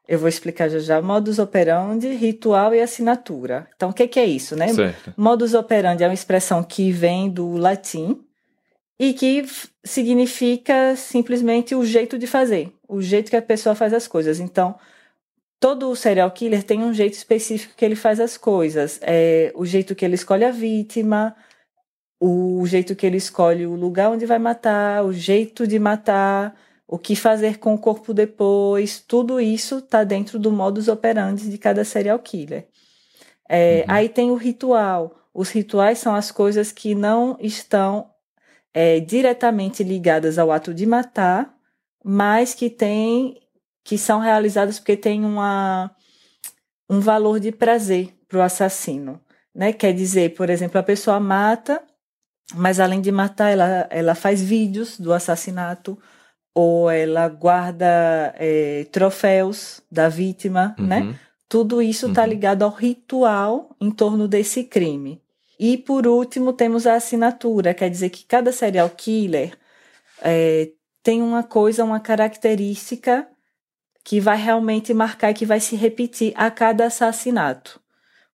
eu 0.07 0.19
vou 0.19 0.29
explicar 0.29 0.69
já 0.69 0.77
já, 0.77 1.01
modus 1.01 1.39
operandi, 1.39 2.09
ritual 2.09 2.75
e 2.75 2.79
assinatura. 2.79 3.67
Então, 3.75 3.89
o 3.89 3.93
que, 3.93 4.07
que 4.07 4.19
é 4.19 4.25
isso, 4.25 4.55
né? 4.55 4.67
Certo. 4.67 5.13
Modus 5.17 5.55
operandi 5.55 6.03
é 6.03 6.07
uma 6.07 6.13
expressão 6.13 6.63
que 6.63 6.91
vem 6.91 7.31
do 7.31 7.55
latim 7.55 8.23
e 8.99 9.13
que 9.13 9.45
significa 9.83 10.95
simplesmente 10.95 11.73
o 11.73 11.83
jeito 11.83 12.19
de 12.19 12.27
fazer, 12.27 12.71
o 12.87 13.01
jeito 13.01 13.31
que 13.31 13.35
a 13.35 13.41
pessoa 13.41 13.73
faz 13.73 13.93
as 13.93 14.07
coisas. 14.07 14.39
Então, 14.39 14.75
todo 15.63 15.95
serial 15.95 16.29
killer 16.29 16.61
tem 16.61 16.83
um 16.83 16.93
jeito 16.93 17.13
específico 17.13 17.73
que 17.77 17.85
ele 17.85 17.95
faz 17.95 18.19
as 18.19 18.35
coisas. 18.35 18.99
É 19.01 19.49
o 19.55 19.65
jeito 19.65 19.95
que 19.95 20.03
ele 20.03 20.15
escolhe 20.15 20.43
a 20.43 20.51
vítima, 20.51 21.33
o 22.19 22.65
jeito 22.67 22.93
que 22.97 23.05
ele 23.05 23.15
escolhe 23.15 23.65
o 23.65 23.73
lugar 23.73 24.11
onde 24.11 24.25
vai 24.25 24.37
matar, 24.37 25.05
o 25.05 25.13
jeito 25.13 25.65
de 25.65 25.79
matar, 25.79 26.53
o 26.85 26.99
que 26.99 27.15
fazer 27.15 27.59
com 27.59 27.73
o 27.73 27.77
corpo 27.77 28.13
depois, 28.13 28.99
tudo 28.99 29.39
isso 29.39 29.77
está 29.77 30.03
dentro 30.03 30.37
do 30.37 30.51
modus 30.51 30.89
operandi 30.89 31.49
de 31.49 31.57
cada 31.57 31.85
serial 31.85 32.19
killer. 32.19 32.67
É, 33.47 33.85
uhum. 33.87 33.95
Aí 33.95 34.09
tem 34.09 34.31
o 34.31 34.35
ritual. 34.35 35.15
Os 35.33 35.49
rituais 35.49 35.97
são 35.97 36.13
as 36.13 36.29
coisas 36.29 36.73
que 36.73 36.93
não 36.93 37.37
estão 37.39 38.09
é, 38.73 38.99
diretamente 38.99 39.81
ligadas 39.81 40.37
ao 40.37 40.51
ato 40.51 40.73
de 40.73 40.85
matar, 40.85 41.55
mas 42.03 42.53
que 42.53 42.69
tem, 42.69 43.37
que 43.83 43.97
são 43.97 44.19
realizadas 44.19 44.79
porque 44.79 44.95
tem 44.95 45.25
uma, 45.25 45.91
um 46.89 46.99
valor 46.99 47.39
de 47.39 47.51
prazer 47.51 48.13
para 48.27 48.39
o 48.39 48.41
assassino. 48.41 49.19
Né? 49.53 49.73
Quer 49.73 49.93
dizer, 49.93 50.33
por 50.33 50.49
exemplo, 50.49 50.79
a 50.79 50.83
pessoa 50.83 51.19
mata 51.19 51.83
mas 52.53 52.79
além 52.79 53.01
de 53.01 53.11
matar, 53.11 53.49
ela, 53.49 53.87
ela 53.89 54.15
faz 54.15 54.41
vídeos 54.41 54.99
do 54.99 55.13
assassinato 55.13 55.97
ou 56.53 56.89
ela 56.89 57.27
guarda 57.27 58.33
é, 58.37 58.85
troféus 58.91 59.81
da 59.91 60.07
vítima, 60.07 60.75
uhum. 60.77 60.85
né? 60.85 61.19
Tudo 61.49 61.81
isso 61.81 62.07
está 62.07 62.23
uhum. 62.23 62.29
ligado 62.29 62.63
ao 62.63 62.71
ritual 62.71 63.75
em 63.79 63.91
torno 63.91 64.27
desse 64.27 64.63
crime. 64.63 65.21
E 65.59 65.77
por 65.77 66.05
último 66.07 66.51
temos 66.51 66.85
a 66.85 66.95
assinatura, 66.95 67.73
quer 67.73 67.89
dizer 67.89 68.09
que 68.09 68.25
cada 68.25 68.51
serial 68.51 68.89
killer 68.89 69.57
é, 70.21 70.71
tem 71.01 71.21
uma 71.21 71.43
coisa, 71.43 71.83
uma 71.83 71.99
característica 71.99 73.27
que 74.03 74.19
vai 74.19 74.37
realmente 74.37 74.93
marcar 74.93 75.31
e 75.31 75.33
que 75.33 75.45
vai 75.45 75.59
se 75.59 75.75
repetir 75.75 76.33
a 76.35 76.51
cada 76.51 76.85
assassinato. 76.85 77.79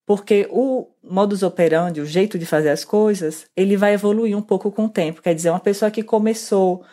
Porque 0.06 0.48
o 0.50 0.88
modus 1.04 1.44
operandi, 1.44 2.02
o 2.02 2.06
jeito 2.06 2.40
de 2.40 2.46
fazer 2.46 2.70
as 2.70 2.84
coisas, 2.84 3.46
ele 3.56 3.78
vai 3.78 3.94
evoluir 3.94 4.36
um 4.36 4.42
pouco 4.42 4.72
com 4.72 4.86
o 4.86 4.90
tempo. 4.90 5.22
Quer 5.22 5.36
dizer, 5.36 5.52
uma 5.52 5.60
pessoa 5.60 5.92
que 5.92 6.02
começou, 6.02 6.84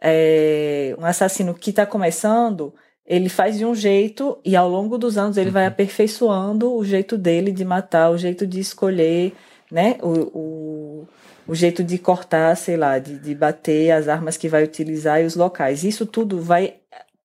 é, 0.00 0.94
um 0.98 1.04
assassino 1.04 1.52
que 1.52 1.70
está 1.70 1.84
começando, 1.84 2.72
ele 3.04 3.28
faz 3.28 3.58
de 3.58 3.64
um 3.64 3.74
jeito 3.74 4.38
e 4.44 4.54
ao 4.54 4.68
longo 4.68 4.96
dos 4.96 5.18
anos 5.18 5.36
ele 5.36 5.50
vai 5.50 5.64
uhum. 5.64 5.68
aperfeiçoando 5.70 6.72
o 6.72 6.84
jeito 6.84 7.18
dele 7.18 7.50
de 7.50 7.64
matar, 7.64 8.10
o 8.10 8.16
jeito 8.16 8.46
de 8.46 8.60
escolher, 8.60 9.32
né? 9.68 9.96
O, 10.00 10.38
o, 10.38 11.08
o 11.48 11.54
jeito 11.56 11.82
de 11.82 11.98
cortar, 11.98 12.56
sei 12.56 12.76
lá, 12.76 13.00
de, 13.00 13.18
de 13.18 13.34
bater 13.34 13.90
as 13.90 14.06
armas 14.06 14.36
que 14.36 14.48
vai 14.48 14.62
utilizar 14.62 15.20
e 15.20 15.24
os 15.24 15.34
locais. 15.34 15.82
Isso 15.82 16.06
tudo 16.06 16.40
vai. 16.40 16.74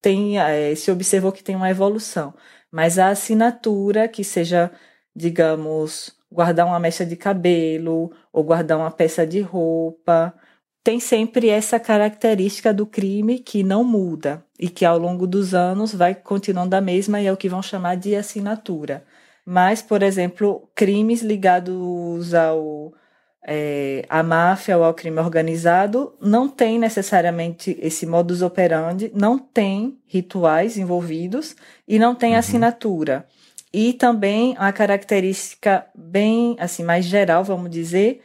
Tem, 0.05 0.39
é, 0.39 0.75
se 0.75 0.91
observou 0.91 1.31
que 1.31 1.43
tem 1.43 1.55
uma 1.55 1.69
evolução. 1.69 2.33
Mas 2.71 2.99
a 2.99 3.09
assinatura 3.09 4.07
que 4.07 4.23
seja 4.23 4.71
digamos, 5.15 6.11
guardar 6.31 6.65
uma 6.65 6.79
mecha 6.79 7.05
de 7.05 7.15
cabelo 7.15 8.11
ou 8.33 8.43
guardar 8.43 8.77
uma 8.77 8.91
peça 8.91 9.25
de 9.25 9.39
roupa. 9.39 10.33
Tem 10.83 10.99
sempre 10.99 11.49
essa 11.49 11.79
característica 11.79 12.73
do 12.73 12.85
crime 12.85 13.39
que 13.39 13.63
não 13.63 13.83
muda 13.83 14.43
e 14.59 14.69
que 14.69 14.85
ao 14.85 14.97
longo 14.99 15.25
dos 15.25 15.53
anos 15.53 15.95
vai 15.95 16.13
continuando 16.13 16.75
a 16.75 16.81
mesma 16.81 17.21
e 17.21 17.27
é 17.27 17.31
o 17.33 17.37
que 17.37 17.49
vão 17.49 17.61
chamar 17.61 17.95
de 17.95 18.15
assinatura. 18.15 19.05
Mas, 19.45 19.81
por 19.81 20.03
exemplo, 20.03 20.69
crimes 20.75 21.21
ligados 21.21 22.33
ao 22.33 22.93
é, 23.47 24.03
à 24.09 24.23
máfia 24.23 24.75
ou 24.75 24.83
ao 24.83 24.93
crime 24.93 25.19
organizado 25.19 26.15
não 26.19 26.49
tem 26.49 26.79
necessariamente 26.79 27.77
esse 27.79 28.05
modus 28.05 28.41
operandi, 28.41 29.11
não 29.13 29.37
tem 29.37 29.99
rituais 30.07 30.77
envolvidos 30.77 31.55
e 31.87 31.99
não 31.99 32.15
tem 32.15 32.33
uhum. 32.33 32.39
assinatura. 32.39 33.27
E 33.71 33.93
também 33.93 34.55
a 34.57 34.71
característica 34.71 35.85
bem, 35.93 36.55
assim, 36.59 36.83
mais 36.83 37.05
geral, 37.05 37.43
vamos 37.43 37.69
dizer, 37.69 38.21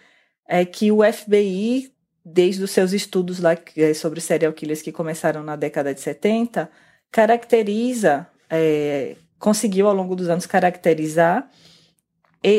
é 0.48 0.64
que 0.64 0.90
o 0.90 1.00
FBI, 1.02 1.92
desde 2.24 2.62
os 2.62 2.70
seus 2.70 2.92
estudos 2.92 3.40
lá 3.40 3.56
é 3.76 3.92
sobre 3.92 4.20
serial 4.20 4.52
killers 4.52 4.80
que 4.80 4.92
começaram 4.92 5.42
na 5.42 5.56
década 5.56 5.92
de 5.92 6.00
70, 6.00 6.70
caracteriza, 7.10 8.26
é, 8.48 9.16
conseguiu 9.38 9.86
ao 9.86 9.94
longo 9.94 10.16
dos 10.16 10.28
anos 10.28 10.46
caracterizar 10.46 11.50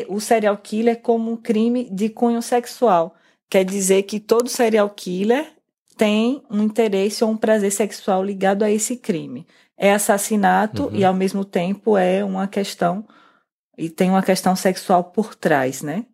o 0.07 0.19
serial 0.19 0.57
killer 0.57 1.01
como 1.01 1.31
um 1.31 1.37
crime 1.37 1.89
de 1.89 2.09
cunho 2.09 2.41
sexual. 2.41 3.15
Quer 3.49 3.65
dizer 3.65 4.03
que 4.03 4.19
todo 4.19 4.47
serial 4.47 4.89
killer 4.89 5.51
tem 5.97 6.41
um 6.49 6.61
interesse 6.63 7.23
ou 7.23 7.31
um 7.31 7.37
prazer 7.37 7.71
sexual 7.71 8.23
ligado 8.23 8.63
a 8.63 8.71
esse 8.71 8.95
crime 8.95 9.45
é 9.81 9.91
assassinato 9.93 10.83
uhum. 10.83 10.95
e 10.95 11.03
ao 11.03 11.13
mesmo 11.13 11.43
tempo 11.43 11.97
é 11.97 12.23
uma 12.23 12.47
questão 12.47 13.03
e 13.75 13.89
tem 13.89 14.11
uma 14.11 14.21
questão 14.21 14.55
sexual 14.55 15.05
por 15.05 15.33
trás, 15.33 15.81
né? 15.81 16.05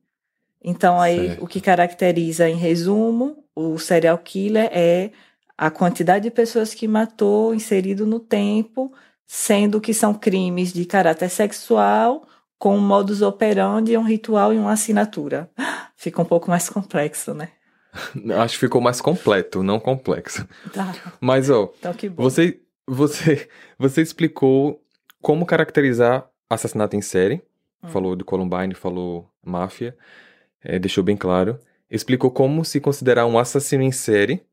Então 0.64 1.02
aí 1.02 1.28
certo. 1.28 1.44
o 1.44 1.48
que 1.48 1.60
caracteriza 1.60 2.50
em 2.50 2.56
resumo 2.56 3.44
o 3.54 3.78
serial 3.78 4.18
killer 4.20 4.70
é 4.72 5.12
a 5.58 5.70
quantidade 5.70 6.24
de 6.24 6.32
pessoas 6.32 6.74
que 6.74 6.88
matou 6.88 7.54
inserido 7.54 8.06
no 8.06 8.22
tempo, 8.22 8.94
sendo 9.26 9.82
que 9.82 9.94
são 9.94 10.14
crimes 10.14 10.72
de 10.72 10.86
caráter 10.86 11.30
sexual 11.30 12.26
com 12.58 12.76
um 12.76 12.82
modus 12.82 13.22
operandi, 13.22 13.98
um 13.98 14.04
ritual 14.04 14.54
e 14.54 14.58
uma 14.58 14.72
assinatura. 14.72 15.50
Fica 15.96 16.22
um 16.22 16.26
pouco 16.26 16.50
mais 16.50 16.70
complexo, 16.70 17.34
né? 17.34 17.50
Acho 18.40 18.56
que 18.56 18.60
ficou 18.60 18.82
mais 18.82 19.02
completo, 19.02 19.64
não 19.64 19.80
complexo. 19.80 20.48
Tá. 20.72 20.94
Mas, 21.20 21.50
ó, 21.50 21.74
então, 21.80 21.94
você, 22.16 22.60
você, 22.86 23.50
você 23.78 24.02
explicou 24.02 24.82
como 25.22 25.46
caracterizar 25.46 26.30
assassinato 26.50 26.96
em 26.96 27.02
série. 27.02 27.42
Hum. 27.84 27.90
Falou 27.90 28.16
do 28.16 28.26
Columbine, 28.26 28.74
falou 28.74 29.30
máfia. 29.44 29.96
É, 30.64 30.80
deixou 30.80 31.04
bem 31.04 31.18
claro. 31.18 31.60
Explicou 31.90 32.32
como 32.32 32.66
se 32.66 32.80
considerar 32.80 33.26
um 33.26 33.40
assassino 33.40 33.84
em 33.84 33.92
série. 33.92 34.44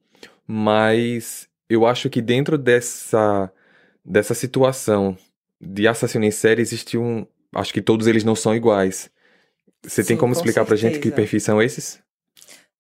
Mas 0.47 1.49
eu 1.69 1.87
acho 1.87 2.11
que 2.11 2.21
dentro 2.21 2.59
dessa, 2.59 3.51
dessa 4.05 4.35
situação 4.35 5.17
de 5.61 5.89
assassino 5.89 6.25
em 6.25 6.31
série 6.31 6.61
existe 6.61 6.99
um. 6.99 7.27
Acho 7.55 7.73
que 7.73 7.83
todos 7.83 8.07
eles 8.07 8.25
não 8.25 8.35
são 8.35 8.55
iguais. 8.55 9.11
Você 9.83 10.03
Sim, 10.03 10.09
tem 10.09 10.17
como 10.17 10.33
explicar 10.33 10.65
pra 10.65 10.77
gente 10.77 10.99
que 10.99 11.11
perfis 11.11 11.43
são 11.43 11.63
esses? 11.63 12.01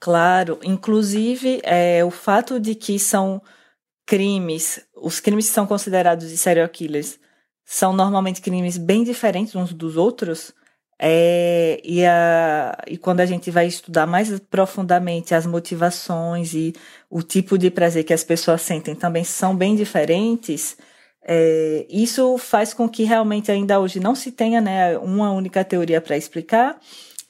Claro, 0.01 0.59
inclusive 0.62 1.61
é, 1.62 2.05
o 2.05 2.11
fato 2.11 2.59
de 2.59 2.75
que 2.75 2.99
são 2.99 3.41
crimes, 4.07 4.81
os 4.95 5.20
crimes 5.20 5.47
que 5.47 5.53
são 5.53 5.66
considerados 5.66 6.29
de 6.29 6.37
serial 6.37 6.68
killers 6.68 7.18
são 7.64 7.93
normalmente 7.93 8.43
crimes 8.43 8.77
bem 8.77 9.03
diferentes 9.03 9.55
uns 9.55 9.72
dos 9.72 9.97
outros. 9.97 10.53
É, 10.99 11.81
e, 11.83 12.05
a, 12.05 12.79
e 12.87 12.97
quando 12.97 13.20
a 13.20 13.27
gente 13.27 13.51
vai 13.51 13.66
estudar 13.66 14.07
mais 14.07 14.39
profundamente 14.39 15.35
as 15.35 15.45
motivações 15.45 16.55
e 16.55 16.72
o 17.11 17.22
tipo 17.22 17.59
de 17.59 17.70
prazer 17.70 18.05
que 18.05 18.12
as 18.12 18.22
pessoas 18.22 18.62
sentem 18.62 18.95
também 18.95 19.25
são 19.25 19.57
bem 19.57 19.75
diferentes, 19.75 20.77
é, 21.25 21.87
isso 21.89 22.37
faz 22.39 22.75
com 22.75 22.89
que 22.89 23.05
realmente 23.05 23.51
ainda 23.51 23.81
hoje 23.81 23.99
não 23.99 24.14
se 24.14 24.31
tenha 24.31 24.61
né, 24.61 24.99
uma 24.99 25.33
única 25.33 25.64
teoria 25.64 26.01
para 26.01 26.16
explicar 26.16 26.79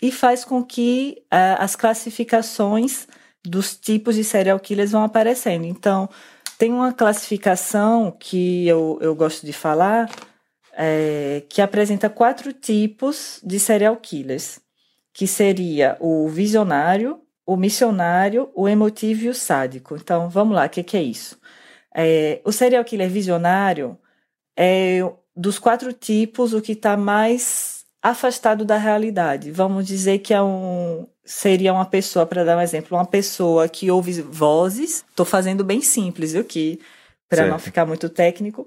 e 0.03 0.11
faz 0.11 0.45
com 0.45 0.63
que 0.63 1.23
as 1.31 1.77
classificações 1.77 3.07
dos 3.45 3.77
tipos 3.77 4.17
de 4.17 4.25
serial 4.25 4.59
killers 4.59 4.93
vão 4.93 5.03
aparecendo. 5.03 5.65
Então, 5.65 6.09
tem 6.59 6.73
uma 6.73 6.93
classificação 6.93 8.15
que 8.19 8.67
eu, 8.67 8.99
eu 9.01 9.15
gosto 9.15 9.47
de 9.47 9.53
falar, 9.53 10.11
é, 10.73 11.43
que 11.49 11.61
apresenta 11.61 12.09
quatro 12.09 12.53
tipos 12.53 13.41
de 13.43 13.59
serial 13.61 13.97
killers, 13.97 14.61
que 15.13 15.27
seria 15.27 15.97
o 16.01 16.29
visionário, 16.29 17.21
o 17.47 17.57
missionário, 17.57 18.51
o 18.55 18.69
emotivo 18.69 19.25
e 19.25 19.29
o 19.29 19.35
sádico. 19.35 19.97
Então, 19.97 20.29
vamos 20.29 20.55
lá, 20.55 20.67
o 20.67 20.69
que, 20.69 20.83
que 20.83 20.97
é 20.97 21.03
isso? 21.03 21.39
É, 21.95 22.41
o 22.45 22.51
serial 22.51 22.85
killer 22.85 23.09
visionário 23.09 23.97
é 24.57 25.01
dos 25.37 25.59
quatro 25.59 25.93
tipos 25.93 26.53
o 26.53 26.61
que 26.61 26.73
está 26.73 26.97
mais 26.97 27.85
afastado 28.03 28.65
da 28.65 28.77
realidade. 28.77 29.51
Vamos 29.51 29.87
dizer 29.87 30.19
que 30.19 30.35
é 30.35 30.43
um, 30.43 31.07
seria 31.25 31.73
uma 31.73 31.87
pessoa, 31.87 32.27
para 32.27 32.45
dar 32.45 32.59
um 32.59 32.61
exemplo, 32.61 32.97
uma 32.97 33.07
pessoa 33.07 33.69
que 33.69 33.91
ouve 33.91 34.21
vozes. 34.21 35.05
Estou 35.09 35.25
fazendo 35.25 35.65
bem 35.65 35.81
simples 35.81 36.35
aqui, 36.35 36.81
para 37.29 37.47
não 37.47 37.59
ficar 37.59 37.87
muito 37.87 38.09
técnico. 38.09 38.67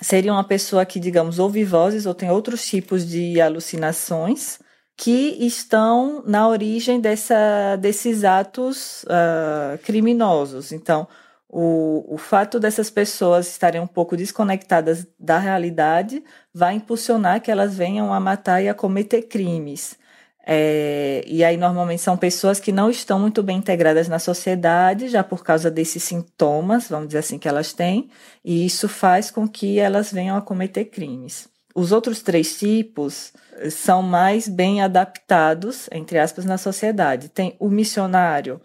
Seria 0.00 0.32
uma 0.32 0.44
pessoa 0.44 0.86
que, 0.86 0.98
digamos, 0.98 1.38
ouve 1.38 1.62
vozes 1.62 2.06
ou 2.06 2.14
tem 2.14 2.30
outros 2.30 2.66
tipos 2.66 3.06
de 3.06 3.40
alucinações 3.40 4.58
que 4.96 5.36
estão 5.40 6.22
na 6.26 6.48
origem 6.48 7.00
dessa, 7.00 7.76
desses 7.76 8.24
atos 8.24 9.04
uh, 9.04 9.78
criminosos. 9.84 10.72
Então, 10.72 11.06
o, 11.52 12.14
o 12.14 12.16
fato 12.16 12.60
dessas 12.60 12.88
pessoas 12.90 13.48
estarem 13.48 13.80
um 13.80 13.86
pouco 13.86 14.16
desconectadas 14.16 15.04
da 15.18 15.36
realidade 15.38 16.22
vai 16.54 16.74
impulsionar 16.74 17.42
que 17.42 17.50
elas 17.50 17.76
venham 17.76 18.14
a 18.14 18.20
matar 18.20 18.62
e 18.62 18.68
a 18.68 18.74
cometer 18.74 19.22
crimes. 19.22 19.98
É, 20.46 21.22
e 21.26 21.44
aí, 21.44 21.56
normalmente, 21.56 22.02
são 22.02 22.16
pessoas 22.16 22.60
que 22.60 22.72
não 22.72 22.88
estão 22.88 23.18
muito 23.18 23.42
bem 23.42 23.58
integradas 23.58 24.08
na 24.08 24.18
sociedade, 24.18 25.08
já 25.08 25.22
por 25.24 25.44
causa 25.44 25.70
desses 25.70 26.02
sintomas, 26.04 26.88
vamos 26.88 27.08
dizer 27.08 27.18
assim, 27.18 27.38
que 27.38 27.48
elas 27.48 27.72
têm, 27.72 28.08
e 28.44 28.64
isso 28.64 28.88
faz 28.88 29.30
com 29.30 29.48
que 29.48 29.78
elas 29.78 30.12
venham 30.12 30.36
a 30.36 30.42
cometer 30.42 30.86
crimes. 30.86 31.48
Os 31.74 31.92
outros 31.92 32.22
três 32.22 32.58
tipos 32.58 33.32
são 33.70 34.02
mais 34.02 34.48
bem 34.48 34.82
adaptados, 34.82 35.88
entre 35.92 36.18
aspas, 36.18 36.44
na 36.44 36.58
sociedade. 36.58 37.28
Tem 37.28 37.54
o 37.58 37.68
missionário, 37.68 38.60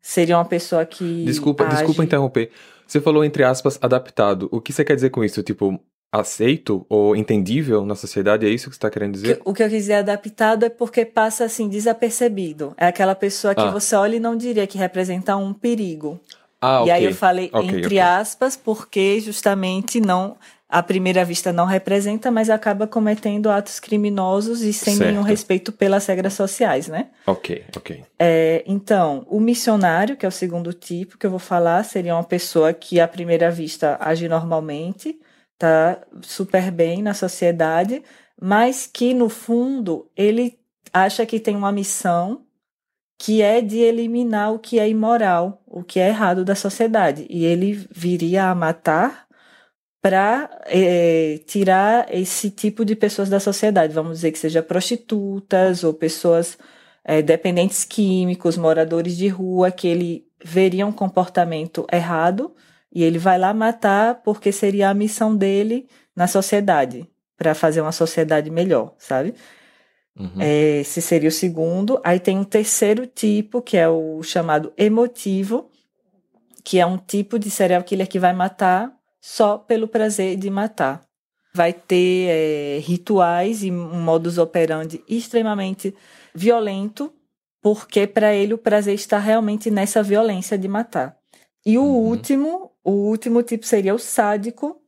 seria 0.00 0.36
uma 0.36 0.44
pessoa 0.44 0.84
que. 0.84 1.24
Desculpa, 1.24 1.64
age... 1.64 1.76
desculpa 1.76 2.04
interromper. 2.04 2.50
Você 2.86 3.00
falou, 3.00 3.24
entre 3.24 3.44
aspas, 3.44 3.78
adaptado. 3.82 4.48
O 4.50 4.60
que 4.60 4.72
você 4.72 4.84
quer 4.84 4.94
dizer 4.94 5.10
com 5.10 5.22
isso? 5.22 5.42
Tipo, 5.42 5.78
aceito 6.10 6.86
ou 6.88 7.14
entendível 7.14 7.84
na 7.84 7.94
sociedade? 7.94 8.46
É 8.46 8.48
isso 8.48 8.64
que 8.70 8.74
você 8.74 8.78
está 8.78 8.90
querendo 8.90 9.12
dizer? 9.12 9.40
O 9.44 9.52
que 9.52 9.62
eu 9.62 9.68
quis 9.68 9.82
dizer 9.82 9.94
adaptado 9.94 10.64
é 10.64 10.70
porque 10.70 11.04
passa 11.04 11.44
assim, 11.44 11.68
desapercebido. 11.68 12.72
É 12.78 12.86
aquela 12.86 13.14
pessoa 13.14 13.54
que 13.54 13.60
Ah. 13.60 13.70
você 13.70 13.94
olha 13.94 14.16
e 14.16 14.20
não 14.20 14.36
diria 14.36 14.66
que 14.66 14.78
representa 14.78 15.36
um 15.36 15.52
perigo. 15.52 16.18
Ah, 16.60 16.82
e 16.86 16.90
aí 16.90 17.02
ok. 17.02 17.12
eu 17.12 17.14
falei 17.14 17.50
Ok, 17.52 17.68
entre 17.68 17.86
ok. 17.86 17.98
aspas, 18.00 18.56
porque 18.56 19.20
justamente 19.20 20.00
não. 20.00 20.36
À 20.68 20.82
primeira 20.82 21.24
vista 21.24 21.50
não 21.50 21.64
representa, 21.64 22.30
mas 22.30 22.50
acaba 22.50 22.86
cometendo 22.86 23.48
atos 23.48 23.80
criminosos 23.80 24.60
e 24.60 24.72
sem 24.72 24.96
nenhum 24.96 25.22
Certo. 25.22 25.26
respeito 25.26 25.72
pelas 25.72 26.04
regras 26.04 26.34
sociais, 26.34 26.88
né? 26.88 27.06
Ok, 27.26 27.64
ok. 27.74 28.04
É, 28.18 28.62
então, 28.66 29.24
o 29.30 29.40
missionário, 29.40 30.14
que 30.14 30.26
é 30.26 30.28
o 30.28 30.32
segundo 30.32 30.74
tipo 30.74 31.16
que 31.16 31.24
eu 31.24 31.30
vou 31.30 31.38
falar, 31.38 31.82
seria 31.84 32.14
uma 32.14 32.24
pessoa 32.24 32.74
que 32.74 33.00
à 33.00 33.08
primeira 33.08 33.50
vista 33.50 33.96
age 33.98 34.28
normalmente, 34.28 35.18
tá 35.58 36.00
super 36.20 36.70
bem 36.70 37.02
na 37.02 37.14
sociedade, 37.14 38.02
mas 38.38 38.86
que 38.86 39.14
no 39.14 39.30
fundo 39.30 40.10
ele 40.14 40.58
acha 40.92 41.24
que 41.24 41.40
tem 41.40 41.56
uma 41.56 41.72
missão 41.72 42.42
que 43.18 43.42
é 43.42 43.60
de 43.60 43.78
eliminar 43.78 44.52
o 44.52 44.58
que 44.58 44.78
é 44.78 44.88
imoral, 44.88 45.62
o 45.66 45.82
que 45.82 45.98
é 45.98 46.08
errado 46.08 46.44
da 46.44 46.54
sociedade, 46.54 47.26
e 47.28 47.44
ele 47.44 47.88
viria 47.90 48.44
a 48.44 48.54
matar 48.54 49.27
para 50.00 50.48
tirar 51.46 52.06
esse 52.14 52.50
tipo 52.50 52.84
de 52.84 52.94
pessoas 52.94 53.28
da 53.28 53.40
sociedade, 53.40 53.92
vamos 53.92 54.18
dizer 54.18 54.32
que 54.32 54.38
seja 54.38 54.62
prostitutas 54.62 55.82
ou 55.82 55.92
pessoas 55.92 56.56
é, 57.04 57.20
dependentes 57.20 57.84
químicos, 57.84 58.56
moradores 58.56 59.16
de 59.16 59.28
rua, 59.28 59.70
que 59.70 59.88
ele 59.88 60.26
veria 60.44 60.86
um 60.86 60.92
comportamento 60.92 61.86
errado 61.92 62.54
e 62.92 63.02
ele 63.02 63.18
vai 63.18 63.38
lá 63.38 63.52
matar 63.52 64.22
porque 64.22 64.52
seria 64.52 64.88
a 64.90 64.94
missão 64.94 65.34
dele 65.36 65.88
na 66.14 66.26
sociedade, 66.26 67.08
para 67.36 67.54
fazer 67.54 67.80
uma 67.80 67.92
sociedade 67.92 68.50
melhor, 68.50 68.94
sabe? 68.98 69.34
É, 70.40 70.80
esse 70.80 71.00
seria 71.00 71.28
o 71.28 71.32
segundo. 71.32 72.00
Aí 72.02 72.18
tem 72.18 72.36
um 72.36 72.44
terceiro 72.44 73.06
tipo, 73.06 73.62
que 73.62 73.76
é 73.76 73.88
o 73.88 74.22
chamado 74.22 74.72
emotivo, 74.76 75.70
que 76.64 76.80
é 76.80 76.86
um 76.86 76.98
tipo 76.98 77.38
de 77.38 77.50
serial 77.50 77.82
killer 77.84 78.08
que 78.08 78.18
vai 78.18 78.32
matar 78.32 78.97
só 79.20 79.58
pelo 79.58 79.88
prazer 79.88 80.36
de 80.36 80.50
matar. 80.50 81.06
Vai 81.54 81.72
ter 81.72 82.28
é, 82.28 82.78
rituais 82.80 83.62
e 83.62 83.70
um 83.70 84.00
modus 84.00 84.38
operandi 84.38 85.02
extremamente 85.08 85.94
violento, 86.34 87.12
porque 87.60 88.06
para 88.06 88.34
ele 88.34 88.54
o 88.54 88.58
prazer 88.58 88.94
está 88.94 89.18
realmente 89.18 89.70
nessa 89.70 90.02
violência 90.02 90.56
de 90.56 90.68
matar. 90.68 91.16
E 91.64 91.76
o 91.76 91.84
último, 91.84 92.70
o 92.84 92.92
último 92.92 93.42
tipo 93.42 93.66
seria 93.66 93.94
o 93.94 93.98
sádico, 93.98 94.80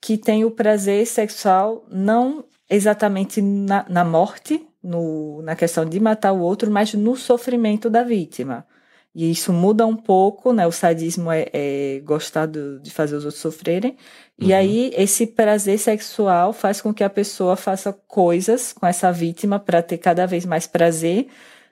que 0.00 0.18
tem 0.18 0.44
o 0.44 0.50
prazer 0.50 1.06
sexual 1.06 1.86
não 1.90 2.44
exatamente 2.68 3.40
na, 3.40 3.86
na 3.88 4.04
morte, 4.04 4.66
no, 4.82 5.40
na 5.42 5.56
questão 5.56 5.86
de 5.86 5.98
matar 5.98 6.32
o 6.32 6.40
outro, 6.40 6.70
mas 6.70 6.92
no 6.92 7.16
sofrimento 7.16 7.88
da 7.88 8.02
vítima. 8.02 8.66
E 9.14 9.30
isso 9.30 9.52
muda 9.52 9.86
um 9.86 9.94
pouco, 9.96 10.52
né? 10.52 10.66
O 10.66 10.72
sadismo 10.72 11.30
é, 11.30 11.46
é 11.52 12.00
gostar 12.04 12.46
do- 12.46 12.80
de 12.80 12.90
fazer 12.90 13.14
os 13.14 13.24
outros 13.24 13.40
sofrerem. 13.40 13.96
E 14.36 14.52
aí, 14.52 14.90
esse 14.96 15.24
prazer 15.26 15.78
sexual 15.78 16.52
faz 16.52 16.80
com 16.80 16.92
que 16.92 17.04
a 17.04 17.08
pessoa 17.10 17.54
faça 17.54 17.92
coisas 17.92 18.72
com 18.72 18.84
essa 18.86 19.12
vítima 19.12 19.60
para 19.60 19.80
ter 19.80 19.98
cada 19.98 20.26
vez 20.26 20.44
mais 20.44 20.66
prazer, 20.66 21.28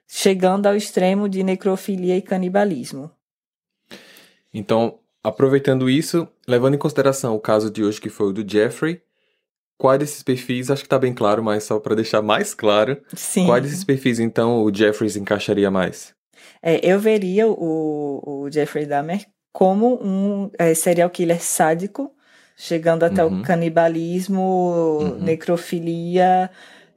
chegando 0.07 0.67
ao 0.67 0.77
extremo 0.77 1.29
de 1.29 1.43
necrofilia 1.43 2.17
e 2.17 2.23
canibalismo. 2.23 3.11
Então, 4.55 4.99
aproveitando 5.25 5.91
isso, 5.91 6.29
levando 6.47 6.75
em 6.75 6.79
consideração 6.79 7.35
o 7.35 7.41
caso 7.41 7.71
de 7.71 7.83
hoje 7.83 8.01
que 8.01 8.09
foi 8.09 8.29
o 8.29 8.33
do 8.33 8.49
Jeffrey, 8.49 9.03
quais 9.77 9.99
desses 9.99 10.23
perfis, 10.23 10.71
acho 10.71 10.83
que 10.85 10.89
tá 10.89 10.99
bem 10.99 11.13
claro, 11.13 11.43
mas 11.43 11.65
só 11.65 11.81
para 11.81 11.97
deixar 11.97 12.23
mais 12.23 12.55
claro, 12.55 13.01
Sim. 13.15 13.47
quais 13.47 13.65
desses 13.65 13.83
perfis 13.83 14.21
então 14.21 14.63
o 14.63 14.73
Jeffrey 14.73 15.11
se 15.11 15.19
encaixaria 15.19 15.71
mais? 15.71 16.15
É, 16.63 16.81
eu 16.87 16.99
veria 16.99 17.47
o, 17.49 18.23
o 18.45 18.51
Jeffrey 18.51 18.87
Dahmer 18.87 19.27
como 19.53 19.99
um 20.03 20.51
é, 20.59 20.75
serial 20.75 21.11
killer 21.11 21.43
sádico, 21.43 22.11
chegando 22.57 23.05
até 23.05 23.25
Uhum. 23.25 23.41
o 23.41 23.43
canibalismo, 23.43 25.17
necrofilia 25.21 26.51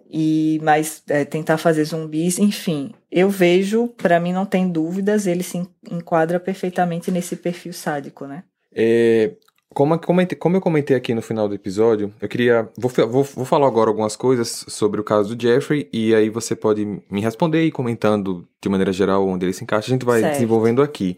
e 0.09 0.59
mais 0.63 1.03
é, 1.09 1.25
tentar 1.25 1.57
fazer 1.57 1.83
zumbis, 1.83 2.37
enfim. 2.39 2.91
Eu 3.11 3.29
vejo, 3.29 3.87
para 3.97 4.19
mim 4.19 4.31
não 4.31 4.45
tem 4.45 4.69
dúvidas, 4.69 5.27
ele 5.27 5.43
se 5.43 5.57
en- 5.57 5.67
enquadra 5.91 6.39
perfeitamente 6.39 7.11
nesse 7.11 7.35
perfil 7.35 7.73
sádico, 7.73 8.25
né? 8.25 8.43
É, 8.73 9.31
como, 9.75 9.99
como 10.39 10.55
eu 10.55 10.61
comentei 10.61 10.95
aqui 10.95 11.13
no 11.13 11.21
final 11.21 11.49
do 11.49 11.53
episódio, 11.53 12.11
eu 12.21 12.29
queria. 12.29 12.69
Vou, 12.77 12.89
vou, 12.89 13.23
vou 13.23 13.45
falar 13.45 13.67
agora 13.67 13.89
algumas 13.89 14.15
coisas 14.15 14.63
sobre 14.69 15.01
o 15.01 15.03
caso 15.03 15.35
do 15.35 15.41
Jeffrey, 15.41 15.89
e 15.91 16.15
aí 16.15 16.29
você 16.29 16.55
pode 16.55 16.85
me 17.11 17.19
responder 17.19 17.61
e 17.65 17.71
comentando 17.71 18.47
de 18.63 18.69
maneira 18.69 18.93
geral 18.93 19.27
onde 19.27 19.45
ele 19.45 19.51
se 19.51 19.65
encaixa. 19.65 19.87
A 19.87 19.93
gente 19.93 20.05
vai 20.05 20.21
Certo. 20.21 20.33
desenvolvendo 20.35 20.81
aqui. 20.81 21.17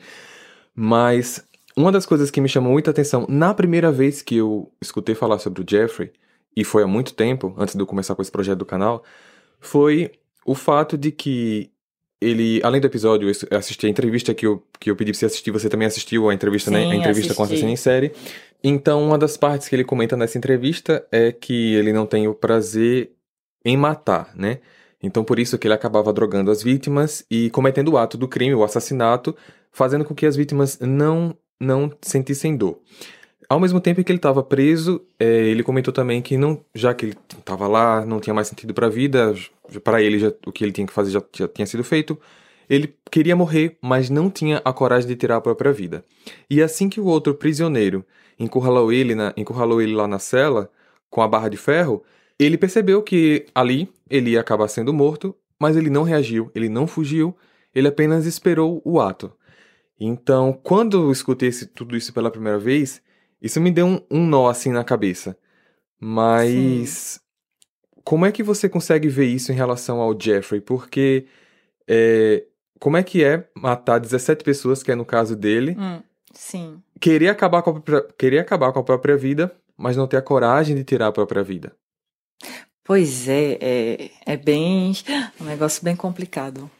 Mas 0.76 1.46
uma 1.76 1.92
das 1.92 2.08
coisas 2.08 2.32
que 2.32 2.42
me 2.42 2.50
chamou 2.50 2.72
muita 2.74 2.90
atenção 2.90 3.28
na 3.30 3.54
primeira 3.54 3.92
vez 3.92 4.24
que 4.24 4.38
eu 4.38 4.72
escutei 4.82 5.14
falar 5.14 5.38
sobre 5.38 5.62
o 5.62 5.66
Jeffrey, 5.70 6.12
e 6.56 6.64
foi 6.64 6.82
há 6.82 6.88
muito 6.88 7.14
tempo, 7.14 7.54
antes 7.60 7.76
de 7.76 7.82
eu 7.82 7.86
começar 7.86 8.16
com 8.16 8.24
esse 8.24 8.32
projeto 8.32 8.58
do 8.58 8.66
canal, 8.66 9.04
foi 9.60 10.14
o 10.44 10.56
fato 10.56 10.98
de 10.98 11.12
que 11.12 11.70
ele, 12.22 12.60
além 12.64 12.82
do 12.82 12.88
episódio, 12.88 13.30
eu 13.50 13.58
assisti 13.58 13.86
a 13.86 13.90
entrevista 13.90 14.34
que 14.34 14.46
eu, 14.46 14.64
que 14.80 14.90
eu 14.90 14.96
pedi 14.96 15.12
pra 15.12 15.20
você 15.20 15.26
assistir, 15.28 15.52
você 15.52 15.70
também 15.70 15.88
assistiu 15.88 16.30
a 16.30 16.34
entrevista, 16.34 16.72
né? 16.72 16.86
A 16.86 16.90
Sim, 16.90 16.98
entrevista 16.98 17.34
com 17.34 17.42
o 17.42 17.46
assisti. 17.46 17.66
Assassino 17.66 17.72
em 17.72 17.76
Série. 17.76 18.12
Então, 18.64 19.04
uma 19.04 19.18
das 19.18 19.38
partes 19.38 19.68
que 19.68 19.76
ele 19.76 19.84
comenta 19.84 20.18
nessa 20.18 20.38
entrevista 20.38 21.06
é 21.12 21.32
que 21.32 21.76
ele 21.76 21.94
não 21.94 22.06
tem 22.06 22.28
o 22.28 22.34
prazer 22.34 23.12
em 23.64 23.78
matar, 23.78 24.32
né? 24.36 24.60
Então, 25.02 25.24
por 25.24 25.38
isso 25.38 25.58
que 25.60 25.68
ele 25.68 25.76
acabava 25.76 26.12
drogando 26.12 26.50
as 26.50 26.64
vítimas 26.64 27.24
e 27.30 27.52
cometendo 27.52 27.90
o 27.90 27.98
ato 27.98 28.18
do 28.18 28.28
crime, 28.28 28.56
o 28.56 28.64
assassinato, 28.64 29.36
fazendo 29.72 30.04
com 30.04 30.16
que 30.16 30.26
as 30.26 30.36
vítimas 30.36 30.80
não, 30.80 31.38
não 31.60 31.92
sentissem 32.02 32.58
dor. 32.58 32.80
Ao 33.50 33.60
mesmo 33.60 33.80
tempo 33.80 34.04
que 34.04 34.12
ele 34.12 34.18
estava 34.20 34.44
preso, 34.44 35.02
é, 35.18 35.26
ele 35.26 35.64
comentou 35.64 35.94
também 35.94 36.22
que 36.22 36.38
não, 36.38 36.64
já 36.76 36.94
que 36.94 37.06
ele 37.06 37.18
estava 37.38 37.66
lá, 37.68 38.06
não 38.06 38.20
tinha 38.20 38.34
mais 38.34 38.48
sentido 38.50 38.74
para 38.74 38.88
a 38.88 38.90
vida, 38.90 39.34
para 39.84 40.02
ele 40.02 40.20
já, 40.20 40.34
o 40.46 40.52
que 40.52 40.66
ele 40.66 40.74
tinha 40.74 40.86
que 40.86 40.92
fazer 40.94 41.12
já, 41.12 41.24
já 41.34 41.48
tinha 41.48 41.66
sido 41.66 41.84
feito. 41.84 42.20
Ele 42.70 42.94
queria 43.10 43.36
morrer, 43.36 43.78
mas 43.82 44.10
não 44.10 44.30
tinha 44.30 44.62
a 44.66 44.74
coragem 44.74 45.08
de 45.08 45.16
tirar 45.16 45.38
a 45.38 45.42
própria 45.42 45.72
vida. 45.72 46.04
E 46.50 46.62
assim 46.62 46.90
que 46.90 47.00
o 47.00 47.06
outro 47.06 47.34
prisioneiro 47.34 48.06
encurralou 48.38 48.92
ele, 48.92 49.16
na, 49.16 49.34
encurralou 49.38 49.82
ele 49.82 49.94
lá 49.96 50.08
na 50.08 50.20
cela 50.20 50.70
com 51.10 51.22
a 51.22 51.28
barra 51.28 51.48
de 51.48 51.56
ferro, 51.56 52.04
ele 52.38 52.58
percebeu 52.58 53.02
que 53.02 53.46
ali 53.56 53.90
ele 54.10 54.32
ia 54.32 54.42
acabar 54.42 54.68
sendo 54.68 54.94
morto, 54.94 55.34
mas 55.58 55.78
ele 55.78 55.90
não 55.90 56.04
reagiu, 56.04 56.52
ele 56.54 56.68
não 56.68 56.86
fugiu, 56.86 57.34
ele 57.74 57.88
apenas 57.88 58.26
esperou 58.26 58.82
o 58.84 59.00
ato. 59.00 59.32
Então, 60.00 60.54
quando 60.62 60.98
eu 61.06 61.12
escutei 61.12 61.50
esse- 61.50 61.66
tudo 61.66 61.96
isso 61.96 62.14
pela 62.14 62.30
primeira 62.30 62.60
vez, 62.60 63.02
isso 63.42 63.60
me 63.62 63.72
deu 63.72 63.86
um, 63.86 64.02
um 64.10 64.26
nó 64.26 64.48
assim 64.50 64.72
na 64.72 64.84
cabeça. 64.84 65.38
Mas 66.00 67.20
como 68.04 68.26
é 68.26 68.32
que 68.32 68.44
você 68.44 68.70
consegue 68.70 69.08
ver 69.10 69.26
isso 69.26 69.52
em 69.52 69.56
relação 69.56 70.00
ao 70.00 70.20
Jeffrey? 70.20 70.62
Porque 70.62 71.26
é, 71.88 72.46
como 72.80 72.98
é 72.98 73.04
que 73.04 73.24
é 73.24 73.48
matar 73.56 74.00
17 74.00 74.44
pessoas, 74.44 74.84
que 74.84 74.92
é 74.92 74.96
no 74.96 75.06
caso 75.06 75.36
dele, 75.36 75.76
Hum, 75.78 76.02
sim. 76.34 76.82
querer 77.00 77.30
acabar 77.30 77.62
com 77.62 77.72
a 77.72 77.74
própria, 77.74 78.14
querer 78.18 78.40
acabar 78.40 78.72
com 78.72 78.80
a 78.80 78.84
própria 78.84 79.18
vida, 79.18 79.56
mas 79.76 79.98
não 79.98 80.08
ter 80.08 80.18
a 80.18 80.22
coragem 80.22 80.76
de 80.76 80.84
tirar 80.84 81.08
a 81.08 81.12
própria 81.12 81.44
vida? 81.44 81.76
Pois 82.84 83.28
é, 83.28 83.58
é, 83.60 84.12
é 84.26 84.38
bem 84.38 84.94
um 85.42 85.44
negócio 85.44 85.84
bem 85.84 85.96
complicado. 85.96 86.72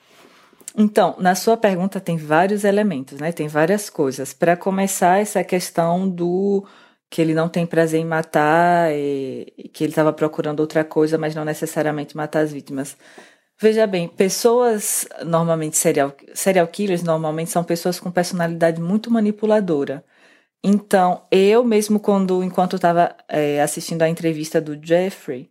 Então, 0.80 1.16
na 1.18 1.34
sua 1.34 1.58
pergunta 1.58 2.00
tem 2.00 2.18
vários 2.18 2.64
elementos, 2.64 3.20
né? 3.20 3.32
Tem 3.32 3.48
várias 3.48 3.90
coisas. 3.90 4.32
Para 4.32 4.56
começar, 4.56 5.20
essa 5.20 5.44
questão 5.44 6.08
do 6.08 6.64
que 7.10 7.20
ele 7.22 7.34
não 7.34 7.50
tem 7.50 7.66
prazer 7.66 8.00
em 8.00 8.06
matar, 8.06 8.94
e, 8.94 9.54
e 9.58 9.70
que 9.70 9.84
ele 9.84 9.92
estava 9.92 10.14
procurando 10.14 10.60
outra 10.60 10.84
coisa, 10.84 11.18
mas 11.18 11.34
não 11.34 11.44
necessariamente 11.44 12.16
matar 12.16 12.42
as 12.42 12.52
vítimas. 12.52 12.96
Veja 13.60 13.88
bem, 13.88 14.08
pessoas 14.08 15.08
normalmente 15.26 15.78
serial, 15.78 16.14
serial 16.36 16.68
killers 16.68 17.02
normalmente 17.04 17.50
são 17.50 17.64
pessoas 17.64 18.00
com 18.00 18.12
personalidade 18.12 18.80
muito 18.82 19.10
manipuladora. 19.10 20.06
Então, 20.64 21.26
eu 21.32 21.64
mesmo 21.64 22.00
quando 22.00 22.44
enquanto 22.44 22.76
estava 22.76 23.16
é, 23.30 23.62
assistindo 23.62 24.04
a 24.04 24.10
entrevista 24.10 24.62
do 24.62 24.80
Jeffrey, 24.86 25.50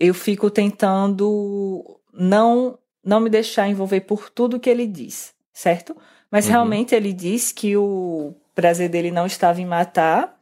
eu 0.00 0.12
fico 0.14 0.50
tentando 0.50 2.00
não 2.12 2.78
não 3.06 3.20
me 3.20 3.30
deixar 3.30 3.68
envolver 3.68 4.00
por 4.00 4.28
tudo 4.28 4.58
que 4.58 4.68
ele 4.68 4.86
diz, 4.86 5.32
certo? 5.52 5.96
Mas 6.30 6.46
uhum. 6.46 6.52
realmente 6.52 6.94
ele 6.94 7.12
diz 7.12 7.52
que 7.52 7.76
o 7.76 8.34
prazer 8.54 8.88
dele 8.88 9.12
não 9.12 9.26
estava 9.26 9.60
em 9.60 9.66
matar. 9.66 10.36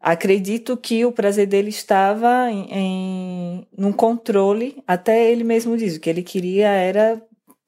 Acredito 0.00 0.76
que 0.76 1.04
o 1.04 1.12
prazer 1.12 1.46
dele 1.46 1.68
estava 1.68 2.50
em, 2.50 2.66
em 2.72 3.68
num 3.76 3.92
controle, 3.92 4.82
até 4.86 5.30
ele 5.30 5.44
mesmo 5.44 5.76
diz, 5.76 5.96
o 5.96 6.00
que 6.00 6.08
ele 6.08 6.22
queria 6.22 6.68
era 6.68 7.22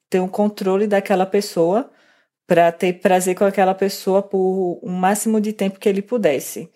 ter 0.09 0.19
um 0.19 0.27
controle 0.27 0.87
daquela 0.87 1.25
pessoa 1.25 1.91
para 2.47 2.71
ter 2.71 2.93
prazer 2.93 3.35
com 3.35 3.45
aquela 3.45 3.75
pessoa 3.75 4.23
por 4.23 4.79
o 4.81 4.89
máximo 4.89 5.39
de 5.39 5.53
tempo 5.53 5.79
que 5.79 5.87
ele 5.87 6.01
pudesse. 6.01 6.69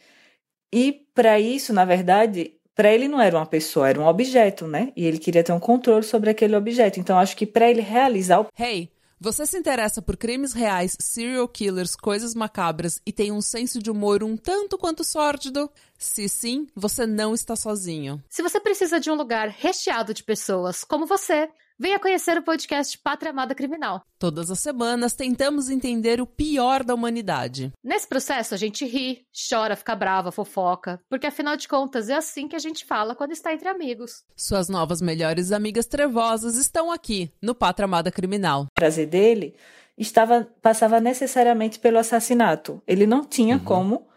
E 0.72 1.06
para 1.14 1.40
isso, 1.40 1.74
na 1.74 1.84
verdade, 1.84 2.54
para 2.76 2.92
ele 2.92 3.08
não 3.08 3.22
era 3.22 3.38
uma 3.38 3.46
pessoa, 3.46 3.90
era 3.90 4.00
um 4.00 4.06
objeto, 4.06 4.68
né? 4.68 4.92
E 4.96 5.06
ele 5.06 5.18
queria 5.18 5.44
ter 5.44 5.54
um 5.54 5.60
controle 5.60 6.04
sobre 6.04 6.30
aquele 6.30 6.56
objeto. 6.56 7.00
Então 7.00 7.18
acho 7.18 7.36
que 7.36 7.46
para 7.46 7.70
ele 7.70 7.82
realizar 7.82 8.42
o 8.42 8.48
Hey, 8.60 8.92
você 9.18 9.46
se 9.46 9.58
interessa 9.58 10.02
por 10.02 10.18
crimes 10.18 10.52
reais, 10.52 10.98
serial 11.00 11.48
killers, 11.48 11.96
coisas 11.96 12.36
macabras 12.36 13.02
e 13.06 13.14
tem 13.14 13.32
um 13.32 13.42
senso 13.42 13.82
de 13.82 13.90
humor 13.90 14.22
um 14.24 14.36
tanto 14.36 14.78
quanto 14.78 15.06
sórdido? 15.06 15.72
Se 15.98 16.28
sim, 16.28 16.68
você 16.76 17.08
não 17.08 17.34
está 17.34 17.56
sozinho. 17.56 18.22
Se 18.30 18.44
você 18.44 18.60
precisa 18.60 19.00
de 19.00 19.10
um 19.10 19.16
lugar 19.16 19.48
recheado 19.48 20.14
de 20.14 20.22
pessoas 20.22 20.84
como 20.84 21.06
você, 21.06 21.50
Venha 21.78 22.00
conhecer 22.00 22.38
o 22.38 22.42
podcast 22.42 22.98
Pátria 22.98 23.32
Amada 23.32 23.54
Criminal. 23.54 24.02
Todas 24.18 24.50
as 24.50 24.60
semanas 24.60 25.12
tentamos 25.12 25.70
entender 25.70 26.22
o 26.22 26.26
pior 26.26 26.86
da 26.86 26.96
humanidade. 26.96 27.74
Nesse 27.84 28.08
processo 28.08 28.54
a 28.54 28.58
gente 28.58 28.86
ri, 28.86 29.26
chora, 29.50 29.76
fica 29.76 29.94
brava, 29.94 30.32
fofoca, 30.32 31.02
porque 31.10 31.28
afinal 31.28 31.58
de 31.58 31.68
contas 31.68 32.08
é 32.08 32.14
assim 32.14 32.48
que 32.48 32.56
a 32.56 32.60
gente 32.60 32.86
fala 32.86 33.14
quando 33.14 33.34
está 33.34 33.54
entre 33.54 33.68
amigos. 33.68 34.24
Suas 34.38 34.70
novas 34.70 35.02
melhores 35.02 35.52
amigas 35.52 35.86
trevosas 35.86 36.56
estão 36.56 36.90
aqui 36.90 37.30
no 37.42 37.54
Pátria 37.54 37.84
Amada 37.84 38.10
Criminal. 38.10 38.62
O 38.62 38.74
prazer 38.74 39.08
dele 39.08 39.54
estava 39.98 40.48
passava 40.62 41.02
necessariamente 41.02 41.78
pelo 41.78 42.00
assassinato. 42.00 42.82
Ele 42.88 43.06
não 43.06 43.26
tinha 43.26 43.58
uhum. 43.58 43.64
como 43.66 44.08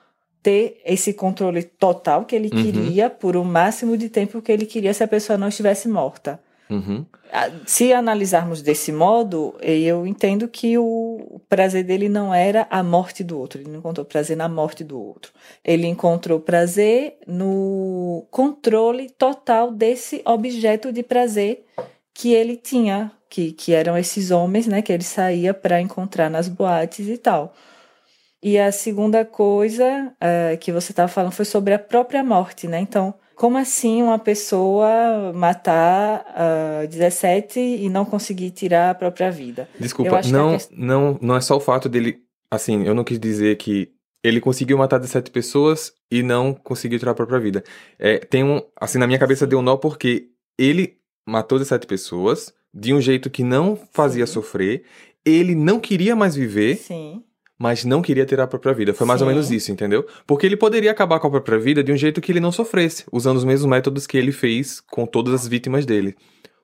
ter 0.41 0.81
esse 0.85 1.13
controle 1.13 1.65
total 1.65 2.25
que 2.25 2.37
ele 2.37 2.51
uhum. 2.55 2.63
queria 2.63 3.11
por 3.11 3.37
o 3.37 3.45
máximo 3.45 3.97
de 3.97 4.09
tempo 4.09 4.41
que 4.41 4.53
ele 4.53 4.65
queria 4.65 4.95
se 4.95 5.03
a 5.03 5.09
pessoa 5.09 5.37
não 5.37 5.49
estivesse 5.49 5.89
morta. 5.89 6.41
Uhum. 6.71 7.05
Se 7.67 7.93
analisarmos 7.93 8.63
desse 8.63 8.93
modo, 8.93 9.55
eu 9.61 10.07
entendo 10.07 10.49
que 10.49 10.77
o 10.79 11.41
prazer 11.49 11.85
dele 11.85 12.09
não 12.09 12.33
era 12.35 12.67
a 12.71 12.83
morte 12.83 13.25
do 13.25 13.39
outro, 13.39 13.61
ele 13.61 13.71
não 13.71 13.79
encontrou 13.79 14.05
prazer 14.05 14.37
na 14.37 14.49
morte 14.49 14.85
do 14.85 15.01
outro. 15.01 15.33
Ele 15.65 15.87
encontrou 15.87 16.41
prazer 16.41 17.19
no 17.27 18.27
controle 18.31 19.11
total 19.11 19.71
desse 19.71 20.23
objeto 20.25 20.93
de 20.93 21.03
prazer 21.03 21.65
que 22.15 22.33
ele 22.33 22.57
tinha, 22.57 23.13
que, 23.31 23.53
que 23.53 23.73
eram 23.73 23.97
esses 23.97 24.31
homens, 24.31 24.67
né, 24.67 24.83
que 24.83 24.93
ele 24.93 25.05
saía 25.05 25.55
para 25.55 25.81
encontrar 25.81 26.29
nas 26.29 26.49
boates 26.49 27.09
e 27.09 27.17
tal. 27.17 27.55
E 28.43 28.59
a 28.59 28.71
segunda 28.71 29.25
coisa 29.25 30.13
uh, 30.15 30.57
que 30.59 30.71
você 30.71 30.93
estava 30.93 31.09
falando 31.09 31.33
foi 31.33 31.45
sobre 31.45 31.75
a 31.75 31.79
própria 31.79 32.23
morte, 32.23 32.69
né? 32.69 32.79
Então, 32.79 33.13
como 33.39 33.57
assim 33.57 34.03
uma 34.03 34.19
pessoa 34.19 35.33
matar 35.33 36.23
uh, 36.23 36.83
ah, 36.83 36.87
17 36.87 37.61
e 37.61 37.89
não 37.89 38.05
conseguir 38.05 38.51
tirar 38.51 38.91
a 38.91 38.95
própria 38.97 39.31
vida? 39.31 39.69
Desculpa, 39.79 40.21
não, 40.23 40.51
quest... 40.51 40.73
não, 40.73 41.17
não 41.23 41.37
é 41.37 41.41
só 41.41 41.57
o 41.57 41.61
fato 41.61 41.89
dele. 41.89 42.19
Assim, 42.51 42.85
eu 42.85 42.97
não 42.97 43.05
quis 43.05 43.17
dizer 43.21 43.57
que 43.57 43.93
ele 44.25 44.41
conseguiu 44.41 44.77
matar 44.77 44.99
17 44.99 45.31
pessoas 45.31 45.93
e 46.11 46.21
não 46.21 46.53
conseguiu 46.53 46.99
tirar 46.99 47.13
a 47.13 47.15
própria 47.15 47.39
vida. 47.39 47.63
É, 47.97 48.19
tem 48.19 48.43
um. 48.43 48.61
Assim, 48.81 48.99
na 48.99 49.07
minha 49.07 49.21
cabeça 49.21 49.47
deu 49.47 49.61
um 49.61 49.63
nó 49.63 49.77
porque 49.77 50.31
ele 50.59 50.99
matou 51.25 51.61
17 51.61 51.87
pessoas 51.87 52.53
de 52.75 52.93
um 52.93 53.01
jeito 53.01 53.31
que 53.31 53.45
não 53.45 53.79
fazia 53.93 54.27
Sim. 54.27 54.33
sofrer. 54.33 54.83
Ele 55.25 55.55
não 55.55 55.79
queria 55.79 56.17
mais 56.17 56.35
viver. 56.35 56.77
Sim 56.77 57.23
mas 57.59 57.85
não 57.85 58.01
queria 58.01 58.25
ter 58.25 58.41
a 58.41 58.47
própria 58.47 58.73
vida. 58.73 58.95
Foi 58.95 59.07
mais 59.07 59.19
Sim. 59.19 59.25
ou 59.25 59.31
menos 59.31 59.51
isso, 59.51 59.73
entendeu? 59.73 60.07
Porque 60.27 60.47
ele 60.47 60.57
poderia 60.57 60.91
acabar 60.93 61.19
com 61.19 61.27
a 61.27 61.31
própria 61.31 61.59
vida 61.59 61.83
de 61.83 61.93
um 61.93 61.97
jeito 61.97 62.21
que 62.21 62.31
ele 62.31 62.41
não 62.41 62.53
sofresse, 62.53 63.05
usando 63.11 63.37
os 63.37 63.45
mesmos 63.45 63.69
métodos 63.69 64.07
que 64.07 64.17
ele 64.17 64.31
fez 64.31 64.81
com 64.81 65.05
todas 65.05 65.35
as 65.35 65.49
vítimas 65.49 65.85
dele. 65.85 66.15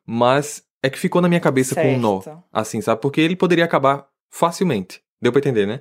Mas 0.06 0.62
é 0.82 0.88
que 0.88 0.98
ficou 0.98 1.20
na 1.20 1.28
minha 1.28 1.40
cabeça 1.40 1.74
certo. 1.74 1.88
com 1.88 1.94
um 1.94 1.98
nó, 1.98 2.22
assim, 2.52 2.80
sabe? 2.80 3.00
Porque 3.00 3.20
ele 3.20 3.34
poderia 3.34 3.64
acabar 3.64 4.06
facilmente. 4.30 5.00
Deu 5.20 5.32
pra 5.32 5.40
entender, 5.40 5.66
né? 5.66 5.80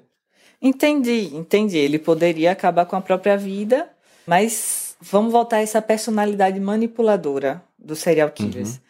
Entendi, 0.61 1.29
entendi. 1.35 1.77
Ele 1.77 1.99
poderia 1.99 2.51
acabar 2.51 2.85
com 2.85 2.95
a 2.95 3.01
própria 3.01 3.37
vida, 3.37 3.89
mas 4.25 4.95
vamos 5.01 5.31
voltar 5.31 5.57
a 5.57 5.61
essa 5.61 5.81
personalidade 5.81 6.59
manipuladora 6.59 7.61
dos 7.77 7.99
serial 7.99 8.31
killers. 8.31 8.77
Uhum 8.77 8.82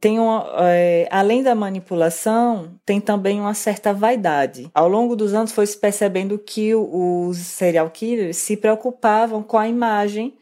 tem 0.00 0.18
uma, 0.18 0.46
é, 0.60 1.08
além 1.10 1.42
da 1.42 1.54
manipulação, 1.54 2.78
tem 2.84 3.00
também 3.00 3.40
uma 3.40 3.54
certa 3.54 3.92
vaidade. 3.92 4.70
Ao 4.74 4.88
longo 4.88 5.16
dos 5.16 5.32
anos 5.34 5.52
foi 5.52 5.66
se 5.66 5.78
percebendo 5.78 6.38
que 6.38 6.74
os 6.74 7.38
serial 7.38 7.90
killers 7.90 8.36
se 8.36 8.56
preocupavam 8.56 9.42
com 9.42 9.58
a 9.58 9.68
imagem 9.68 10.34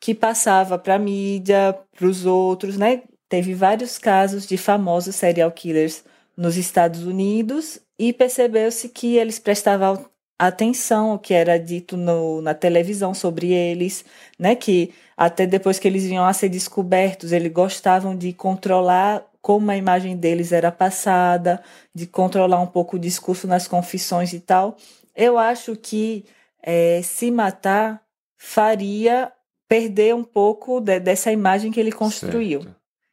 que 0.00 0.14
passava 0.14 0.78
para 0.78 0.94
a 0.94 0.98
mídia, 0.98 1.78
para 1.96 2.06
os 2.06 2.24
outros, 2.26 2.76
né? 2.76 3.02
Teve 3.28 3.54
vários 3.54 3.98
casos 3.98 4.46
de 4.46 4.56
famosos 4.56 5.16
serial 5.16 5.50
killers 5.50 6.04
nos 6.36 6.56
Estados 6.56 7.04
Unidos 7.04 7.80
e 7.98 8.12
percebeu-se 8.12 8.88
que 8.88 9.16
eles 9.16 9.38
prestavam 9.38 10.06
atenção 10.38 11.10
ao 11.10 11.18
que 11.18 11.34
era 11.34 11.58
dito 11.58 11.96
no, 11.96 12.40
na 12.40 12.54
televisão 12.54 13.12
sobre 13.12 13.52
eles, 13.52 14.04
né? 14.38 14.54
Que 14.54 14.94
até 15.16 15.46
depois 15.46 15.78
que 15.78 15.88
eles 15.88 16.04
vinham 16.04 16.24
a 16.24 16.32
ser 16.32 16.48
descobertos, 16.48 17.32
eles 17.32 17.52
gostavam 17.52 18.16
de 18.16 18.32
controlar 18.32 19.24
como 19.42 19.70
a 19.70 19.76
imagem 19.76 20.16
deles 20.16 20.52
era 20.52 20.70
passada, 20.70 21.62
de 21.94 22.06
controlar 22.06 22.60
um 22.60 22.66
pouco 22.66 22.96
o 22.96 23.00
discurso 23.00 23.46
nas 23.46 23.66
confissões 23.66 24.32
e 24.32 24.40
tal. 24.40 24.76
Eu 25.16 25.38
acho 25.38 25.74
que 25.74 26.24
é, 26.62 27.00
se 27.02 27.30
matar 27.30 28.00
faria 28.36 29.32
perder 29.68 30.14
um 30.14 30.22
pouco 30.22 30.80
de, 30.80 31.00
dessa 31.00 31.32
imagem 31.32 31.72
que 31.72 31.80
ele 31.80 31.92
construiu. 31.92 32.60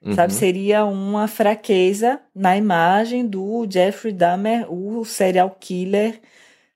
Uhum. 0.02 0.14
Sabe, 0.14 0.34
seria 0.34 0.86
uma 0.86 1.28
fraqueza 1.28 2.20
na 2.34 2.56
imagem 2.56 3.26
do 3.26 3.66
Jeffrey 3.68 4.14
Dahmer, 4.14 4.72
o 4.72 5.04
serial 5.04 5.50
killer 5.60 6.22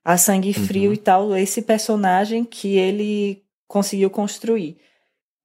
a 0.04 0.16
sangue 0.16 0.52
frio 0.52 0.88
uhum. 0.88 0.94
e 0.94 0.96
tal, 0.96 1.36
esse 1.36 1.62
personagem 1.62 2.44
que 2.44 2.76
ele 2.76 3.42
conseguiu 3.68 4.10
construir. 4.10 4.78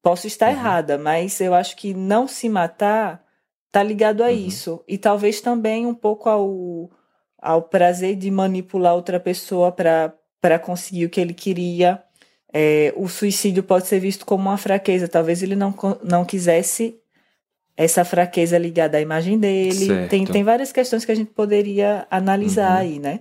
Posso 0.02 0.28
estar 0.28 0.48
uhum. 0.48 0.54
errada, 0.54 0.98
mas 0.98 1.40
eu 1.42 1.54
acho 1.54 1.76
que 1.76 1.94
não 1.94 2.28
se 2.28 2.48
matar 2.48 3.24
tá 3.72 3.84
ligado 3.84 4.22
a 4.22 4.28
uhum. 4.28 4.32
isso. 4.32 4.84
E 4.88 4.98
talvez 4.98 5.42
também 5.42 5.86
um 5.86 5.94
pouco 5.94 6.30
ao, 6.30 6.90
ao 7.42 7.62
prazer 7.64 8.16
de 8.16 8.32
manipular 8.32 8.96
outra 8.96 9.20
pessoa 9.20 9.72
para 9.72 10.60
conseguir 10.60 11.06
o 11.06 11.10
que 11.10 11.20
ele 11.20 11.34
queria. 11.34 12.02
É, 12.54 12.94
o 12.96 13.10
suicídio 13.10 13.64
pode 13.64 13.88
ser 13.88 14.00
visto 14.00 14.26
como 14.26 14.44
uma 14.44 14.58
fraqueza. 14.58 15.10
Talvez 15.10 15.44
ele 15.44 15.56
não, 15.56 15.76
não 16.02 16.24
quisesse 16.24 16.98
essa 17.76 18.06
fraqueza 18.06 18.58
ligada 18.58 18.98
à 18.98 19.02
imagem 19.02 19.38
dele. 19.38 20.08
Tem, 20.08 20.26
tem 20.26 20.44
várias 20.44 20.72
questões 20.72 21.04
que 21.04 21.12
a 21.12 21.16
gente 21.16 21.32
poderia 21.32 22.08
analisar 22.10 22.72
uhum. 22.72 22.78
aí, 22.78 23.00
né? 23.00 23.20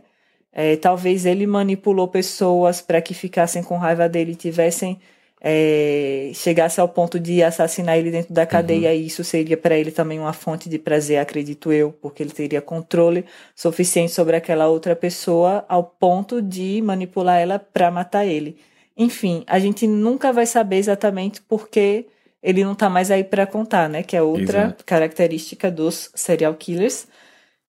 É, 0.55 0.77
talvez 0.77 1.27
ele 1.27 1.47
manipulou 1.47 2.07
pessoas 2.07 2.81
para 2.81 3.03
que 3.03 3.13
ficassem 3.13 3.63
com 3.63 3.77
raiva 3.77 4.09
dele 4.09 4.33
e 4.33 4.37
tivessem 4.37 5.01
é, 5.47 6.31
chegasse 6.33 6.81
ao 6.81 6.89
ponto 6.89 7.21
de 7.21 7.43
assassinar 7.43 7.99
ele 7.99 8.11
dentro 8.11 8.33
da 8.33 8.47
cadeia 8.47 8.89
uhum. 8.89 8.97
e 8.97 9.07
isso 9.07 9.23
seria 9.23 9.59
para 9.59 9.77
ele 9.77 9.91
também 9.91 10.19
uma 10.19 10.33
fonte 10.33 10.71
de 10.71 10.79
prazer, 10.79 11.19
acredito 11.19 11.71
eu, 11.71 11.93
porque 11.93 12.23
ele 12.23 12.31
teria 12.31 12.63
controle 12.63 13.27
suficiente 13.55 14.11
sobre 14.13 14.37
aquela 14.37 14.69
outra 14.69 14.97
pessoa 14.97 15.63
ao 15.69 15.85
ponto 15.85 16.41
de 16.41 16.81
manipular 16.81 17.41
ela 17.41 17.59
para 17.59 17.91
matar 17.91 18.25
ele. 18.25 18.57
Enfim, 18.97 19.45
a 19.47 19.59
gente 19.59 19.87
nunca 19.87 20.33
vai 20.33 20.47
saber 20.47 20.77
exatamente 20.77 21.43
porque 21.43 22.07
ele 22.43 22.65
não 22.65 22.73
está 22.73 22.89
mais 22.89 23.11
aí 23.11 23.23
para 23.23 23.47
contar, 23.47 23.87
né? 23.89 24.03
Que 24.03 24.17
é 24.17 24.23
outra 24.23 24.61
Exato. 24.61 24.85
característica 24.85 25.71
dos 25.71 26.11
serial 26.15 26.55
killers. 26.55 27.07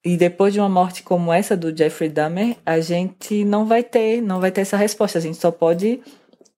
E 0.05 0.15
depois 0.15 0.53
de 0.53 0.59
uma 0.59 0.69
morte 0.69 1.01
como 1.01 1.33
essa 1.33 1.57
do 1.57 1.75
Jeffrey 1.75 2.09
Dahmer, 2.09 2.57
a 2.63 2.79
gente 2.79 3.43
não 3.43 3.65
vai 3.65 3.83
ter, 3.83 4.21
não 4.21 4.39
vai 4.39 4.51
ter 4.51 4.61
essa 4.61 4.77
resposta. 4.77 5.17
A 5.17 5.21
gente 5.21 5.37
só 5.37 5.49
pode 5.49 5.99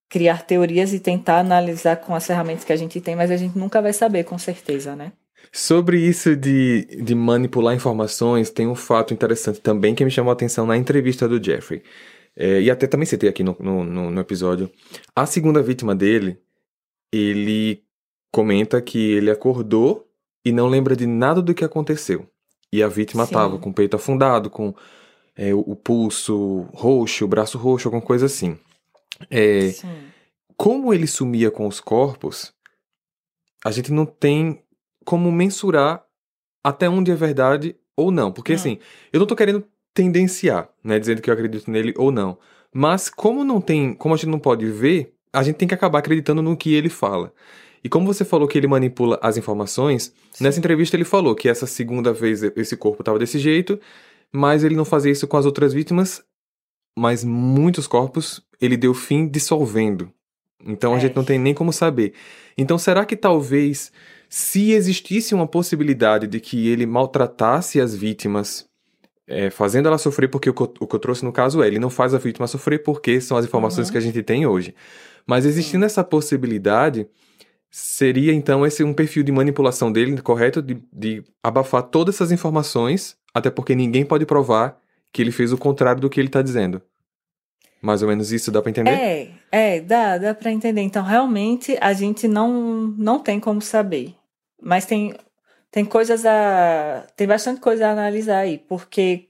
criar 0.10 0.46
teorias 0.46 0.94
e 0.94 1.00
tentar 1.00 1.40
analisar 1.40 1.96
com 1.96 2.14
as 2.14 2.28
ferramentas 2.28 2.66
que 2.66 2.74
a 2.74 2.76
gente 2.76 3.00
tem, 3.00 3.16
mas 3.16 3.32
a 3.32 3.38
gente 3.38 3.58
nunca 3.58 3.82
vai 3.82 3.94
saber 3.94 4.26
com 4.26 4.38
certeza, 4.38 4.98
né? 4.98 5.14
Sobre 5.50 5.98
isso 5.98 6.36
de, 6.36 6.86
de 7.02 7.16
manipular 7.16 7.74
informações, 7.74 8.50
tem 8.50 8.68
um 8.68 8.76
fato 8.76 9.14
interessante 9.14 9.62
também 9.62 9.96
que 9.96 10.04
me 10.04 10.12
chamou 10.12 10.32
a 10.32 10.34
atenção 10.34 10.66
na 10.66 10.76
entrevista 10.76 11.26
do 11.26 11.42
Jeffrey. 11.42 11.82
É, 12.36 12.62
e 12.62 12.70
até 12.70 12.86
também 12.86 13.06
citei 13.06 13.30
aqui 13.30 13.44
no, 13.44 13.56
no, 13.60 14.12
no 14.12 14.22
episódio. 14.22 14.70
A 15.16 15.26
segunda 15.26 15.64
vítima 15.64 15.96
dele, 15.96 16.38
ele 17.14 17.82
comenta 18.30 18.82
que 18.82 19.14
ele 19.14 19.32
acordou 19.32 20.06
e 20.46 20.52
não 20.52 20.68
lembra 20.68 20.98
de 20.98 21.08
nada 21.08 21.42
do 21.42 21.54
que 21.54 21.64
aconteceu. 21.64 22.30
E 22.72 22.84
a 22.84 22.88
vítima 22.88 23.24
Sim. 23.26 23.30
estava 23.30 23.58
com 23.58 23.70
o 23.70 23.74
peito 23.74 23.96
afundado, 23.96 24.50
com 24.50 24.74
é, 25.36 25.54
o, 25.54 25.76
pulso 25.76 26.68
roxo, 26.74 27.26
o 27.26 27.28
braço 27.28 27.58
roxo, 27.58 27.88
alguma 27.88 28.02
coisa 28.02 28.26
assim. 28.26 28.58
É, 29.30 29.74
como 30.56 30.94
ele 30.94 31.08
sumia 31.08 31.52
com 31.52 31.68
os 31.68 31.80
corpos, 31.80 32.54
a 33.64 33.72
gente 33.72 33.92
não 33.92 34.06
tem 34.06 34.62
como 35.06 35.32
mensurar 35.32 36.04
até 36.64 36.90
onde 36.90 37.12
é 37.12 37.16
verdade 37.16 37.76
ou 37.96 38.12
não. 38.12 38.32
Porque, 38.32 38.52
Hum. 38.52 38.56
assim, 38.56 38.80
eu 39.14 39.20
não 39.20 39.28
tô 39.28 39.36
querendo 39.36 39.64
tendenciar, 39.94 40.70
né? 40.84 41.00
Dizendo 41.00 41.22
que 41.22 41.30
eu 41.30 41.34
acredito 41.34 41.72
nele 41.72 41.94
ou 41.98 42.12
não. 42.12 42.38
Mas 42.74 43.10
como 43.10 43.44
não 43.44 43.62
tem, 43.62 43.94
como 43.94 44.14
a 44.14 44.18
gente 44.18 44.30
não 44.30 44.40
pode 44.40 44.66
ver, 44.70 45.14
a 45.32 45.42
gente 45.42 45.56
tem 45.56 45.68
que 45.68 45.74
acabar 45.74 46.00
acreditando 46.00 46.42
no 46.42 46.58
que 46.58 46.74
ele 46.74 46.90
fala. 46.90 47.34
E 47.84 47.90
como 47.90 48.06
você 48.12 48.26
falou 48.26 48.48
que 48.48 48.58
ele 48.58 48.68
manipula 48.68 49.20
as 49.22 49.38
informações, 49.38 50.12
nessa 50.42 50.60
entrevista 50.60 50.96
ele 50.96 51.06
falou 51.06 51.36
que 51.36 51.48
essa 51.48 51.66
segunda 51.68 52.12
vez 52.14 52.42
esse 52.44 52.76
corpo 52.76 53.02
estava 53.02 53.20
desse 53.20 53.40
jeito, 53.40 53.80
mas 54.32 54.64
ele 54.64 54.76
não 54.76 54.86
fazia 54.86 55.12
isso 55.12 55.28
com 55.28 55.38
as 55.38 55.46
outras 55.46 55.74
vítimas, 55.74 56.24
mas 56.98 57.24
muitos 57.24 57.88
corpos 57.88 58.42
ele 58.60 58.76
deu 58.76 58.94
fim 58.94 59.28
dissolvendo. 59.28 60.12
Então 60.66 60.94
a 60.94 60.98
É. 60.98 61.00
gente 61.02 61.16
não 61.16 61.24
tem 61.24 61.38
nem 61.38 61.54
como 61.54 61.72
saber. 61.72 62.14
Então 62.58 62.78
será 62.78 63.06
que 63.06 63.16
talvez 63.16 63.92
se 64.28 64.72
existisse 64.72 65.34
uma 65.36 65.48
possibilidade 65.48 66.28
de 66.28 66.40
que 66.40 66.68
ele 66.68 66.86
maltratasse 66.86 67.80
as 67.80 67.96
vítimas, 67.96 68.66
é, 69.28 69.50
fazendo 69.50 69.88
ela 69.88 69.98
sofrer, 69.98 70.28
porque 70.30 70.50
o 70.50 70.54
que, 70.54 70.62
eu, 70.62 70.74
o 70.82 70.88
que 70.88 70.96
eu 70.96 71.00
trouxe 71.00 71.24
no 71.24 71.32
caso 71.32 71.62
é, 71.62 71.68
ele 71.68 71.80
não 71.80 71.90
faz 71.90 72.14
a 72.14 72.18
vítima 72.18 72.48
sofrer 72.48 72.82
porque 72.84 73.22
são 73.22 73.38
as 73.38 73.46
informações 73.46 73.88
Uhum. 73.88 73.92
que 73.92 73.98
a 73.98 74.02
gente 74.02 74.24
tem 74.24 74.46
hoje. 74.48 74.74
Mas 75.26 75.46
existindo 75.46 75.86
essa 75.86 76.04
possibilidade, 76.04 77.08
seria 77.70 78.34
então 78.34 78.66
esse 78.66 78.84
um 78.84 78.94
perfil 78.94 79.24
de 79.24 79.32
manipulação 79.32 79.92
dele, 79.92 80.22
correto? 80.22 80.62
De, 80.62 80.82
de 80.92 81.24
abafar 81.44 81.84
todas 81.84 82.16
essas 82.16 82.32
informações, 82.32 83.18
até 83.34 83.50
porque 83.50 83.76
ninguém 83.76 84.06
pode 84.06 84.26
provar 84.26 84.80
que 85.12 85.22
ele 85.22 85.32
fez 85.32 85.52
o 85.52 85.58
contrário 85.58 86.02
do 86.02 86.10
que 86.10 86.20
ele 86.20 86.28
está 86.28 86.42
dizendo. 86.42 86.82
Mais 87.82 88.02
ou 88.02 88.08
menos 88.08 88.32
isso, 88.32 88.52
dá 88.52 88.62
pra 88.62 88.72
entender? 88.72 88.92
É, 88.92 89.32
é, 89.52 89.82
dá, 89.82 90.18
dá 90.18 90.34
para 90.34 90.52
entender. 90.52 90.82
Então, 90.82 91.04
realmente, 91.04 91.78
a 91.80 91.94
gente 91.94 92.28
não, 92.28 92.94
não 92.98 93.20
tem 93.20 93.40
como 93.40 93.62
saber. 93.62 94.16
Mas 94.62 94.86
tem, 94.86 95.14
tem 95.72 95.86
coisas 95.86 96.26
a. 96.26 97.06
Tem 97.16 97.28
bastante 97.28 97.62
coisa 97.62 97.88
a 97.88 97.92
analisar 97.92 98.40
aí, 98.40 98.58
porque 98.58 99.30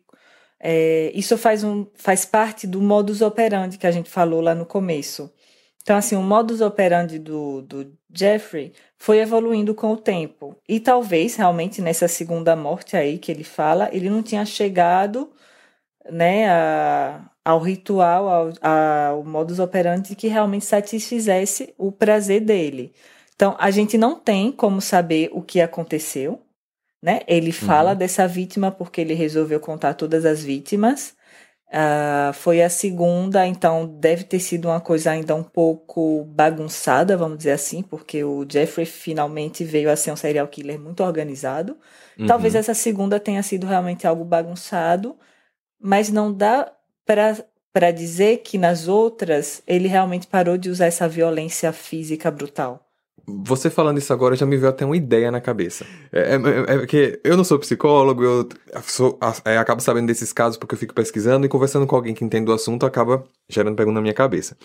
é, 0.59 1.11
isso 1.13 1.37
faz, 1.37 1.63
um, 1.63 1.85
faz 1.95 2.25
parte 2.25 2.65
do 2.65 2.81
modus 2.81 3.21
operandi 3.21 3.77
que 3.77 3.85
a 3.85 3.91
gente 3.91 4.09
falou 4.09 4.41
lá 4.41 4.55
no 4.55 4.65
começo. 4.65 5.31
Então, 5.81 5.97
assim, 5.97 6.15
o 6.15 6.21
modus 6.21 6.61
operandi 6.61 7.19
do, 7.19 7.61
do 7.61 7.96
Jeffrey 8.13 8.73
foi 8.97 9.19
evoluindo 9.19 9.75
com 9.75 9.91
o 9.91 9.97
tempo. 9.97 10.55
E 10.67 10.79
talvez, 10.79 11.35
realmente, 11.35 11.81
nessa 11.81 12.07
segunda 12.07 12.55
morte 12.55 12.95
aí 12.95 13.17
que 13.17 13.31
ele 13.31 13.43
fala, 13.43 13.89
ele 13.91 14.09
não 14.09 14.23
tinha 14.23 14.45
chegado 14.45 15.31
né, 16.09 16.49
a, 16.49 17.29
ao 17.43 17.59
ritual, 17.59 18.27
ao, 18.29 18.53
ao 18.61 19.23
modus 19.23 19.59
operandi 19.59 20.15
que 20.15 20.27
realmente 20.27 20.65
satisfizesse 20.65 21.73
o 21.77 21.91
prazer 21.91 22.41
dele. 22.41 22.93
Então, 23.35 23.55
a 23.59 23.69
gente 23.69 23.97
não 23.97 24.15
tem 24.15 24.51
como 24.51 24.81
saber 24.81 25.29
o 25.31 25.41
que 25.41 25.61
aconteceu, 25.61 26.41
né? 27.01 27.19
Ele 27.27 27.51
fala 27.51 27.93
dessa 27.93 28.27
vítima 28.27 28.71
porque 28.71 28.99
ele 28.99 29.13
resolveu 29.13 29.59
contar 29.59 29.93
todas 29.93 30.25
as 30.25 30.43
vítimas. 30.43 31.15
Ah, 31.69 32.31
foi 32.33 32.61
a 32.61 32.69
segunda, 32.69 33.45
então 33.45 33.85
deve 33.99 34.23
ter 34.23 34.39
sido 34.39 34.69
uma 34.69 34.79
coisa 34.79 35.11
ainda 35.11 35.35
um 35.35 35.43
pouco 35.43 36.23
bagunçada, 36.25 37.17
vamos 37.17 37.39
dizer 37.39 37.51
assim, 37.51 37.83
porque 37.83 38.23
o 38.23 38.45
Jeffrey 38.49 38.85
finalmente 38.85 39.63
veio 39.65 39.91
a 39.91 39.95
ser 39.97 40.11
um 40.11 40.15
serial 40.15 40.47
killer 40.47 40.79
muito 40.79 41.03
organizado. 41.03 41.77
Talvez 42.25 42.53
Uhum. 42.53 42.59
essa 42.61 42.73
segunda 42.73 43.19
tenha 43.19 43.43
sido 43.43 43.67
realmente 43.67 44.07
algo 44.07 44.23
bagunçado, 44.23 45.17
mas 45.79 46.09
não 46.09 46.33
dá 46.33 46.73
para 47.05 47.91
dizer 47.91 48.39
que 48.39 48.57
nas 48.57 48.87
outras 48.87 49.61
ele 49.67 49.87
realmente 49.89 50.27
parou 50.27 50.57
de 50.57 50.69
usar 50.69 50.87
essa 50.87 51.07
violência 51.09 51.73
física 51.73 52.31
brutal. 52.31 52.86
Você 53.29 53.69
falando 53.69 53.97
isso 53.97 54.13
agora 54.13 54.37
já 54.37 54.45
me 54.45 54.55
veio 54.55 54.69
até 54.69 54.85
uma 54.85 54.95
ideia 54.95 55.29
na 55.29 55.41
cabeça. 55.41 55.85
É, 56.13 56.35
é, 56.35 56.75
é 56.83 56.85
que 56.87 57.19
eu 57.25 57.35
não 57.35 57.43
sou 57.43 57.59
psicólogo, 57.59 58.23
eu 58.23 58.47
sou- 58.83 59.19
é, 59.43 59.57
acabo 59.57 59.81
sabendo 59.81 60.07
desses 60.07 60.31
casos 60.31 60.57
porque 60.57 60.75
eu 60.75 60.79
fico 60.79 60.93
pesquisando 60.93 61.45
e 61.45 61.49
conversando 61.49 61.85
com 61.85 61.95
alguém 61.95 62.13
que 62.13 62.23
entende 62.23 62.45
do 62.45 62.53
assunto 62.53 62.85
acaba 62.85 63.25
gerando 63.49 63.75
pergunta 63.75 63.95
na 63.95 64.01
minha 64.01 64.13
cabeça. 64.13 64.57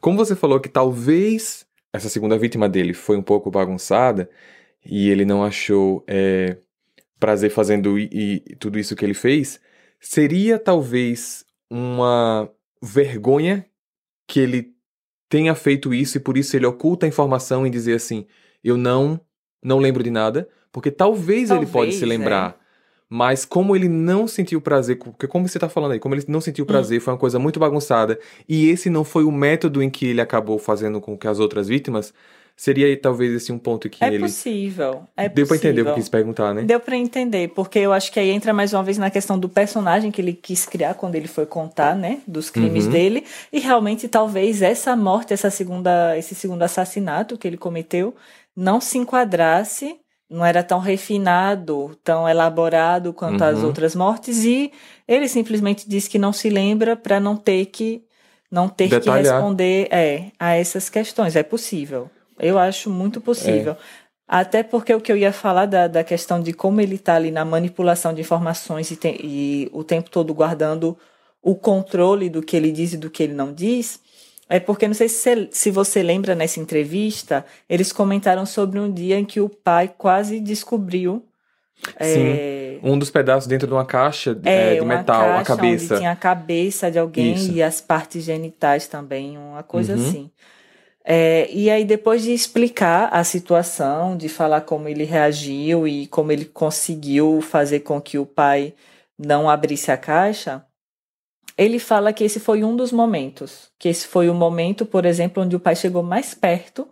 Como 0.00 0.16
você 0.16 0.36
falou 0.36 0.60
que 0.60 0.68
talvez 0.68 1.66
essa 1.92 2.08
segunda 2.08 2.38
vítima 2.38 2.68
dele 2.68 2.94
foi 2.94 3.16
um 3.16 3.22
pouco 3.22 3.50
bagunçada 3.50 4.30
e 4.84 5.10
ele 5.10 5.24
não 5.24 5.42
achou 5.42 6.04
é, 6.06 6.58
prazer 7.18 7.50
fazendo 7.50 7.98
e, 7.98 8.42
e 8.46 8.56
tudo 8.56 8.78
isso 8.78 8.94
que 8.94 9.04
ele 9.04 9.14
fez, 9.14 9.58
seria 9.98 10.60
talvez 10.60 11.44
uma 11.68 12.48
vergonha 12.80 13.66
que 14.28 14.38
ele 14.38 14.75
tenha 15.28 15.54
feito 15.54 15.92
isso 15.92 16.16
e 16.16 16.20
por 16.20 16.36
isso 16.36 16.56
ele 16.56 16.66
oculta 16.66 17.06
a 17.06 17.08
informação 17.08 17.66
e 17.66 17.70
dizer 17.70 17.94
assim, 17.94 18.26
eu 18.62 18.76
não 18.76 19.20
não 19.62 19.78
lembro 19.78 20.02
de 20.02 20.10
nada, 20.10 20.48
porque 20.70 20.90
talvez, 20.90 21.50
ele 21.50 21.60
pode 21.60 21.72
Talvez, 21.72 21.94
se 21.96 22.04
lembrar, 22.04 22.56
mas 23.08 23.44
como 23.44 23.74
ele 23.74 23.88
não 23.88 24.28
sentiu 24.28 24.60
prazer, 24.60 24.96
porque 24.98 25.26
como 25.26 25.48
você 25.48 25.58
tá 25.58 25.68
falando 25.68 25.92
aí, 25.92 25.98
como 25.98 26.14
ele 26.14 26.24
não 26.28 26.40
sentiu 26.40 26.64
prazer, 26.64 27.00
foi 27.00 27.12
uma 27.12 27.18
coisa 27.18 27.38
muito 27.38 27.58
bagunçada, 27.58 28.18
e 28.48 28.68
esse 28.68 28.88
não 28.88 29.02
foi 29.02 29.24
o 29.24 29.32
método 29.32 29.82
em 29.82 29.90
que 29.90 30.06
ele 30.06 30.20
acabou 30.20 30.58
fazendo 30.58 31.00
com 31.00 31.16
que 31.16 31.26
as 31.26 31.40
outras 31.40 31.66
vítimas, 31.66 32.14
seria 32.56 32.86
aí 32.86 32.96
talvez 32.96 33.32
esse 33.32 33.52
um 33.52 33.58
ponto 33.58 33.88
que 33.90 34.02
É 34.04 34.08
ele 34.08 34.18
possível. 34.20 35.06
É 35.16 35.28
deu 35.28 35.46
pra 35.46 35.56
entender 35.56 35.82
o 35.82 35.84
que 35.84 35.90
possível. 35.90 35.94
quis 35.94 36.08
perguntar, 36.08 36.54
né? 36.54 36.62
Deu 36.62 36.80
pra 36.80 36.96
entender, 36.96 37.48
porque 37.48 37.78
eu 37.78 37.92
acho 37.92 38.10
que 38.10 38.18
aí 38.18 38.30
entra 38.30 38.52
mais 38.52 38.72
uma 38.72 38.82
vez 38.82 38.96
na 38.98 39.10
questão 39.10 39.38
do 39.38 39.48
personagem 39.48 40.10
que 40.10 40.20
ele 40.20 40.32
quis 40.32 40.64
criar 40.64 40.94
quando 40.94 41.14
ele 41.14 41.28
foi 41.28 41.44
contar, 41.46 41.94
né, 41.94 42.20
dos 42.26 42.48
crimes 42.50 42.86
Uhum. 42.86 42.92
dele, 42.92 43.24
e 43.52 43.60
realmente 43.60 44.08
talvez 44.08 44.62
essa 44.62 44.96
morte, 44.96 45.34
essa 45.34 45.50
segunda, 45.50 46.16
esse 46.16 46.34
segundo 46.34 46.62
assassinato 46.62 47.36
que 47.36 47.46
ele 47.46 47.56
cometeu 47.58 48.14
não 48.56 48.80
se 48.80 48.96
enquadrasse, 48.98 49.96
não 50.28 50.44
era 50.44 50.62
tão 50.62 50.80
refinado, 50.80 51.96
tão 52.02 52.28
elaborado 52.28 53.12
quanto 53.12 53.42
as 53.42 53.58
Uhum. 53.60 53.66
outras 53.66 53.94
mortes 53.94 54.44
e 54.44 54.72
ele 55.06 55.28
simplesmente 55.28 55.88
disse 55.88 56.08
que 56.10 56.18
não 56.18 56.32
se 56.32 56.48
lembra 56.48 56.96
para 56.96 57.20
não 57.20 57.36
ter 57.36 57.66
que 57.66 58.02
não 58.50 58.68
ter 58.68 58.88
que 58.88 58.94
Detalhar. 58.96 59.22
responder 59.22 59.88
é, 59.90 60.30
a 60.38 60.54
essas 60.54 60.88
questões. 60.88 61.34
É 61.36 61.42
possível. 61.42 62.08
Eu 62.38 62.58
acho 62.58 62.90
muito 62.90 63.20
possível. 63.20 63.76
Até 64.28 64.62
porque 64.62 64.92
o 64.92 65.00
que 65.00 65.12
eu 65.12 65.16
ia 65.16 65.32
falar 65.32 65.66
da, 65.66 65.86
da 65.86 66.02
questão 66.02 66.40
de 66.42 66.52
como 66.52 66.80
ele 66.80 66.96
está 66.96 67.14
ali 67.14 67.30
na 67.30 67.44
manipulação 67.44 68.12
de 68.12 68.20
informações 68.20 68.90
e, 68.90 68.96
tem- 68.96 69.18
e 69.22 69.70
o 69.72 69.84
tempo 69.84 70.10
todo 70.10 70.34
guardando 70.34 70.96
o 71.42 71.54
controle 71.54 72.28
do 72.28 72.42
que 72.42 72.56
ele 72.56 72.72
diz 72.72 72.92
e 72.92 72.96
do 72.96 73.08
que 73.08 73.22
ele 73.22 73.34
não 73.34 73.52
diz, 73.52 74.00
é 74.48 74.58
porque 74.58 74.88
não 74.88 74.94
sei 74.94 75.08
se, 75.08 75.16
você- 75.22 75.48
se 75.52 75.70
você 75.70 76.02
lembra 76.02 76.34
nessa 76.34 76.58
entrevista, 76.58 77.46
eles 77.68 77.92
comentaram 77.92 78.44
sobre 78.44 78.80
um 78.80 78.92
dia 78.92 79.16
em 79.18 79.24
que 79.24 79.40
o 79.40 79.48
pai 79.48 79.92
quase 79.96 80.40
descobriu. 80.40 81.24
é, 81.98 82.04
Sim. 82.14 82.80
Um 82.82 82.98
dos 82.98 83.10
pedaços 83.10 83.46
dentro 83.46 83.66
de 83.66 83.72
uma 83.72 83.84
caixa 83.84 84.36
é, 84.44 84.74
de 84.74 84.80
uma 84.80 84.96
metal, 84.96 85.22
a 85.22 85.26
caixa 85.36 85.56
cabeça. 85.56 85.94
Onde 85.94 86.00
tinha 86.00 86.10
a 86.12 86.16
cabeça 86.16 86.90
de 86.90 86.98
alguém 86.98 87.34
Isso. 87.34 87.52
e 87.52 87.62
as 87.62 87.80
partes 87.80 88.24
genitais 88.24 88.88
também, 88.88 89.36
uma 89.38 89.62
coisa 89.62 89.94
Uhum. 89.94 90.00
assim. 90.08 90.30
É, 91.08 91.48
e 91.52 91.70
aí, 91.70 91.84
depois 91.84 92.22
de 92.24 92.32
explicar 92.32 93.08
a 93.12 93.22
situação, 93.22 94.16
de 94.16 94.28
falar 94.28 94.62
como 94.62 94.88
ele 94.88 95.04
reagiu 95.04 95.86
e 95.86 96.08
como 96.08 96.32
ele 96.32 96.44
conseguiu 96.44 97.40
fazer 97.40 97.80
com 97.80 98.00
que 98.00 98.18
o 98.18 98.26
pai 98.26 98.74
não 99.16 99.48
abrisse 99.48 99.92
a 99.92 99.96
caixa, 99.96 100.66
ele 101.56 101.78
fala 101.78 102.12
que 102.12 102.24
esse 102.24 102.40
foi 102.40 102.64
um 102.64 102.74
dos 102.74 102.90
momentos. 102.90 103.70
Que 103.78 103.88
esse 103.88 104.06
foi 104.08 104.28
o 104.28 104.34
momento, 104.34 104.84
por 104.84 105.06
exemplo, 105.06 105.44
onde 105.44 105.54
o 105.54 105.60
pai 105.60 105.76
chegou 105.76 106.02
mais 106.02 106.34
perto 106.34 106.88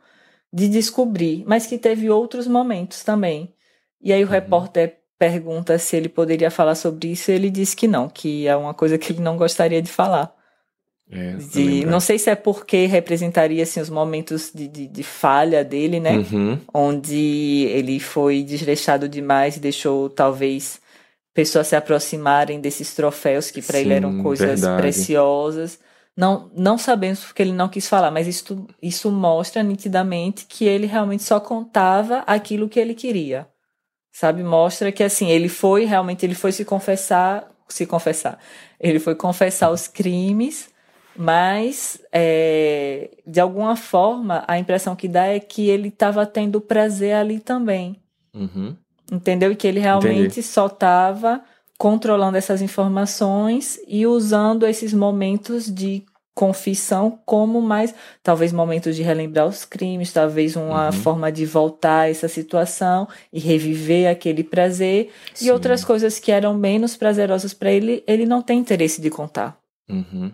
de 0.52 0.68
descobrir, 0.68 1.44
mas 1.44 1.66
que 1.66 1.76
teve 1.76 2.08
outros 2.08 2.46
momentos 2.46 3.02
também. 3.02 3.52
E 4.00 4.12
aí 4.12 4.22
o 4.22 4.28
repórter 4.28 5.00
pergunta 5.18 5.76
se 5.78 5.96
ele 5.96 6.08
poderia 6.08 6.50
falar 6.52 6.76
sobre 6.76 7.08
isso 7.08 7.30
e 7.30 7.34
ele 7.34 7.50
diz 7.50 7.74
que 7.74 7.88
não, 7.88 8.08
que 8.08 8.46
é 8.46 8.54
uma 8.56 8.74
coisa 8.74 8.96
que 8.96 9.12
ele 9.12 9.22
não 9.22 9.36
gostaria 9.36 9.82
de 9.82 9.90
falar. 9.90 10.32
É, 11.10 11.34
De, 11.36 11.84
não 11.84 12.00
sei 12.00 12.18
se 12.18 12.30
é 12.30 12.34
porque 12.34 12.86
representaria 12.86 13.62
assim, 13.62 13.80
os 13.80 13.90
momentos 13.90 14.50
de, 14.54 14.66
de, 14.66 14.86
de 14.86 15.02
falha 15.02 15.62
dele, 15.62 16.00
né? 16.00 16.16
Uhum. 16.16 16.58
Onde 16.72 17.66
ele 17.70 18.00
foi 18.00 18.42
desleixado 18.42 19.08
demais 19.08 19.56
e 19.56 19.60
deixou 19.60 20.08
talvez 20.08 20.80
pessoas 21.34 21.66
se 21.66 21.76
aproximarem 21.76 22.60
desses 22.60 22.94
troféus 22.94 23.50
que 23.50 23.60
para 23.60 23.80
ele 23.80 23.92
eram 23.92 24.22
coisas 24.22 24.60
verdade. 24.60 24.80
preciosas. 24.80 25.78
Não, 26.16 26.48
não 26.54 26.78
sabemos 26.78 27.24
porque 27.24 27.42
ele 27.42 27.52
não 27.52 27.68
quis 27.68 27.88
falar, 27.88 28.10
mas 28.10 28.28
isso, 28.28 28.66
isso 28.80 29.10
mostra 29.10 29.62
nitidamente 29.64 30.46
que 30.46 30.64
ele 30.64 30.86
realmente 30.86 31.24
só 31.24 31.40
contava 31.40 32.18
aquilo 32.20 32.68
que 32.68 32.78
ele 32.78 32.94
queria. 32.94 33.48
Sabe? 34.12 34.44
Mostra 34.44 34.92
que 34.92 35.02
assim, 35.02 35.28
ele 35.28 35.48
foi 35.48 35.84
realmente, 35.84 36.24
ele 36.24 36.36
foi 36.36 36.52
se 36.52 36.64
confessar, 36.64 37.50
se 37.68 37.84
confessar. 37.84 38.38
Ele 38.78 39.00
foi 39.00 39.16
confessar 39.16 39.70
os 39.70 39.88
crimes, 39.88 40.68
mas 41.16 42.00
é, 42.12 43.10
de 43.26 43.40
alguma 43.40 43.76
forma 43.76 44.44
a 44.46 44.58
impressão 44.58 44.96
que 44.96 45.08
dá 45.08 45.26
é 45.26 45.38
que 45.40 45.68
ele 45.68 45.88
estava 45.88 46.26
tendo 46.26 46.60
prazer 46.60 47.14
ali 47.14 47.40
também. 47.40 47.96
Uhum. 48.34 48.76
Entendeu? 49.12 49.52
E 49.52 49.56
que 49.56 49.66
ele 49.66 49.80
realmente 49.80 50.16
Entendi. 50.22 50.42
só 50.42 50.66
estava 50.66 51.42
controlando 51.78 52.36
essas 52.36 52.62
informações 52.62 53.78
e 53.86 54.06
usando 54.06 54.66
esses 54.66 54.92
momentos 54.94 55.72
de 55.72 56.02
confissão 56.34 57.16
como 57.24 57.62
mais, 57.62 57.94
talvez 58.22 58.52
momentos 58.52 58.96
de 58.96 59.02
relembrar 59.02 59.46
os 59.46 59.64
crimes, 59.64 60.12
talvez 60.12 60.56
uma 60.56 60.86
Uhum. 60.86 60.92
forma 60.92 61.30
de 61.30 61.46
voltar 61.46 62.00
a 62.00 62.10
essa 62.10 62.26
situação 62.26 63.06
e 63.32 63.38
reviver 63.38 64.10
aquele 64.10 64.42
prazer 64.42 65.10
Sim. 65.32 65.46
e 65.46 65.50
outras 65.52 65.84
coisas 65.84 66.18
que 66.18 66.32
eram 66.32 66.52
menos 66.54 66.96
prazerosas 66.96 67.54
para 67.54 67.70
ele, 67.70 68.02
ele 68.06 68.26
não 68.26 68.42
tem 68.42 68.58
interesse 68.58 69.00
de 69.00 69.10
contar. 69.10 69.56
Uhum. 69.88 70.32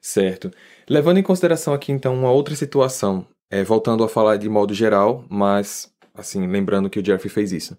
Certo. 0.00 0.50
Levando 0.88 1.18
em 1.18 1.22
consideração 1.22 1.72
aqui, 1.74 1.92
então, 1.92 2.14
uma 2.14 2.30
outra 2.30 2.54
situação, 2.54 3.26
é, 3.50 3.62
voltando 3.64 4.04
a 4.04 4.08
falar 4.08 4.36
de 4.36 4.48
modo 4.48 4.74
geral, 4.74 5.24
mas, 5.28 5.90
assim, 6.14 6.46
lembrando 6.46 6.90
que 6.90 6.98
o 6.98 7.04
Jeffrey 7.04 7.30
fez 7.32 7.52
isso, 7.52 7.76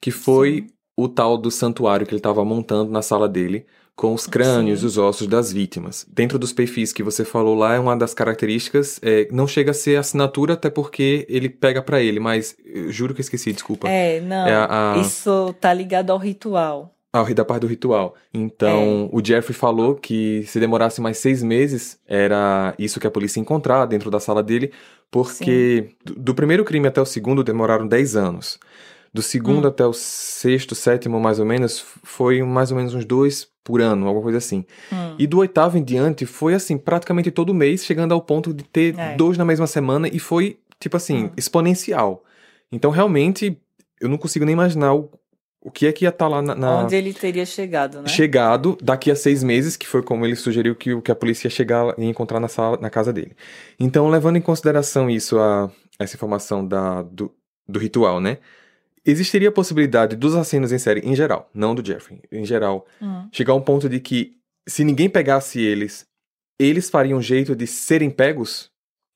que 0.00 0.10
foi 0.10 0.66
o 0.96 1.08
tal 1.08 1.36
do 1.36 1.50
santuário 1.50 2.06
que 2.06 2.12
ele 2.12 2.18
estava 2.20 2.44
montando 2.44 2.90
na 2.90 3.02
sala 3.02 3.28
dele, 3.28 3.66
com 3.94 4.12
os 4.12 4.26
crânios, 4.26 4.80
Sim. 4.80 4.86
os 4.86 4.98
ossos 4.98 5.26
das 5.26 5.50
vítimas. 5.50 6.06
Dentro 6.12 6.38
dos 6.38 6.52
perfis 6.52 6.92
que 6.92 7.02
você 7.02 7.24
falou 7.24 7.54
lá, 7.54 7.74
é 7.74 7.78
uma 7.78 7.96
das 7.96 8.12
características, 8.12 9.00
é, 9.02 9.26
não 9.32 9.46
chega 9.46 9.70
a 9.70 9.74
ser 9.74 9.96
assinatura, 9.96 10.52
até 10.52 10.68
porque 10.68 11.26
ele 11.30 11.48
pega 11.48 11.80
pra 11.82 12.00
ele, 12.02 12.20
mas 12.20 12.54
juro 12.88 13.14
que 13.14 13.20
eu 13.20 13.22
esqueci, 13.22 13.52
desculpa. 13.54 13.88
É, 13.88 14.20
não, 14.20 14.46
É 14.46 14.54
a- 14.54 14.92
a- 14.94 14.98
isso 14.98 15.54
tá 15.60 15.72
ligado 15.72 16.10
ao 16.10 16.18
ritual. 16.18 16.94
Ah, 17.16 17.22
o 17.22 17.34
da 17.34 17.44
parte 17.44 17.62
do 17.62 17.66
ritual. 17.66 18.14
Então, 18.32 19.08
o 19.12 19.24
Jeffrey 19.24 19.54
falou 19.56 19.94
que 19.94 20.44
se 20.46 20.60
demorasse 20.60 21.00
mais 21.00 21.18
seis 21.18 21.42
meses, 21.42 21.98
era 22.06 22.74
isso 22.78 23.00
que 23.00 23.06
a 23.06 23.10
polícia 23.10 23.38
ia 23.38 23.42
encontrar 23.42 23.86
dentro 23.86 24.10
da 24.10 24.20
sala 24.20 24.42
dele, 24.42 24.70
porque 25.10 25.90
do, 26.04 26.14
do 26.14 26.34
primeiro 26.34 26.64
crime 26.64 26.88
até 26.88 27.00
o 27.00 27.06
segundo 27.06 27.42
demoraram 27.42 27.86
10 27.86 28.16
anos. 28.16 28.58
Do 29.14 29.22
segundo 29.22 29.64
Hum. 29.64 29.68
até 29.68 29.86
o 29.86 29.92
sexto, 29.94 30.74
sétimo, 30.74 31.18
mais 31.18 31.38
ou 31.38 31.46
menos, 31.46 31.82
foi 32.02 32.42
mais 32.42 32.70
ou 32.70 32.76
menos 32.76 32.92
uns 32.94 33.04
dois 33.06 33.48
por 33.64 33.80
ano, 33.80 34.06
alguma 34.06 34.22
coisa 34.22 34.38
assim. 34.38 34.64
Hum. 34.92 35.14
E 35.18 35.26
do 35.26 35.38
oitavo 35.38 35.78
em 35.78 35.82
diante, 35.82 36.26
foi 36.26 36.52
assim, 36.54 36.76
praticamente 36.76 37.30
todo 37.30 37.54
mês, 37.54 37.84
chegando 37.84 38.12
ao 38.12 38.20
ponto 38.20 38.52
de 38.52 38.62
ter 38.64 38.94
É. 38.98 39.12
Hum. 39.12 39.16
dois 39.16 39.38
na 39.38 39.44
mesma 39.44 39.66
semana, 39.66 40.06
e 40.06 40.18
foi, 40.18 40.58
tipo 40.78 40.96
assim, 40.98 41.30
exponencial. 41.36 42.22
Então, 42.70 42.90
realmente, 42.90 43.58
eu 44.00 44.08
não 44.08 44.18
consigo 44.18 44.44
nem 44.44 44.52
imaginar 44.52 44.92
o, 44.94 45.08
o 45.66 45.70
que 45.70 45.86
é 45.86 45.92
que 45.92 46.04
ia 46.04 46.10
estar 46.10 46.28
lá 46.28 46.40
na, 46.40 46.54
na- 46.54 46.84
Onde 46.84 46.94
ele 46.94 47.12
teria 47.12 47.44
chegado, 47.44 48.00
né? 48.02 48.08
chegado 48.08 48.78
daqui 48.80 49.10
a 49.10 49.16
seis 49.16 49.42
meses, 49.42 49.76
que 49.76 49.86
foi 49.86 50.00
como 50.02 50.24
ele 50.24 50.36
sugeriu 50.36 50.76
que, 50.76 51.00
que 51.02 51.10
a 51.10 51.14
polícia 51.16 51.46
ia 51.48 51.50
chegar 51.50 51.92
e 51.98 52.04
encontrar 52.04 52.38
na 52.38 52.46
sala, 52.48 52.78
na 52.80 52.88
casa 52.88 53.12
dele. 53.12 53.34
Então, 53.80 54.08
levando 54.08 54.36
em 54.36 54.40
consideração 54.40 55.10
isso, 55.10 55.38
a, 55.38 55.68
essa 55.98 56.14
informação 56.14 56.66
da, 56.66 57.02
do, 57.02 57.34
do 57.68 57.78
ritual, 57.80 58.20
né? 58.20 58.38
Existiria 59.04 59.48
a 59.48 59.52
possibilidade 59.52 60.14
dos 60.16 60.34
assassinos 60.34 60.70
em 60.72 60.78
série, 60.78 61.00
em 61.00 61.14
geral, 61.16 61.48
não 61.54 61.74
do 61.74 61.84
Jeffrey, 61.84 62.20
em 62.30 62.44
geral, 62.44 62.86
Hum. 63.02 63.28
chegar 63.32 63.52
a 63.52 63.56
um 63.56 63.60
ponto 63.60 63.88
de 63.88 63.98
que, 64.00 64.36
se 64.68 64.84
ninguém 64.84 65.08
pegasse 65.08 65.60
eles, 65.60 66.06
eles 66.58 66.88
fariam 66.90 67.18
um 67.18 67.22
jeito 67.22 67.54
de 67.56 67.66
serem 67.66 68.10
pegos, 68.10 68.70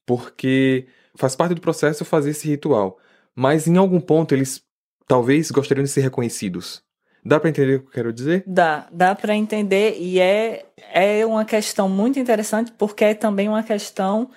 porque 0.06 0.86
faz 1.16 1.34
parte 1.36 1.54
do 1.54 1.60
processo 1.60 2.04
fazer 2.04 2.30
esse 2.30 2.48
ritual. 2.48 2.98
Mas 3.34 3.66
em 3.66 3.76
algum 3.76 4.00
ponto 4.00 4.34
eles 4.34 4.62
talvez 5.10 5.50
gostariam 5.50 5.82
de 5.82 5.90
ser 5.90 6.02
reconhecidos. 6.02 6.84
Dá 7.24 7.40
pra 7.40 7.50
entender 7.50 7.74
o 7.74 7.80
que 7.80 7.86
eu 7.88 7.90
quero 7.90 8.12
dizer? 8.12 8.44
Dá, 8.46 8.86
dá 8.92 9.12
para 9.12 9.34
entender 9.34 9.96
e 9.98 10.20
é, 10.20 10.66
é 10.92 11.26
uma 11.26 11.44
questão 11.44 11.88
muito 11.88 12.20
interessante 12.20 12.70
porque 12.78 13.04
é 13.04 13.14
também 13.14 13.48
uma 13.48 13.64
questão 13.64 14.30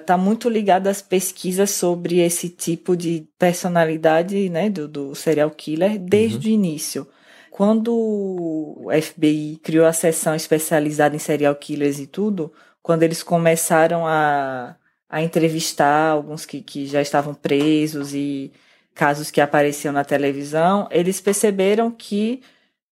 está 0.00 0.16
muito 0.16 0.48
ligada 0.48 0.88
às 0.88 1.02
pesquisas 1.02 1.70
sobre 1.70 2.20
esse 2.20 2.48
tipo 2.48 2.96
de 2.96 3.28
personalidade 3.38 4.48
né, 4.48 4.70
do, 4.70 4.88
do 4.88 5.14
serial 5.14 5.50
killer 5.50 5.98
desde 5.98 6.48
o 6.48 6.50
início. 6.50 7.06
Quando 7.50 7.92
o 7.92 8.88
FBI 9.02 9.58
criou 9.62 9.84
a 9.84 9.92
seção 9.92 10.34
especializada 10.34 11.14
em 11.14 11.18
serial 11.18 11.54
killers 11.56 11.98
e 11.98 12.06
tudo, 12.06 12.52
quando 12.82 13.02
eles 13.02 13.22
começaram 13.22 14.06
a, 14.06 14.76
a 15.08 15.22
entrevistar 15.22 16.10
alguns 16.10 16.46
que, 16.46 16.62
que 16.62 16.86
já 16.86 17.02
estavam 17.02 17.34
presos 17.34 18.14
e 18.14 18.52
casos 18.94 19.30
que 19.30 19.40
apareciam 19.40 19.92
na 19.92 20.04
televisão, 20.04 20.88
eles 20.90 21.20
perceberam 21.20 21.90
que 21.90 22.42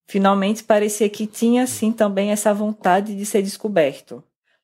finalmente 0.06 0.64
parecia 0.64 1.08
que 1.08 1.26
tinha 1.26 1.66
sim 1.66 1.92
também 1.92 2.30
essa 2.30 2.52
vontade 2.52 3.16
de 3.16 3.24
ser 3.24 3.42
descoberto. 3.42 4.22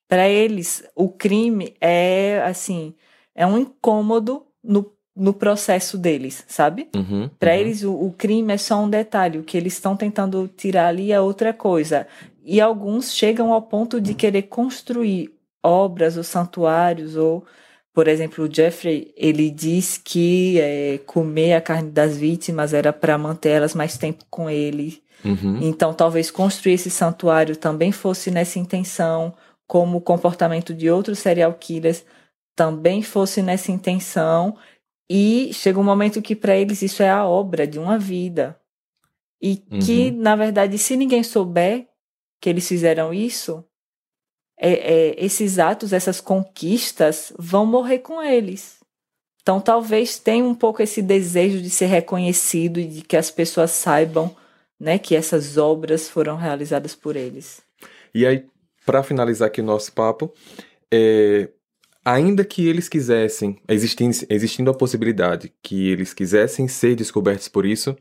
Para 0.09 0.29
eles, 0.29 0.85
o 0.95 1.09
crime 1.09 1.75
é 1.81 2.43
assim, 2.45 2.95
é 3.35 3.47
um 3.47 3.59
incômodo 3.59 4.45
no, 4.63 4.91
no 5.15 5.33
processo 5.33 5.97
deles, 5.97 6.45
sabe? 6.49 6.89
Uhum, 6.97 7.31
Para 7.39 7.53
uhum. 7.53 7.59
eles, 7.59 7.83
o, 7.85 7.93
o 7.93 8.13
crime 8.13 8.53
é 8.53 8.59
só 8.59 8.83
um 8.83 8.91
detalhe, 8.91 9.39
o 9.39 9.45
que 9.45 9.57
eles 9.57 9.75
estão 9.75 9.97
tentando 9.97 10.49
tirar 10.49 10.89
ali 10.89 11.13
é 11.13 11.21
outra 11.21 11.53
coisa. 11.53 12.07
E 12.43 12.61
alguns 12.61 13.15
chegam 13.15 13.53
ao 13.53 13.63
ponto 13.63 14.01
de 14.01 14.15
querer 14.15 14.43
construir 14.43 15.31
obras 15.63 16.17
ou 16.17 16.25
santuários 16.25 17.15
ou 17.15 17.45
por 17.99 18.07
exemplo, 18.07 18.45
o 18.45 18.49
Jeffrey, 18.55 19.13
ele 19.17 19.51
diz 19.51 19.99
que 19.99 20.61
é, 20.61 20.99
comer 20.99 21.55
a 21.55 21.61
carne 21.61 21.91
das 21.91 22.17
vítimas 22.17 22.73
era 22.73 22.93
para 22.93 23.19
manter 23.19 23.49
elas 23.49 23.75
mais 23.75 23.99
tempo 23.99 24.25
com 24.31 24.49
ele. 24.49 25.03
Uhum. 25.25 25.59
Então, 25.61 25.93
talvez 25.93 26.31
construir 26.31 26.75
esse 26.75 26.91
santuário 26.91 27.57
também 27.57 27.91
fosse 27.91 28.31
nessa 28.31 28.57
intenção, 28.57 29.35
como 29.67 29.99
o 29.99 30.01
comportamento 30.01 30.73
de 30.73 30.89
outros 30.89 31.19
serial 31.19 31.53
killers 31.55 32.05
também 32.55 33.03
fosse 33.03 33.43
nessa 33.43 33.73
intenção. 33.73 34.57
E 35.11 35.51
chega 35.53 35.81
um 35.81 35.83
momento 35.83 36.23
que 36.23 36.37
para 36.37 36.57
eles 36.57 36.83
isso 36.83 37.03
é 37.03 37.11
a 37.11 37.27
obra 37.27 37.67
de 37.67 37.81
uma 37.81 37.99
vida. 37.99 38.57
E 39.43 39.57
que, 39.57 40.13
na 40.13 40.37
verdade, 40.37 40.79
se 40.79 40.97
ninguém 40.97 41.25
souber 41.25 41.89
que 42.41 42.49
eles 42.49 42.69
fizeram 42.69 43.13
isso, 43.13 43.65
é, 44.59 44.73
é, 44.73 45.25
esses 45.25 45.59
atos, 45.59 45.93
essas 45.93 46.21
conquistas 46.21 47.33
vão 47.39 47.65
morrer 47.65 47.99
com 47.99 48.23
eles. 48.23 48.79
Então, 49.41 49.61
talvez 49.61 50.19
tenha 50.19 50.45
um 50.45 50.55
pouco 50.55 50.83
esse 50.83 51.01
desejo 51.01 51.63
de 51.63 51.71
ser 51.71 51.87
reconhecido 51.87 52.79
e 52.79 52.87
de 52.87 53.03
que 53.03 53.17
as 53.17 53.31
pessoas 53.31 53.71
saibam 53.71 54.35
né, 54.79 54.99
que 54.99 55.17
essas 55.17 55.57
obras 55.57 56.09
foram 56.09 56.37
realizadas 56.37 56.95
por 56.95 57.17
eles. 57.17 57.63
E 58.15 58.27
aí, 58.27 58.45
para 58.85 59.03
finalizar 59.03 59.49
aqui 59.49 59.61
o 59.61 59.65
nosso 59.65 59.93
papo, 59.93 60.33
é, 60.93 61.49
ainda 62.05 62.45
que 62.45 62.67
eles 62.67 62.89
quisessem, 62.89 63.59
existindo, 63.69 64.17
existindo 64.29 64.71
a 64.71 64.75
possibilidade 64.75 65.53
que 65.63 65.89
eles 65.89 66.13
quisessem 66.13 66.69
ser 66.69 66.95
descobertos 66.95 67.49
por 67.49 67.65
isso, 67.65 67.97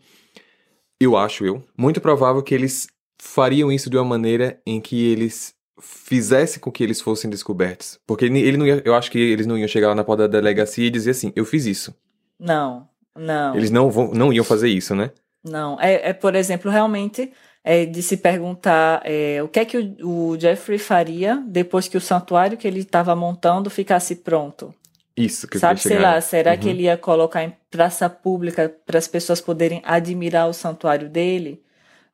eu 0.99 1.15
acho 1.15 1.45
eu, 1.45 1.63
muito 1.77 2.01
provável 2.01 2.41
que 2.41 2.55
eles 2.55 2.87
fariam 3.19 3.71
isso 3.71 3.89
de 3.89 3.97
uma 3.97 4.05
maneira 4.05 4.59
em 4.65 4.81
que 4.81 5.05
eles 5.07 5.53
fizesse 5.79 6.59
com 6.59 6.71
que 6.71 6.83
eles 6.83 7.01
fossem 7.01 7.29
descobertos. 7.29 7.99
Porque 8.05 8.25
ele 8.25 8.57
não 8.57 8.65
ia, 8.65 8.81
eu 8.83 8.95
acho 8.95 9.11
que 9.11 9.19
eles 9.19 9.45
não 9.45 9.57
iam 9.57 9.67
chegar 9.67 9.89
lá 9.89 9.95
na 9.95 10.03
porta 10.03 10.27
da 10.27 10.39
delegacia 10.39 10.87
e 10.87 10.89
dizer 10.89 11.11
assim, 11.11 11.31
eu 11.35 11.45
fiz 11.45 11.65
isso. 11.65 11.95
Não, 12.39 12.87
não. 13.15 13.55
Eles 13.55 13.71
não, 13.71 13.89
vão, 13.89 14.11
não 14.11 14.31
iam 14.33 14.43
fazer 14.43 14.69
isso, 14.69 14.95
né? 14.95 15.11
Não, 15.43 15.79
é, 15.79 16.09
é 16.09 16.13
por 16.13 16.35
exemplo, 16.35 16.69
realmente 16.69 17.31
é 17.63 17.85
de 17.85 18.01
se 18.01 18.17
perguntar 18.17 19.01
é, 19.05 19.41
o 19.43 19.47
que 19.47 19.59
é 19.59 19.65
que 19.65 19.77
o, 19.77 20.29
o 20.31 20.39
Jeffrey 20.39 20.77
faria 20.77 21.43
depois 21.47 21.87
que 21.87 21.97
o 21.97 22.01
santuário 22.01 22.57
que 22.57 22.67
ele 22.67 22.79
estava 22.79 23.15
montando 23.15 23.69
ficasse 23.69 24.15
pronto. 24.15 24.73
Isso 25.15 25.47
que 25.47 25.57
Sabe, 25.57 25.79
eu 25.79 25.83
sei 25.83 25.99
lá, 25.99 26.19
será 26.21 26.51
Uhum. 26.53 26.57
que 26.59 26.69
ele 26.69 26.83
ia 26.83 26.95
colocar 26.97 27.43
em 27.43 27.53
praça 27.71 28.09
pública 28.09 28.73
para 28.85 28.99
as 28.99 29.07
pessoas 29.07 29.41
poderem 29.41 29.81
admirar 29.83 30.47
o 30.47 30.53
santuário 30.53 31.09
dele? 31.09 31.61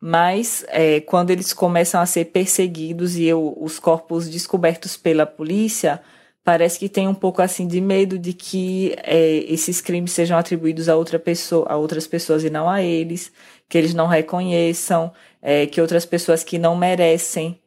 Mas 0.05 0.65
é, 0.67 0.99
quando 0.99 1.29
eles 1.29 1.53
começam 1.53 2.01
a 2.01 2.05
ser 2.05 2.25
perseguidos 2.25 3.15
e 3.15 3.23
eu, 3.23 3.57
os 3.57 3.79
corpos 3.79 4.27
descobertos 4.27 4.97
pela 4.97 5.25
polícia, 5.25 6.01
parece 6.43 6.77
que 6.77 6.89
tem 6.89 7.07
um 7.07 7.13
pouco 7.13 7.41
assim 7.41 7.65
de 7.65 7.79
medo 7.79 8.19
de 8.19 8.33
que 8.33 8.93
é, 8.97 9.45
esses 9.47 9.79
crimes 9.79 10.11
sejam 10.11 10.37
atribuídos 10.37 10.89
a 10.89 10.97
outra 10.97 11.17
pessoa, 11.17 11.67
a 11.69 11.77
outras 11.77 12.05
pessoas 12.05 12.43
e 12.43 12.49
não 12.49 12.69
a 12.69 12.81
eles, 12.81 13.31
que 13.69 13.77
eles 13.77 13.93
não 13.93 14.05
reconheçam, 14.07 15.09
é, 15.41 15.67
que 15.67 15.79
outras 15.79 16.05
pessoas 16.05 16.43
que 16.43 16.59
não 16.59 16.75
merecem 16.75 17.57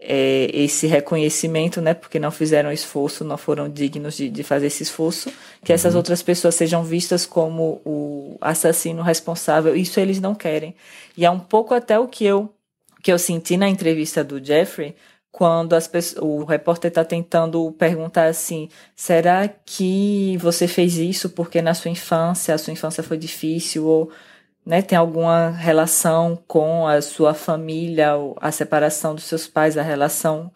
é, 0.00 0.48
esse 0.52 0.86
reconhecimento, 0.86 1.80
né, 1.80 1.92
porque 1.92 2.20
não 2.20 2.30
fizeram 2.30 2.70
esforço, 2.70 3.24
não 3.24 3.36
foram 3.36 3.68
dignos 3.68 4.16
de, 4.16 4.28
de 4.28 4.42
fazer 4.44 4.66
esse 4.68 4.82
esforço, 4.82 5.32
que 5.64 5.72
essas 5.72 5.94
Uhum. 5.94 5.98
outras 5.98 6.22
pessoas 6.22 6.54
sejam 6.54 6.84
vistas 6.84 7.26
como 7.26 7.80
o 7.84 8.38
assassino 8.40 9.02
responsável. 9.02 9.74
Isso 9.74 9.98
eles 9.98 10.20
não 10.20 10.34
querem. 10.34 10.74
E 11.16 11.24
é 11.24 11.30
um 11.30 11.40
pouco 11.40 11.74
até 11.74 11.98
o 11.98 12.06
que 12.06 12.24
eu 12.24 12.52
que 13.02 13.12
eu 13.12 13.18
senti 13.18 13.56
na 13.56 13.68
entrevista 13.68 14.24
do 14.24 14.44
Jeffrey, 14.44 14.94
quando 15.30 15.74
as 15.74 15.86
pessoas, 15.86 16.22
o 16.22 16.44
repórter 16.44 16.88
está 16.88 17.04
tentando 17.04 17.70
perguntar 17.72 18.26
assim: 18.26 18.68
será 18.96 19.46
que 19.48 20.36
você 20.38 20.66
fez 20.66 20.96
isso 20.96 21.30
porque 21.30 21.62
na 21.62 21.74
sua 21.74 21.90
infância, 21.90 22.54
a 22.54 22.58
sua 22.58 22.72
infância 22.72 23.02
foi 23.02 23.16
difícil 23.16 23.86
ou 23.86 24.10
né, 24.68 24.82
tem 24.82 24.98
alguma 24.98 25.48
relação 25.48 26.38
com 26.46 26.86
a 26.86 27.00
sua 27.00 27.32
família, 27.32 28.10
a 28.38 28.52
separação 28.52 29.14
dos 29.14 29.24
seus 29.24 29.48
pais, 29.48 29.78
a 29.78 29.82
relação 29.82 30.52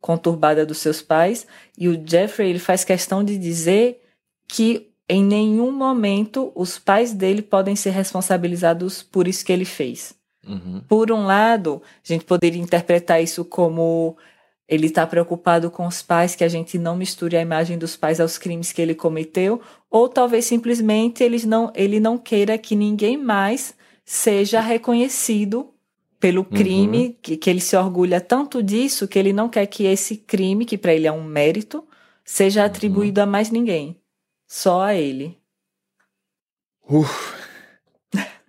conturbada 0.00 0.64
dos 0.64 0.78
seus 0.78 1.02
pais? 1.02 1.48
E 1.76 1.88
o 1.88 2.00
Jeffrey 2.06 2.50
ele 2.50 2.60
faz 2.60 2.84
questão 2.84 3.24
de 3.24 3.36
dizer 3.36 4.00
que 4.46 4.92
em 5.08 5.20
nenhum 5.24 5.72
momento 5.72 6.52
os 6.54 6.78
pais 6.78 7.12
dele 7.12 7.42
podem 7.42 7.74
ser 7.74 7.90
responsabilizados 7.90 9.02
por 9.02 9.26
isso 9.26 9.44
que 9.44 9.52
ele 9.52 9.64
fez. 9.64 10.14
Uhum. 10.46 10.80
Por 10.86 11.10
um 11.10 11.26
lado, 11.26 11.82
a 12.08 12.12
gente 12.12 12.24
poderia 12.24 12.62
interpretar 12.62 13.20
isso 13.20 13.44
como 13.44 14.16
ele 14.68 14.86
está 14.86 15.06
preocupado 15.06 15.70
com 15.70 15.86
os 15.86 16.02
pais, 16.02 16.34
que 16.34 16.42
a 16.44 16.48
gente 16.48 16.78
não 16.78 16.96
misture 16.96 17.36
a 17.36 17.40
imagem 17.42 17.78
dos 17.78 17.96
pais 17.96 18.20
aos 18.20 18.36
crimes 18.38 18.72
que 18.72 18.82
ele 18.82 18.94
cometeu, 18.94 19.60
ou 19.90 20.08
talvez 20.08 20.44
simplesmente 20.44 21.22
ele 21.22 21.44
não, 21.46 21.72
ele 21.74 22.00
não 22.00 22.18
queira 22.18 22.58
que 22.58 22.74
ninguém 22.74 23.16
mais 23.16 23.74
seja 24.04 24.60
reconhecido 24.60 25.72
pelo 26.18 26.44
crime, 26.44 27.06
Uhum. 27.08 27.16
que, 27.22 27.36
que 27.36 27.50
ele 27.50 27.60
se 27.60 27.76
orgulha 27.76 28.20
tanto 28.20 28.62
disso 28.62 29.06
que 29.06 29.18
ele 29.18 29.32
não 29.32 29.48
quer 29.48 29.66
que 29.66 29.84
esse 29.84 30.16
crime, 30.16 30.64
que 30.64 30.78
para 30.78 30.94
ele 30.94 31.06
é 31.06 31.12
um 31.12 31.22
mérito, 31.22 31.86
seja 32.24 32.64
atribuído 32.64 33.20
a 33.20 33.26
mais 33.26 33.50
ninguém, 33.50 34.00
só 34.48 34.82
a 34.82 34.94
ele. 34.94 35.38
Uf. 36.88 37.34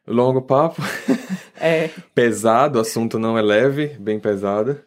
Longo 0.08 0.42
papo. 0.42 0.82
É. 1.60 1.90
pesado, 2.14 2.78
o 2.78 2.82
assunto 2.84 3.18
não 3.18 3.36
é 3.36 3.42
leve, 3.42 3.88
bem 4.00 4.20
pesado. 4.20 4.80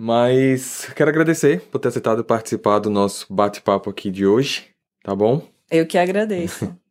Mas 0.00 0.88
quero 0.94 1.10
agradecer 1.10 1.60
por 1.72 1.80
ter 1.80 1.88
aceitado 1.88 2.22
participar 2.24 2.78
do 2.78 2.88
nosso 2.88 3.26
bate-papo 3.28 3.90
aqui 3.90 4.12
de 4.12 4.24
hoje, 4.24 4.66
tá 5.02 5.12
bom? 5.12 5.42
Eu 5.68 5.84
que 5.86 5.98
agradeço. 5.98 6.72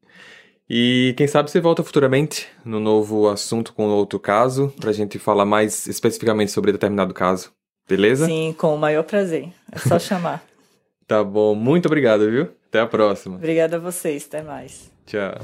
E 0.70 1.14
quem 1.16 1.28
sabe 1.28 1.49
você 1.49 1.62
volta 1.62 1.82
futuramente 1.82 2.45
no 2.66 2.78
novo 2.78 3.30
assunto 3.30 3.72
com 3.72 3.88
outro 3.88 4.20
caso, 4.20 4.74
pra 4.82 4.91
gente 4.91 5.18
falar 5.18 5.45
mais 5.45 5.88
especificamente 5.88 6.51
sobre 6.51 6.74
determinado 6.74 7.14
caso, 7.14 7.53
beleza? 7.88 8.26
Sim, 8.26 8.53
com 8.58 8.76
o 8.76 8.78
maior 8.78 9.03
prazer. 9.03 9.47
É 9.72 9.80
só 9.80 9.97
chamar. 9.97 10.43
Tá 11.08 11.24
bom, 11.24 11.55
muito 11.55 11.86
obrigado, 11.86 12.30
viu? 12.30 12.49
Até 12.68 12.82
a 12.82 12.86
próxima. 12.86 13.38
Obrigada 13.38 13.78
a 13.78 13.80
vocês, 13.80 14.26
até 14.28 14.43
mais. 14.43 14.91
Tchau. 15.05 15.36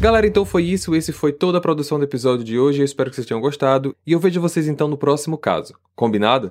Galera, 0.00 0.26
então 0.26 0.44
foi 0.44 0.64
isso. 0.64 0.96
Esse 0.96 1.12
foi 1.12 1.32
toda 1.32 1.58
a 1.58 1.60
produção 1.60 1.96
do 1.96 2.04
episódio 2.04 2.44
de 2.44 2.58
hoje. 2.58 2.80
Eu 2.80 2.84
espero 2.84 3.08
que 3.08 3.14
vocês 3.14 3.24
tenham 3.28 3.40
gostado. 3.40 3.94
E 4.04 4.10
eu 4.10 4.18
vejo 4.18 4.40
vocês 4.40 4.66
então 4.66 4.88
no 4.88 4.96
próximo 4.96 5.38
caso. 5.38 5.74
Combinado? 5.94 6.50